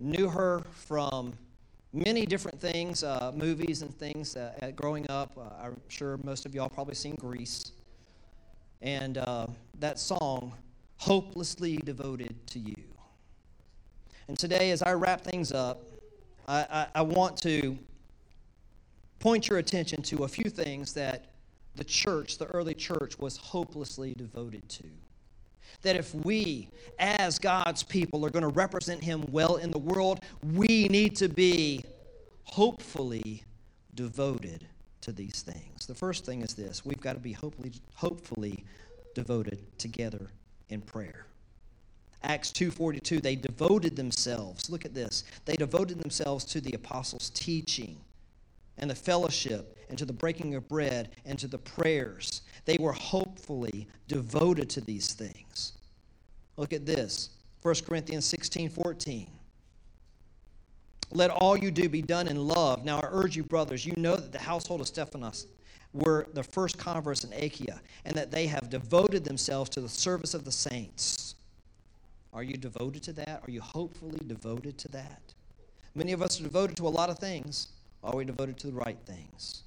knew 0.00 0.28
her 0.28 0.62
from 0.70 1.34
many 1.92 2.24
different 2.24 2.58
things, 2.58 3.04
uh, 3.04 3.30
movies 3.34 3.82
and 3.82 3.94
things 3.98 4.36
uh, 4.36 4.72
growing 4.74 5.08
up. 5.10 5.36
Uh, 5.36 5.64
I'm 5.64 5.80
sure 5.88 6.18
most 6.24 6.46
of 6.46 6.54
y'all 6.54 6.70
probably 6.70 6.94
seen 6.94 7.14
Grease. 7.16 7.72
And 8.80 9.18
uh, 9.18 9.46
that 9.80 9.98
song, 9.98 10.54
Hopelessly 10.96 11.76
Devoted 11.76 12.34
to 12.48 12.58
You. 12.58 12.84
And 14.28 14.38
today, 14.38 14.70
as 14.70 14.82
I 14.82 14.94
wrap 14.94 15.20
things 15.20 15.52
up, 15.52 15.82
I, 16.48 16.66
I, 16.70 16.86
I 16.96 17.02
want 17.02 17.36
to 17.42 17.78
point 19.18 19.48
your 19.48 19.58
attention 19.58 20.02
to 20.02 20.24
a 20.24 20.28
few 20.28 20.48
things 20.50 20.94
that 20.94 21.26
the 21.76 21.84
church, 21.84 22.38
the 22.38 22.46
early 22.46 22.74
church, 22.74 23.18
was 23.18 23.36
hopelessly 23.36 24.14
devoted 24.16 24.68
to 24.68 24.84
that 25.82 25.96
if 25.96 26.14
we, 26.14 26.68
as 26.98 27.38
God's 27.38 27.82
people, 27.82 28.24
are 28.24 28.30
going 28.30 28.42
to 28.42 28.48
represent 28.48 29.02
Him 29.02 29.24
well 29.30 29.56
in 29.56 29.70
the 29.70 29.78
world, 29.78 30.20
we 30.42 30.88
need 30.88 31.16
to 31.16 31.28
be 31.28 31.84
hopefully 32.44 33.44
devoted 33.94 34.66
to 35.02 35.12
these 35.12 35.42
things. 35.42 35.86
The 35.86 35.94
first 35.94 36.24
thing 36.24 36.42
is 36.42 36.54
this 36.54 36.84
we've 36.84 37.00
got 37.00 37.14
to 37.14 37.20
be 37.20 37.32
hopefully, 37.32 37.72
hopefully 37.94 38.64
devoted 39.14 39.58
together 39.78 40.30
in 40.68 40.80
prayer. 40.80 41.26
Acts 42.22 42.52
2:42 42.52 43.20
they 43.20 43.36
devoted 43.36 43.96
themselves. 43.96 44.70
Look 44.70 44.84
at 44.84 44.94
this. 44.94 45.24
They 45.44 45.56
devoted 45.56 46.00
themselves 46.00 46.44
to 46.46 46.60
the 46.60 46.72
apostles' 46.72 47.30
teaching 47.30 47.98
and 48.78 48.88
the 48.88 48.94
fellowship 48.94 49.76
and 49.88 49.98
to 49.98 50.04
the 50.04 50.12
breaking 50.12 50.54
of 50.54 50.68
bread 50.68 51.10
and 51.24 51.38
to 51.38 51.48
the 51.48 51.58
prayers. 51.58 52.41
They 52.64 52.76
were 52.78 52.92
hopefully 52.92 53.88
devoted 54.08 54.70
to 54.70 54.80
these 54.80 55.12
things. 55.12 55.72
Look 56.56 56.72
at 56.72 56.86
this 56.86 57.30
1 57.62 57.74
Corinthians 57.86 58.24
16 58.26 58.68
14. 58.68 59.26
Let 61.10 61.30
all 61.30 61.56
you 61.56 61.70
do 61.70 61.88
be 61.88 62.02
done 62.02 62.26
in 62.26 62.46
love. 62.46 62.84
Now 62.84 62.98
I 63.00 63.08
urge 63.10 63.36
you, 63.36 63.42
brothers, 63.42 63.84
you 63.84 63.92
know 63.96 64.16
that 64.16 64.32
the 64.32 64.38
household 64.38 64.80
of 64.80 64.86
Stephanas 64.86 65.46
were 65.92 66.26
the 66.32 66.42
first 66.42 66.78
converts 66.78 67.24
in 67.24 67.32
Achaia, 67.34 67.80
and 68.06 68.16
that 68.16 68.30
they 68.30 68.46
have 68.46 68.70
devoted 68.70 69.24
themselves 69.24 69.68
to 69.70 69.80
the 69.82 69.88
service 69.88 70.32
of 70.32 70.44
the 70.44 70.52
saints. 70.52 71.34
Are 72.32 72.42
you 72.42 72.56
devoted 72.56 73.02
to 73.04 73.12
that? 73.12 73.42
Are 73.46 73.50
you 73.50 73.60
hopefully 73.60 74.20
devoted 74.26 74.78
to 74.78 74.88
that? 74.88 75.20
Many 75.94 76.12
of 76.12 76.22
us 76.22 76.40
are 76.40 76.44
devoted 76.44 76.76
to 76.78 76.88
a 76.88 76.88
lot 76.88 77.10
of 77.10 77.18
things. 77.18 77.68
Are 78.02 78.16
we 78.16 78.24
devoted 78.24 78.58
to 78.60 78.68
the 78.68 78.72
right 78.72 78.98
things? 79.04 79.64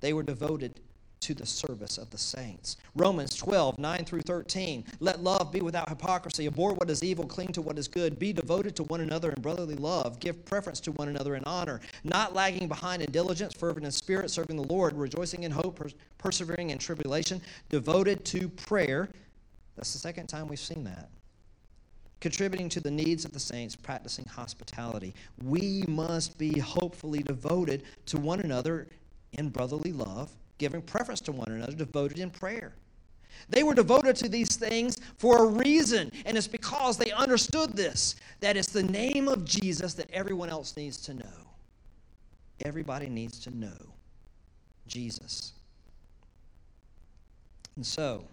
They 0.00 0.12
were 0.12 0.22
devoted 0.22 0.80
to 1.22 1.34
the 1.34 1.46
service 1.46 1.98
of 1.98 2.10
the 2.10 2.18
saints. 2.18 2.76
Romans 2.94 3.34
12, 3.36 3.78
9 3.78 4.04
through 4.04 4.22
13. 4.22 4.84
Let 5.00 5.22
love 5.22 5.52
be 5.52 5.60
without 5.60 5.88
hypocrisy. 5.88 6.46
Abhor 6.46 6.74
what 6.74 6.90
is 6.90 7.02
evil, 7.02 7.26
cling 7.26 7.52
to 7.52 7.62
what 7.62 7.78
is 7.78 7.88
good. 7.88 8.18
Be 8.18 8.32
devoted 8.32 8.76
to 8.76 8.82
one 8.84 9.00
another 9.00 9.30
in 9.30 9.40
brotherly 9.40 9.76
love. 9.76 10.20
Give 10.20 10.44
preference 10.44 10.80
to 10.80 10.92
one 10.92 11.08
another 11.08 11.36
in 11.36 11.44
honor. 11.44 11.80
Not 12.04 12.34
lagging 12.34 12.68
behind 12.68 13.02
in 13.02 13.10
diligence, 13.10 13.54
fervent 13.54 13.86
in 13.86 13.92
spirit, 13.92 14.30
serving 14.30 14.56
the 14.56 14.72
Lord, 14.72 14.94
rejoicing 14.94 15.44
in 15.44 15.52
hope, 15.52 15.80
persevering 16.18 16.70
in 16.70 16.78
tribulation, 16.78 17.40
devoted 17.68 18.24
to 18.26 18.48
prayer. 18.48 19.08
That's 19.76 19.92
the 19.92 19.98
second 19.98 20.26
time 20.26 20.48
we've 20.48 20.58
seen 20.58 20.84
that 20.84 21.08
contributing 22.22 22.68
to 22.68 22.78
the 22.78 22.90
needs 22.90 23.24
of 23.24 23.32
the 23.32 23.40
saints, 23.40 23.74
practicing 23.74 24.24
hospitality. 24.24 25.12
We 25.42 25.82
must 25.88 26.38
be 26.38 26.56
hopefully 26.60 27.18
devoted 27.18 27.82
to 28.06 28.16
one 28.16 28.38
another 28.38 28.86
in 29.32 29.48
brotherly 29.48 29.92
love, 29.92 30.30
giving 30.62 30.80
preference 30.80 31.20
to 31.20 31.32
one 31.32 31.48
another, 31.48 31.72
devoted 31.72 32.20
in 32.20 32.30
prayer. 32.30 32.72
They 33.48 33.64
were 33.64 33.74
devoted 33.74 34.14
to 34.16 34.28
these 34.28 34.54
things 34.54 34.96
for 35.18 35.44
a 35.44 35.46
reason, 35.46 36.12
and 36.24 36.36
it's 36.38 36.46
because 36.46 36.96
they 36.96 37.10
understood 37.10 37.72
this 37.72 38.14
that 38.38 38.56
it's 38.56 38.68
the 38.68 38.84
name 38.84 39.26
of 39.26 39.44
Jesus 39.44 39.94
that 39.94 40.08
everyone 40.12 40.50
else 40.50 40.76
needs 40.76 40.98
to 40.98 41.14
know. 41.14 41.48
Everybody 42.64 43.08
needs 43.08 43.40
to 43.40 43.50
know 43.50 43.76
Jesus. 44.86 45.52
And 47.74 47.84
so, 47.84 48.24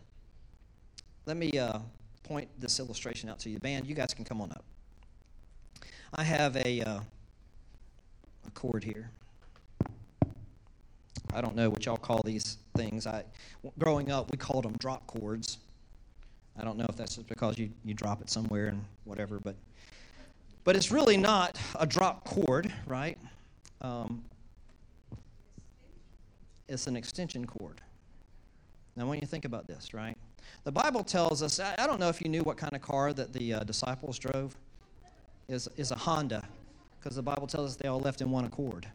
let 1.26 1.36
me 1.36 1.58
uh, 1.58 1.80
point 2.22 2.48
this 2.60 2.80
illustration 2.80 3.28
out 3.28 3.40
to 3.40 3.50
you. 3.50 3.58
Band, 3.58 3.88
you 3.88 3.96
guys 3.96 4.14
can 4.14 4.24
come 4.24 4.40
on 4.40 4.52
up. 4.52 4.64
I 6.14 6.24
have 6.24 6.56
a, 6.58 6.82
uh, 6.82 7.00
a 8.46 8.52
cord 8.54 8.84
here. 8.84 9.10
I 11.34 11.42
don't 11.42 11.56
know 11.56 11.70
what 11.70 11.86
y'all 11.86 11.98
call 11.98 12.22
these 12.24 12.58
things. 12.76 13.06
I, 13.06 13.24
growing 13.78 14.12
up, 14.12 14.32
we 14.32 14.38
called 14.38 14.66
them 14.66 14.76
drop 14.78 15.06
cords. 15.08 15.58
I 16.60 16.64
don't 16.64 16.78
know 16.78 16.86
if 16.90 16.96
that's 16.96 17.16
just 17.16 17.28
because 17.28 17.58
you, 17.58 17.70
you 17.86 17.94
drop 17.94 18.22
it 18.22 18.30
somewhere 18.30 18.68
and 18.68 18.84
whatever, 19.06 19.40
but 19.40 19.56
but 20.64 20.76
it's 20.76 20.92
really 20.92 21.18
not 21.18 21.58
a 21.80 21.88
drop 21.88 22.24
cord, 22.26 22.72
right? 22.86 23.18
Um, 23.82 24.24
it's 26.68 26.86
an 26.86 26.96
extension 26.96 27.46
cord. 27.46 27.82
Now, 28.96 29.08
when 29.08 29.20
you 29.20 29.26
think 29.26 29.46
about 29.46 29.68
this, 29.68 29.94
right? 29.94 30.16
The 30.66 30.72
Bible 30.72 31.04
tells 31.04 31.42
us, 31.42 31.60
I, 31.60 31.88
don't 31.88 32.00
know 32.00 32.10
if 32.10 32.22
you 32.22 32.30
knew 32.30 32.42
what 32.44 32.58
kind 32.58 32.76
of 32.76 32.82
car 32.82 33.14
that 33.14 33.34
the 33.34 33.54
uh, 33.54 33.64
disciples 33.64 34.20
drove, 34.20 34.56
is, 35.48 35.68
is 35.78 35.92
a 35.92 35.96
Honda, 35.96 36.48
because 37.00 37.16
the 37.16 37.24
Bible 37.24 37.48
tells 37.48 37.72
us 37.72 37.76
they 37.78 37.88
all 37.88 38.00
left 38.00 38.22
in 38.22 38.30
one 38.30 38.46
accord. 38.46 38.86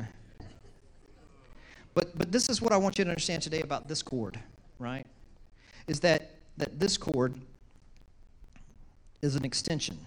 but, 1.93 2.17
but 2.17 2.31
this 2.31 2.49
is 2.49 2.61
what 2.61 2.71
I 2.71 2.77
want 2.77 2.97
you 2.97 3.03
to 3.03 3.09
understand 3.09 3.41
today 3.41 3.61
about 3.61 3.87
this 3.87 4.01
cord, 4.01 4.39
right? 4.79 5.05
Is 5.87 5.99
that, 6.01 6.35
that 6.57 6.79
this 6.79 6.97
cord 6.97 7.35
is 9.21 9.35
an 9.35 9.45
extension. 9.45 9.97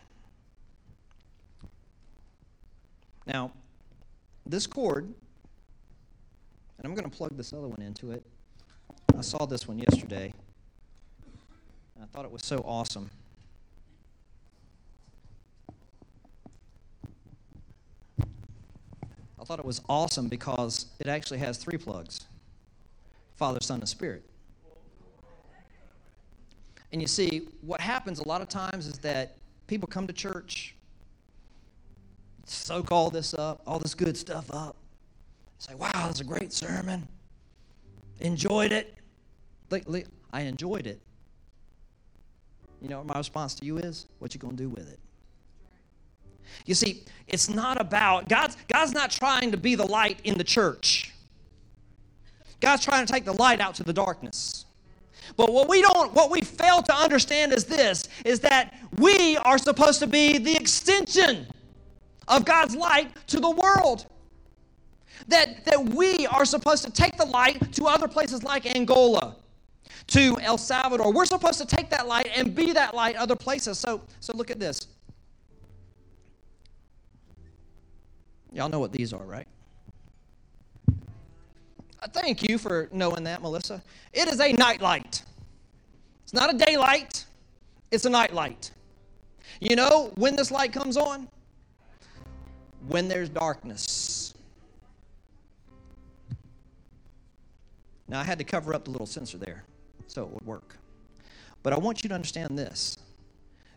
Now, 3.27 3.53
this 4.47 4.67
cord, 4.67 5.05
and 5.05 5.15
I'm 6.85 6.95
going 6.95 7.09
to 7.09 7.17
plug 7.17 7.37
this 7.37 7.53
other 7.53 7.69
one 7.69 7.83
into 7.83 8.11
it. 8.13 8.25
I 9.17 9.21
saw 9.21 9.47
this 9.47 9.69
one 9.69 9.79
yesterday. 9.79 10.33
I 12.01 12.07
thought 12.07 12.25
it 12.25 12.31
was 12.31 12.45
so 12.45 12.65
awesome. 12.67 13.11
I 19.41 19.45
thought 19.45 19.59
it 19.59 19.65
was 19.65 19.81
awesome 19.89 20.29
because 20.29 20.87
it 20.99 21.07
actually 21.07 21.39
has 21.39 21.57
three 21.57 21.79
plugs 21.79 22.27
Father, 23.37 23.61
Son, 23.61 23.81
and 23.81 23.89
Spirit. 23.89 24.23
And 26.93 27.01
you 27.01 27.09
see, 27.09 27.49
what 27.63 27.81
happens 27.81 28.19
a 28.19 28.29
lot 28.29 28.43
of 28.43 28.49
times 28.49 28.87
is 28.87 28.99
that 28.99 29.37
people 29.67 29.87
come 29.87 30.07
to 30.07 30.13
church 30.13 30.75
soak 32.45 32.91
all 32.91 33.11
this 33.11 33.33
up, 33.33 33.63
all 33.67 33.79
this 33.79 33.95
good 33.95 34.17
stuff 34.17 34.53
up. 34.53 34.77
Say, 35.59 35.75
wow, 35.75 35.91
that's 35.95 36.21
a 36.21 36.25
great 36.25 36.53
sermon. 36.53 37.07
Enjoyed 38.19 38.73
it. 38.73 38.95
I 40.33 40.41
enjoyed 40.43 40.87
it. 40.87 41.01
You 42.83 42.89
know 42.89 42.99
what 42.99 43.07
my 43.07 43.19
response 43.19 43.55
to 43.57 43.65
you 43.65 43.79
is? 43.79 44.07
What 44.19 44.35
you 44.35 44.41
gonna 44.41 44.55
do 44.55 44.69
with 44.69 44.91
it? 44.91 44.99
You 46.67 46.75
see, 46.75 47.05
it's 47.27 47.49
not 47.49 47.81
about 47.81 48.29
God's 48.29 48.57
God's 48.73 48.93
not 48.93 49.11
trying 49.11 49.51
to 49.51 49.57
be 49.57 49.75
the 49.75 49.87
light 49.87 50.21
in 50.25 50.39
the 50.39 50.45
church. 50.45 51.13
God's 52.61 52.85
trying 52.85 53.07
to 53.07 53.13
take 53.13 53.25
the 53.25 53.33
light 53.33 53.61
out 53.61 53.75
to 53.77 53.85
the 53.85 53.93
darkness. 53.93 54.67
But 55.37 55.53
what 55.53 55.69
we 55.69 55.81
don't 55.81 56.13
what 56.13 56.31
we 56.31 56.43
fail 56.43 56.83
to 56.83 56.95
understand 56.95 57.53
is 57.53 57.65
this 57.65 58.09
is 58.25 58.41
that 58.41 58.75
we 58.99 59.37
are 59.39 59.59
supposed 59.59 60.01
to 60.01 60.07
be 60.07 60.39
the 60.39 60.55
extension 60.57 61.47
of 62.31 62.45
God's 62.45 62.75
light 62.75 63.11
to 63.27 63.41
the 63.41 63.51
world. 63.51 64.07
That, 65.29 65.65
that 65.67 65.85
we 65.91 66.27
are 66.29 66.45
supposed 66.45 66.85
to 66.85 66.91
take 66.91 67.17
the 67.17 67.27
light 67.27 67.73
to 67.75 67.85
other 67.85 68.09
places 68.09 68.43
like 68.43 68.67
Angola, 68.75 69.37
to 70.09 70.37
El 70.41 70.57
Salvador. 70.57 71.13
We're 71.13 71.27
supposed 71.27 71.61
to 71.61 71.67
take 71.67 71.91
that 71.91 72.09
light 72.09 72.29
and 72.35 72.55
be 72.55 72.73
that 72.73 72.95
light 72.95 73.17
other 73.17 73.37
places. 73.37 73.79
So, 73.79 74.01
so 74.21 74.35
look 74.35 74.51
at 74.51 74.59
this. 74.59 74.89
Y'all 78.53 78.69
know 78.69 78.81
what 78.81 78.93
these 78.93 79.13
are, 79.13 79.25
right? 79.25 79.47
Thank 82.13 82.49
you 82.49 82.59
for 82.59 82.89
knowing 82.93 83.25
that, 83.25 83.43
Melissa. 83.43 83.83
It 84.13 84.27
is 84.29 84.41
a 84.41 84.53
night 84.53 84.81
light. 84.81 85.23
It's 86.25 86.33
not 86.33 86.53
a 86.53 86.57
daylight, 86.57 87.25
it's 87.91 88.05
a 88.05 88.11
night 88.11 88.33
light. 88.33 88.71
You 89.61 89.77
know 89.77 90.13
when 90.15 90.37
this 90.37 90.51
light 90.51 90.73
comes 90.73 90.97
on? 90.97 91.29
When 92.89 93.09
there's 93.09 93.29
darkness. 93.29 94.35
Now, 98.09 98.21
I 98.21 98.25
had 98.25 98.39
to 98.39 98.45
cover 98.45 98.75
up 98.75 98.85
the 98.85 98.91
little 98.91 99.07
sensor 99.07 99.39
there 99.39 99.65
so 100.07 100.25
it 100.25 100.31
would 100.31 100.47
work. 100.47 100.77
But 101.63 101.73
I 101.73 101.79
want 101.79 102.03
you 102.03 102.09
to 102.09 102.15
understand 102.15 102.59
this 102.59 102.97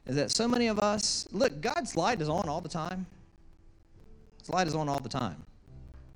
is 0.06 0.16
that 0.16 0.32
so 0.32 0.48
many 0.48 0.68
of 0.68 0.80
us, 0.80 1.28
look, 1.32 1.62
God's 1.62 1.96
light 1.96 2.22
is 2.22 2.30
on 2.30 2.50
all 2.50 2.62
the 2.62 2.70
time. 2.70 3.06
His 4.44 4.50
light 4.50 4.68
is 4.68 4.76
on 4.76 4.90
all 4.90 5.00
the 5.00 5.08
time. 5.08 5.42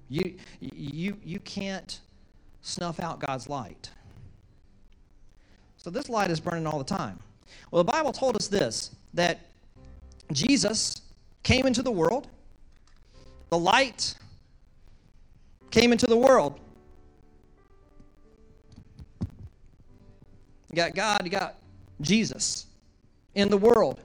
You, 0.10 0.36
you, 0.60 1.16
you 1.24 1.40
can't 1.40 1.98
snuff 2.62 3.00
out 3.00 3.22
God's 3.22 3.48
light. 3.48 3.90
So 5.78 5.90
this 5.90 6.10
light 6.10 6.30
is 6.30 6.42
burning 6.42 6.68
all 6.68 6.78
the 6.78 6.84
time. 6.84 7.20
Well, 7.72 7.82
the 7.82 7.90
Bible 7.90 8.12
told 8.12 8.36
us 8.36 8.50
this 8.50 8.92
that 9.14 9.40
Jesus 10.34 11.04
came 11.44 11.66
into 11.66 11.82
the 11.82 11.92
world, 11.92 12.28
the 13.50 13.58
light 13.58 14.14
came 15.72 15.94
into 15.94 16.06
the 16.06 16.18
world. 16.18 16.60
You 20.70 20.76
got 20.76 20.96
God, 20.96 21.22
you 21.24 21.30
got 21.30 21.56
Jesus 22.02 22.66
in 23.36 23.48
the 23.48 23.58
world. 23.58 24.02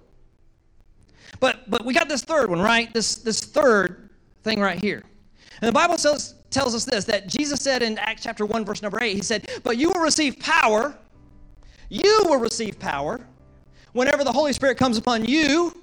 But 1.40 1.68
but 1.68 1.84
we 1.84 1.92
got 1.92 2.08
this 2.08 2.22
third 2.22 2.50
one, 2.50 2.60
right? 2.60 2.94
This 2.94 3.16
this 3.16 3.40
third 3.40 4.10
thing 4.42 4.60
right 4.60 4.78
here. 4.78 5.02
And 5.60 5.68
the 5.68 5.72
Bible 5.72 5.98
says, 5.98 6.34
tells 6.50 6.74
us 6.74 6.84
this 6.84 7.04
that 7.06 7.26
Jesus 7.26 7.60
said 7.60 7.82
in 7.82 7.98
Acts 7.98 8.22
chapter 8.22 8.46
1, 8.46 8.64
verse 8.64 8.82
number 8.82 9.02
8, 9.02 9.14
He 9.14 9.22
said, 9.22 9.48
But 9.64 9.76
you 9.76 9.90
will 9.90 10.00
receive 10.00 10.38
power, 10.38 10.96
you 11.88 12.22
will 12.24 12.38
receive 12.38 12.78
power 12.78 13.26
whenever 13.92 14.24
the 14.24 14.32
Holy 14.32 14.52
Spirit 14.52 14.78
comes 14.78 14.96
upon 14.96 15.24
you, 15.24 15.76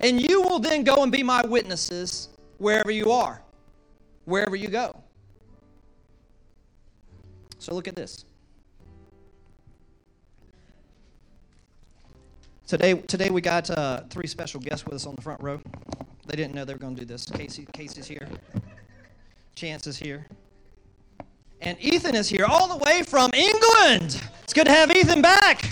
and 0.00 0.20
you 0.20 0.42
will 0.42 0.58
then 0.58 0.84
go 0.84 1.02
and 1.02 1.12
be 1.12 1.22
my 1.22 1.44
witnesses 1.44 2.28
wherever 2.58 2.90
you 2.90 3.12
are, 3.12 3.40
wherever 4.24 4.56
you 4.56 4.68
go. 4.68 4.94
So 7.58 7.74
look 7.74 7.88
at 7.88 7.96
this. 7.96 8.24
Today, 12.66 12.94
today 12.94 13.30
we 13.30 13.40
got 13.40 13.70
uh, 13.70 14.02
three 14.10 14.26
special 14.26 14.60
guests 14.60 14.84
with 14.84 14.94
us 14.94 15.06
on 15.06 15.14
the 15.14 15.22
front 15.22 15.42
row. 15.42 15.60
They 16.28 16.36
didn't 16.36 16.54
know 16.54 16.66
they 16.66 16.74
were 16.74 16.78
going 16.78 16.94
to 16.94 17.00
do 17.00 17.06
this. 17.06 17.24
Casey, 17.24 17.66
Casey's 17.72 18.06
here. 18.06 18.28
Chance 19.54 19.86
is 19.86 19.96
here. 19.96 20.26
And 21.62 21.80
Ethan 21.80 22.14
is 22.14 22.28
here 22.28 22.44
all 22.44 22.68
the 22.68 22.76
way 22.84 23.02
from 23.02 23.30
England. 23.32 24.22
It's 24.44 24.52
good 24.52 24.66
to 24.66 24.72
have 24.72 24.94
Ethan 24.94 25.22
back. 25.22 25.70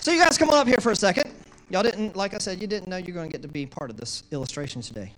So 0.00 0.12
you 0.12 0.22
guys 0.22 0.36
come 0.36 0.50
on 0.50 0.58
up 0.58 0.66
here 0.66 0.76
for 0.76 0.92
a 0.92 0.96
second. 0.96 1.32
Y'all 1.70 1.82
didn't, 1.82 2.16
like 2.16 2.34
I 2.34 2.38
said, 2.38 2.60
you 2.60 2.66
didn't 2.66 2.88
know 2.88 2.98
you're 2.98 3.14
going 3.14 3.30
to 3.30 3.32
get 3.32 3.40
to 3.42 3.48
be 3.48 3.64
part 3.64 3.90
of 3.90 3.96
this 3.96 4.24
illustration 4.30 4.82
today. 4.82 5.12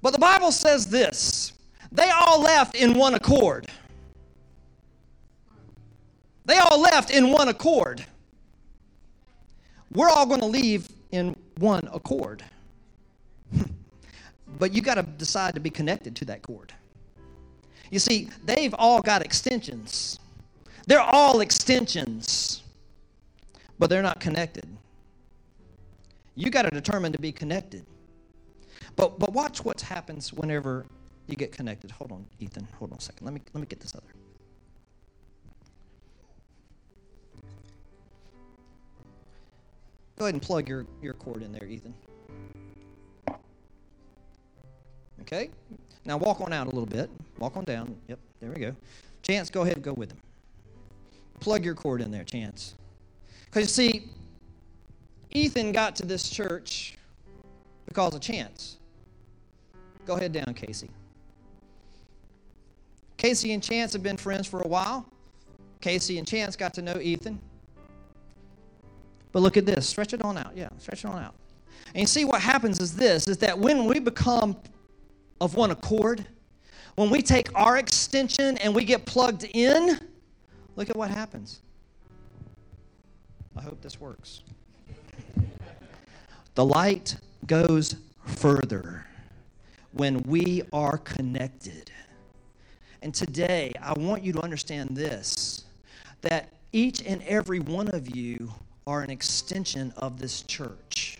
But 0.00 0.12
the 0.12 0.18
Bible 0.20 0.52
says 0.52 0.86
this 0.86 1.52
they 1.90 2.10
all 2.10 2.40
left 2.40 2.76
in 2.76 2.94
one 2.94 3.14
accord. 3.14 3.66
They 6.44 6.56
all 6.56 6.80
left 6.80 7.10
in 7.10 7.32
one 7.32 7.48
accord. 7.48 8.04
We're 9.92 10.08
all 10.08 10.26
going 10.26 10.40
to 10.40 10.46
leave 10.46 10.88
in 11.10 11.36
one 11.58 11.88
accord. 11.92 12.44
but 14.58 14.72
you 14.72 14.82
got 14.82 14.94
to 14.94 15.02
decide 15.02 15.54
to 15.54 15.60
be 15.60 15.70
connected 15.70 16.16
to 16.16 16.24
that 16.26 16.42
cord. 16.42 16.72
You 17.90 17.98
see, 17.98 18.28
they've 18.44 18.74
all 18.76 19.02
got 19.02 19.22
extensions. 19.24 20.18
They're 20.86 21.00
all 21.00 21.40
extensions, 21.40 22.62
but 23.78 23.88
they're 23.88 24.02
not 24.02 24.20
connected. 24.20 24.66
You 26.34 26.50
got 26.50 26.62
to 26.62 26.70
determine 26.70 27.12
to 27.12 27.20
be 27.20 27.32
connected. 27.32 27.86
But 28.96 29.18
but 29.18 29.32
watch 29.32 29.64
what 29.64 29.80
happens 29.80 30.32
whenever 30.32 30.86
you 31.26 31.36
get 31.36 31.52
connected. 31.52 31.90
Hold 31.90 32.12
on, 32.12 32.26
Ethan. 32.40 32.66
Hold 32.78 32.92
on 32.92 32.98
a 32.98 33.00
second. 33.00 33.24
Let 33.24 33.34
me 33.34 33.40
let 33.52 33.60
me 33.60 33.66
get 33.66 33.80
this 33.80 33.94
other. 33.94 34.23
Go 40.16 40.26
ahead 40.26 40.34
and 40.34 40.42
plug 40.42 40.68
your, 40.68 40.86
your 41.02 41.14
cord 41.14 41.42
in 41.42 41.52
there, 41.52 41.66
Ethan. 41.66 41.94
Okay? 45.22 45.50
Now 46.04 46.16
walk 46.16 46.40
on 46.40 46.52
out 46.52 46.66
a 46.66 46.70
little 46.70 46.86
bit. 46.86 47.10
Walk 47.38 47.56
on 47.56 47.64
down. 47.64 47.96
Yep, 48.08 48.18
there 48.40 48.50
we 48.50 48.60
go. 48.60 48.76
Chance, 49.22 49.50
go 49.50 49.62
ahead 49.62 49.76
and 49.76 49.84
go 49.84 49.92
with 49.94 50.12
him. 50.12 50.18
Plug 51.40 51.64
your 51.64 51.74
cord 51.74 52.00
in 52.00 52.10
there, 52.10 52.24
Chance. 52.24 52.74
Because 53.46 53.62
you 53.62 53.90
see, 53.90 54.08
Ethan 55.30 55.72
got 55.72 55.96
to 55.96 56.06
this 56.06 56.28
church 56.28 56.96
because 57.86 58.14
of 58.14 58.20
Chance. 58.20 58.76
Go 60.06 60.14
ahead 60.14 60.32
down, 60.32 60.54
Casey. 60.54 60.90
Casey 63.16 63.52
and 63.52 63.62
Chance 63.62 63.94
have 63.94 64.02
been 64.02 64.16
friends 64.16 64.46
for 64.46 64.60
a 64.60 64.68
while. 64.68 65.06
Casey 65.80 66.18
and 66.18 66.26
Chance 66.26 66.56
got 66.56 66.74
to 66.74 66.82
know 66.82 66.98
Ethan. 67.00 67.40
But 69.34 69.42
look 69.42 69.56
at 69.56 69.66
this. 69.66 69.88
Stretch 69.88 70.14
it 70.14 70.22
on 70.22 70.38
out. 70.38 70.52
Yeah, 70.56 70.68
stretch 70.78 71.04
it 71.04 71.08
on 71.08 71.20
out. 71.20 71.34
And 71.88 72.02
you 72.02 72.06
see 72.06 72.24
what 72.24 72.40
happens 72.40 72.80
is 72.80 72.94
this 72.94 73.26
is 73.26 73.36
that 73.38 73.58
when 73.58 73.84
we 73.84 73.98
become 73.98 74.56
of 75.40 75.56
one 75.56 75.72
accord, 75.72 76.24
when 76.94 77.10
we 77.10 77.20
take 77.20 77.48
our 77.56 77.76
extension 77.76 78.56
and 78.58 78.72
we 78.72 78.84
get 78.84 79.04
plugged 79.04 79.42
in, 79.52 79.98
look 80.76 80.88
at 80.88 80.96
what 80.96 81.10
happens. 81.10 81.62
I 83.56 83.62
hope 83.62 83.82
this 83.82 84.00
works. 84.00 84.42
The 86.54 86.64
light 86.64 87.16
goes 87.48 87.96
further 88.24 89.04
when 89.90 90.22
we 90.22 90.62
are 90.72 90.96
connected. 90.98 91.90
And 93.02 93.12
today, 93.12 93.72
I 93.82 93.94
want 93.94 94.22
you 94.22 94.32
to 94.34 94.40
understand 94.40 94.90
this 94.90 95.64
that 96.20 96.50
each 96.72 97.02
and 97.02 97.20
every 97.24 97.58
one 97.58 97.88
of 97.88 98.14
you 98.14 98.52
are 98.86 99.02
an 99.02 99.10
extension 99.10 99.92
of 99.96 100.18
this 100.18 100.42
church. 100.42 101.18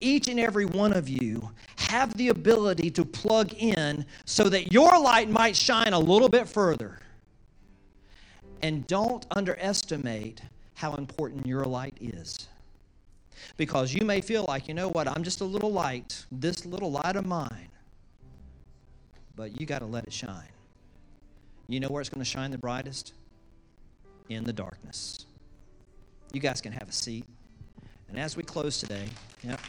Each 0.00 0.28
and 0.28 0.38
every 0.38 0.66
one 0.66 0.92
of 0.92 1.08
you 1.08 1.50
have 1.76 2.14
the 2.16 2.28
ability 2.28 2.90
to 2.92 3.04
plug 3.04 3.54
in 3.54 4.04
so 4.24 4.48
that 4.48 4.72
your 4.72 4.98
light 4.98 5.28
might 5.28 5.56
shine 5.56 5.92
a 5.92 5.98
little 5.98 6.28
bit 6.28 6.48
further. 6.48 7.00
And 8.62 8.86
don't 8.86 9.26
underestimate 9.30 10.42
how 10.74 10.94
important 10.94 11.46
your 11.46 11.64
light 11.64 11.96
is. 12.00 12.48
Because 13.56 13.94
you 13.94 14.04
may 14.04 14.20
feel 14.20 14.44
like, 14.48 14.68
you 14.68 14.74
know 14.74 14.88
what, 14.88 15.08
I'm 15.08 15.22
just 15.22 15.40
a 15.40 15.44
little 15.44 15.72
light, 15.72 16.24
this 16.30 16.66
little 16.66 16.90
light 16.90 17.16
of 17.16 17.26
mine. 17.26 17.68
But 19.36 19.58
you 19.58 19.66
got 19.66 19.78
to 19.78 19.86
let 19.86 20.04
it 20.04 20.12
shine. 20.12 20.48
You 21.68 21.80
know 21.80 21.88
where 21.88 22.00
it's 22.00 22.10
going 22.10 22.20
to 22.20 22.30
shine 22.30 22.50
the 22.50 22.58
brightest? 22.58 23.14
In 24.28 24.44
the 24.44 24.52
darkness. 24.52 25.26
You 26.32 26.40
guys 26.40 26.60
can 26.60 26.72
have 26.72 26.88
a 26.88 26.92
seat. 26.92 27.24
And 28.08 28.18
as 28.18 28.36
we 28.36 28.44
close 28.44 28.78
today, 28.78 29.06
yep. 29.42 29.60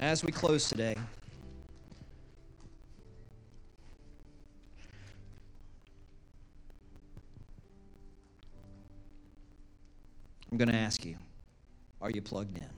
As 0.00 0.24
we 0.24 0.32
close 0.32 0.68
today, 0.68 0.96
I'm 10.50 10.56
going 10.56 10.70
to 10.70 10.76
ask 10.76 11.04
you, 11.04 11.16
are 12.00 12.10
you 12.10 12.22
plugged 12.22 12.56
in? 12.56 12.70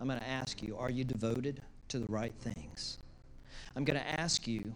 I'm 0.00 0.06
going 0.06 0.20
to 0.20 0.28
ask 0.28 0.62
you, 0.62 0.76
are 0.76 0.90
you 0.90 1.02
devoted 1.02 1.60
to 1.88 1.98
the 1.98 2.06
right 2.06 2.34
things? 2.40 2.98
I'm 3.74 3.84
going 3.84 3.98
to 3.98 4.20
ask 4.20 4.46
you 4.46 4.74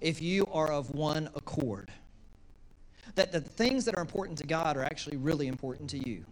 if 0.00 0.20
you 0.20 0.48
are 0.52 0.72
of 0.72 0.92
one 0.92 1.28
accord 1.36 1.92
that 3.14 3.32
the 3.32 3.40
things 3.40 3.84
that 3.84 3.96
are 3.96 4.00
important 4.00 4.38
to 4.38 4.46
God 4.46 4.76
are 4.76 4.84
actually 4.84 5.16
really 5.16 5.46
important 5.46 5.90
to 5.90 6.08
you. 6.08 6.24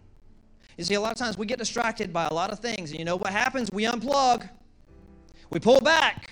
You 0.77 0.83
see, 0.83 0.95
a 0.95 1.01
lot 1.01 1.11
of 1.11 1.17
times 1.17 1.37
we 1.37 1.45
get 1.45 1.59
distracted 1.59 2.11
by 2.11 2.25
a 2.25 2.33
lot 2.33 2.51
of 2.51 2.59
things, 2.59 2.91
and 2.91 2.99
you 2.99 3.05
know 3.05 3.15
what 3.15 3.31
happens? 3.31 3.71
We 3.71 3.83
unplug, 3.83 4.49
we 5.49 5.59
pull 5.59 5.79
back. 5.79 6.31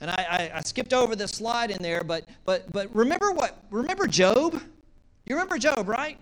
And 0.00 0.10
I, 0.10 0.26
I, 0.28 0.58
I 0.58 0.60
skipped 0.60 0.92
over 0.92 1.16
this 1.16 1.32
slide 1.32 1.70
in 1.70 1.82
there, 1.82 2.02
but 2.04 2.28
but 2.44 2.70
but 2.72 2.94
remember 2.94 3.32
what? 3.32 3.64
Remember 3.70 4.06
Job? 4.06 4.60
You 5.26 5.34
remember 5.34 5.56
Job, 5.58 5.88
right? 5.88 6.18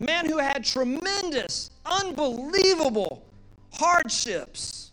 A 0.00 0.04
man 0.04 0.26
who 0.26 0.38
had 0.38 0.64
tremendous, 0.64 1.70
unbelievable 1.84 3.26
hardships. 3.72 4.92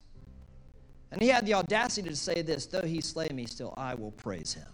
And 1.11 1.21
he 1.21 1.29
had 1.29 1.45
the 1.45 1.53
audacity 1.53 2.09
to 2.09 2.15
say 2.15 2.41
this 2.41 2.65
though 2.65 2.81
he 2.81 3.01
slay 3.01 3.29
me, 3.29 3.45
still 3.45 3.73
I 3.77 3.95
will 3.95 4.11
praise 4.11 4.53
him. 4.53 4.67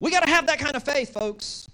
We 0.00 0.10
got 0.10 0.24
to 0.24 0.30
have 0.30 0.46
that 0.46 0.58
kind 0.58 0.76
of 0.76 0.82
faith, 0.82 1.12
folks. 1.12 1.68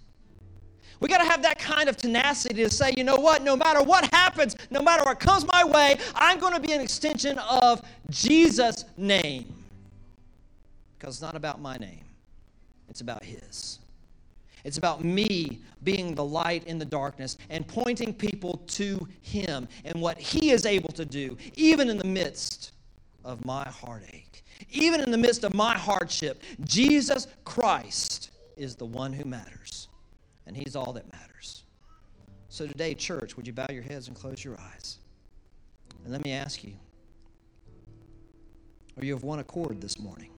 We 1.00 1.08
got 1.08 1.18
to 1.18 1.24
have 1.24 1.42
that 1.42 1.58
kind 1.58 1.88
of 1.88 1.96
tenacity 1.96 2.62
to 2.62 2.70
say, 2.70 2.94
you 2.96 3.02
know 3.02 3.16
what, 3.16 3.42
no 3.42 3.56
matter 3.56 3.82
what 3.82 4.08
happens, 4.14 4.54
no 4.70 4.80
matter 4.80 5.02
what 5.02 5.18
comes 5.18 5.44
my 5.44 5.64
way, 5.64 5.98
I'm 6.14 6.38
going 6.38 6.54
to 6.54 6.60
be 6.60 6.72
an 6.72 6.80
extension 6.80 7.38
of 7.38 7.82
Jesus' 8.08 8.84
name. 8.96 9.52
Because 10.96 11.16
it's 11.16 11.22
not 11.22 11.34
about 11.34 11.60
my 11.60 11.76
name, 11.76 12.04
it's 12.88 13.00
about 13.00 13.24
His. 13.24 13.80
It's 14.64 14.78
about 14.78 15.02
me 15.02 15.58
being 15.82 16.14
the 16.14 16.24
light 16.24 16.64
in 16.68 16.78
the 16.78 16.84
darkness 16.84 17.36
and 17.50 17.66
pointing 17.66 18.14
people 18.14 18.58
to 18.68 19.08
Him 19.22 19.66
and 19.84 20.00
what 20.00 20.18
He 20.18 20.52
is 20.52 20.66
able 20.66 20.90
to 20.90 21.04
do, 21.04 21.36
even 21.56 21.90
in 21.90 21.98
the 21.98 22.06
midst 22.06 22.70
of 23.24 23.44
my 23.44 23.64
heartache, 23.64 24.31
even 24.70 25.00
in 25.00 25.10
the 25.10 25.18
midst 25.18 25.44
of 25.44 25.54
my 25.54 25.76
hardship. 25.76 26.42
Jesus 26.64 27.26
Christ 27.44 28.30
is 28.56 28.76
the 28.76 28.86
one 28.86 29.12
who 29.12 29.24
matters 29.24 29.88
and 30.46 30.56
He's 30.56 30.76
all 30.76 30.92
that 30.92 31.10
matters. 31.12 31.64
So 32.48 32.66
today, 32.66 32.94
church, 32.94 33.36
would 33.36 33.46
you 33.46 33.52
bow 33.52 33.66
your 33.70 33.82
heads 33.82 34.08
and 34.08 34.16
close 34.16 34.44
your 34.44 34.58
eyes? 34.60 34.98
And 36.04 36.12
let 36.12 36.24
me 36.24 36.32
ask 36.32 36.62
you 36.64 36.74
are 38.98 39.04
you 39.04 39.14
of 39.14 39.24
one 39.24 39.38
accord 39.38 39.80
this 39.80 39.98
morning? 39.98 40.30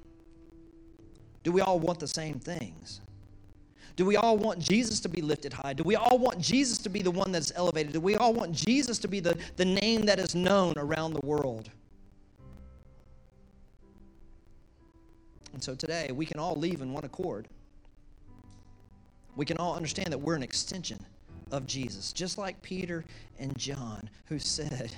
Do 1.43 1.53
we 1.53 1.61
all 1.61 1.81
want 1.81 1.99
the 1.99 2.09
same 2.09 2.39
things? 2.39 3.01
Do 3.97 4.05
we 4.05 4.17
all 4.17 4.37
want 4.37 4.59
Jesus 4.59 4.99
to 5.01 5.09
be 5.09 5.23
lifted 5.23 5.53
high? 5.53 5.73
Do 5.73 5.85
we 5.85 5.95
all 5.95 6.19
want 6.19 6.41
Jesus 6.41 6.79
to 6.79 6.89
be 6.89 7.03
the 7.03 7.11
one 7.11 7.31
that's 7.31 7.53
elevated? 7.55 7.93
Do 7.93 8.01
we 8.01 8.17
all 8.17 8.33
want 8.33 8.53
Jesus 8.53 8.99
to 9.01 9.09
be 9.09 9.21
the, 9.21 9.39
the 9.57 9.65
name 9.65 10.03
that 10.03 10.19
is 10.19 10.35
known 10.35 10.75
around 10.77 11.15
the 11.15 11.25
world? 11.25 11.71
And 15.55 15.63
so 15.63 15.75
today, 15.75 16.11
we 16.13 16.27
can 16.27 16.39
all 16.39 16.57
leave 16.57 16.83
in 16.83 16.93
one 16.93 17.05
accord 17.05 17.49
we 19.37 19.45
can 19.45 19.57
all 19.59 19.75
understand 19.75 20.13
that 20.13 20.19
we're 20.19 20.37
an 20.37 20.43
extension 20.43 20.99
of 21.51 21.67
Jesus, 21.67 22.13
just 22.13 22.39
like 22.39 22.61
Peter 22.63 23.05
and 23.39 23.57
John, 23.59 24.09
who 24.27 24.39
said, 24.39 24.93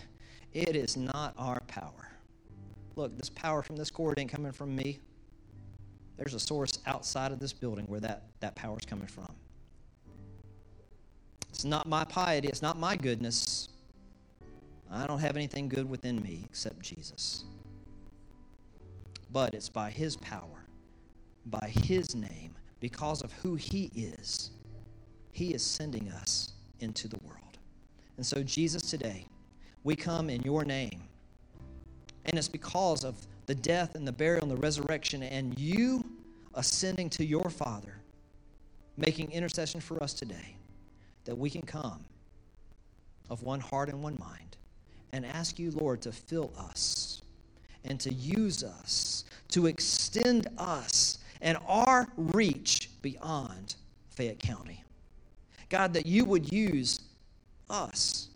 It 0.52 0.76
is 0.76 0.96
not 0.96 1.34
our 1.38 1.60
power. 1.66 2.10
Look, 2.96 3.16
this 3.16 3.30
power 3.30 3.62
from 3.62 3.76
this 3.76 3.90
cord 3.90 4.18
ain't 4.18 4.30
coming 4.30 4.52
from 4.52 4.74
me. 4.74 5.00
There's 6.16 6.34
a 6.34 6.40
source 6.40 6.78
outside 6.86 7.32
of 7.32 7.40
this 7.40 7.52
building 7.52 7.84
where 7.86 8.00
that, 8.00 8.24
that 8.40 8.54
power 8.54 8.78
is 8.78 8.86
coming 8.86 9.06
from. 9.06 9.30
It's 11.50 11.64
not 11.64 11.86
my 11.86 12.04
piety, 12.04 12.48
it's 12.48 12.62
not 12.62 12.78
my 12.78 12.96
goodness. 12.96 13.68
I 14.90 15.06
don't 15.06 15.18
have 15.18 15.36
anything 15.36 15.68
good 15.68 15.88
within 15.88 16.22
me 16.22 16.42
except 16.44 16.80
Jesus. 16.80 17.44
But 19.32 19.54
it's 19.54 19.68
by 19.68 19.90
His 19.90 20.16
power, 20.16 20.66
by 21.46 21.72
His 21.84 22.14
name, 22.14 22.54
because 22.80 23.22
of 23.22 23.32
who 23.34 23.54
He 23.54 23.90
is, 23.94 24.50
He 25.32 25.54
is 25.54 25.62
sending 25.62 26.08
us 26.10 26.52
into 26.80 27.08
the 27.08 27.18
world. 27.24 27.58
And 28.16 28.24
so, 28.24 28.42
Jesus, 28.42 28.82
today, 28.82 29.26
we 29.84 29.96
come 29.96 30.30
in 30.30 30.42
your 30.42 30.64
name. 30.64 31.02
And 32.24 32.38
it's 32.38 32.48
because 32.48 33.04
of 33.04 33.14
the 33.46 33.54
death 33.54 33.94
and 33.94 34.06
the 34.06 34.12
burial 34.12 34.42
and 34.42 34.50
the 34.50 34.56
resurrection 34.56 35.22
and 35.22 35.58
you 35.58 36.04
ascending 36.54 37.10
to 37.10 37.24
your 37.24 37.48
Father, 37.50 37.94
making 38.96 39.30
intercession 39.30 39.80
for 39.80 40.02
us 40.02 40.12
today, 40.12 40.56
that 41.24 41.36
we 41.36 41.50
can 41.50 41.62
come 41.62 42.04
of 43.30 43.42
one 43.42 43.60
heart 43.60 43.88
and 43.88 44.02
one 44.02 44.16
mind 44.18 44.56
and 45.12 45.24
ask 45.24 45.58
you, 45.58 45.70
Lord, 45.70 46.02
to 46.02 46.12
fill 46.12 46.52
us 46.58 47.15
and 47.86 47.98
to 48.00 48.12
use 48.12 48.62
us, 48.62 49.24
to 49.48 49.66
extend 49.66 50.48
us 50.58 51.18
and 51.40 51.58
our 51.66 52.08
reach 52.16 52.90
beyond 53.02 53.76
Fayette 54.10 54.38
County. 54.38 54.82
God, 55.68 55.92
that 55.94 56.06
you 56.06 56.24
would 56.24 56.52
use 56.52 57.00
us 57.68 58.28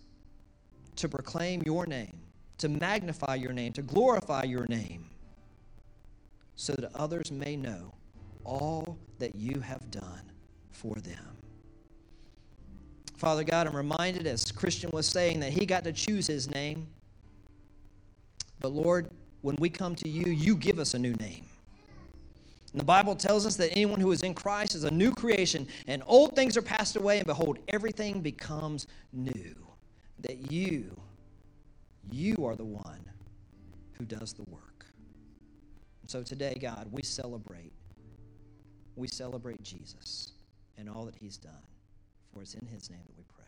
to 0.97 1.09
proclaim 1.09 1.63
your 1.65 1.87
name, 1.87 2.19
to 2.59 2.69
magnify 2.69 3.37
your 3.37 3.53
name, 3.53 3.73
to 3.73 3.83
glorify 3.83 4.43
your 4.45 4.67
name, 4.67 5.07
so 6.57 6.75
that 6.75 6.95
others 6.95 7.31
may 7.31 7.57
know 7.57 7.95
all 8.45 8.99
that 9.19 9.35
you 9.35 9.61
have 9.61 9.91
done 9.91 10.31
for 10.73 10.95
them. 10.97 11.37
Father 13.17 13.45
God, 13.45 13.67
I'm 13.67 13.77
reminded, 13.77 14.27
as 14.27 14.51
Christian 14.51 14.91
was 14.93 15.07
saying, 15.07 15.41
that 15.41 15.53
he 15.53 15.67
got 15.67 15.85
to 15.85 15.93
choose 15.93 16.27
his 16.27 16.51
name. 16.51 16.87
But 18.61 18.73
Lord, 18.73 19.11
when 19.43 19.57
we 19.57 19.71
come 19.71 19.95
to 19.97 20.09
you, 20.09 20.31
you 20.31 20.57
give 20.57 20.79
us 20.79 20.95
a 20.95 20.99
new 20.99 21.15
name. 21.15 21.45
And 22.73 22.81
the 22.81 22.85
Bible 22.85 23.17
tells 23.17 23.47
us 23.47 23.57
that 23.57 23.73
anyone 23.73 24.01
who 24.01 24.13
is 24.13 24.23
in 24.23 24.35
Christ 24.35 24.75
is 24.75 24.85
a 24.85 24.91
new 24.91 25.13
creation, 25.13 25.67
and 25.87 26.03
old 26.07 26.37
things 26.37 26.57
are 26.57 26.63
passed 26.63 26.97
away, 26.97 27.19
and 27.19 27.27
behold, 27.27 27.59
everything 27.69 28.21
becomes 28.21 28.87
new. 29.13 29.57
That 30.21 30.53
you, 30.53 30.97
you 32.11 32.45
are 32.45 32.55
the 32.55 32.65
one 32.65 33.05
who 33.93 34.05
does 34.05 34.33
the 34.35 34.45
work. 34.45 34.87
So 36.07 36.23
today, 36.23 36.59
God, 36.61 36.89
we 36.91 37.03
celebrate. 37.03 37.73
We 38.97 39.09
celebrate 39.09 39.63
Jesus 39.63 40.33
and 40.77 40.89
all 40.89 41.05
that 41.07 41.17
he's 41.17 41.37
done. 41.37 41.53
For 42.33 42.43
it's 42.43 42.55
in 42.55 42.67
his 42.67 42.91
name 42.91 43.01
that 43.07 43.17
we 43.17 43.25
pray. 43.35 43.40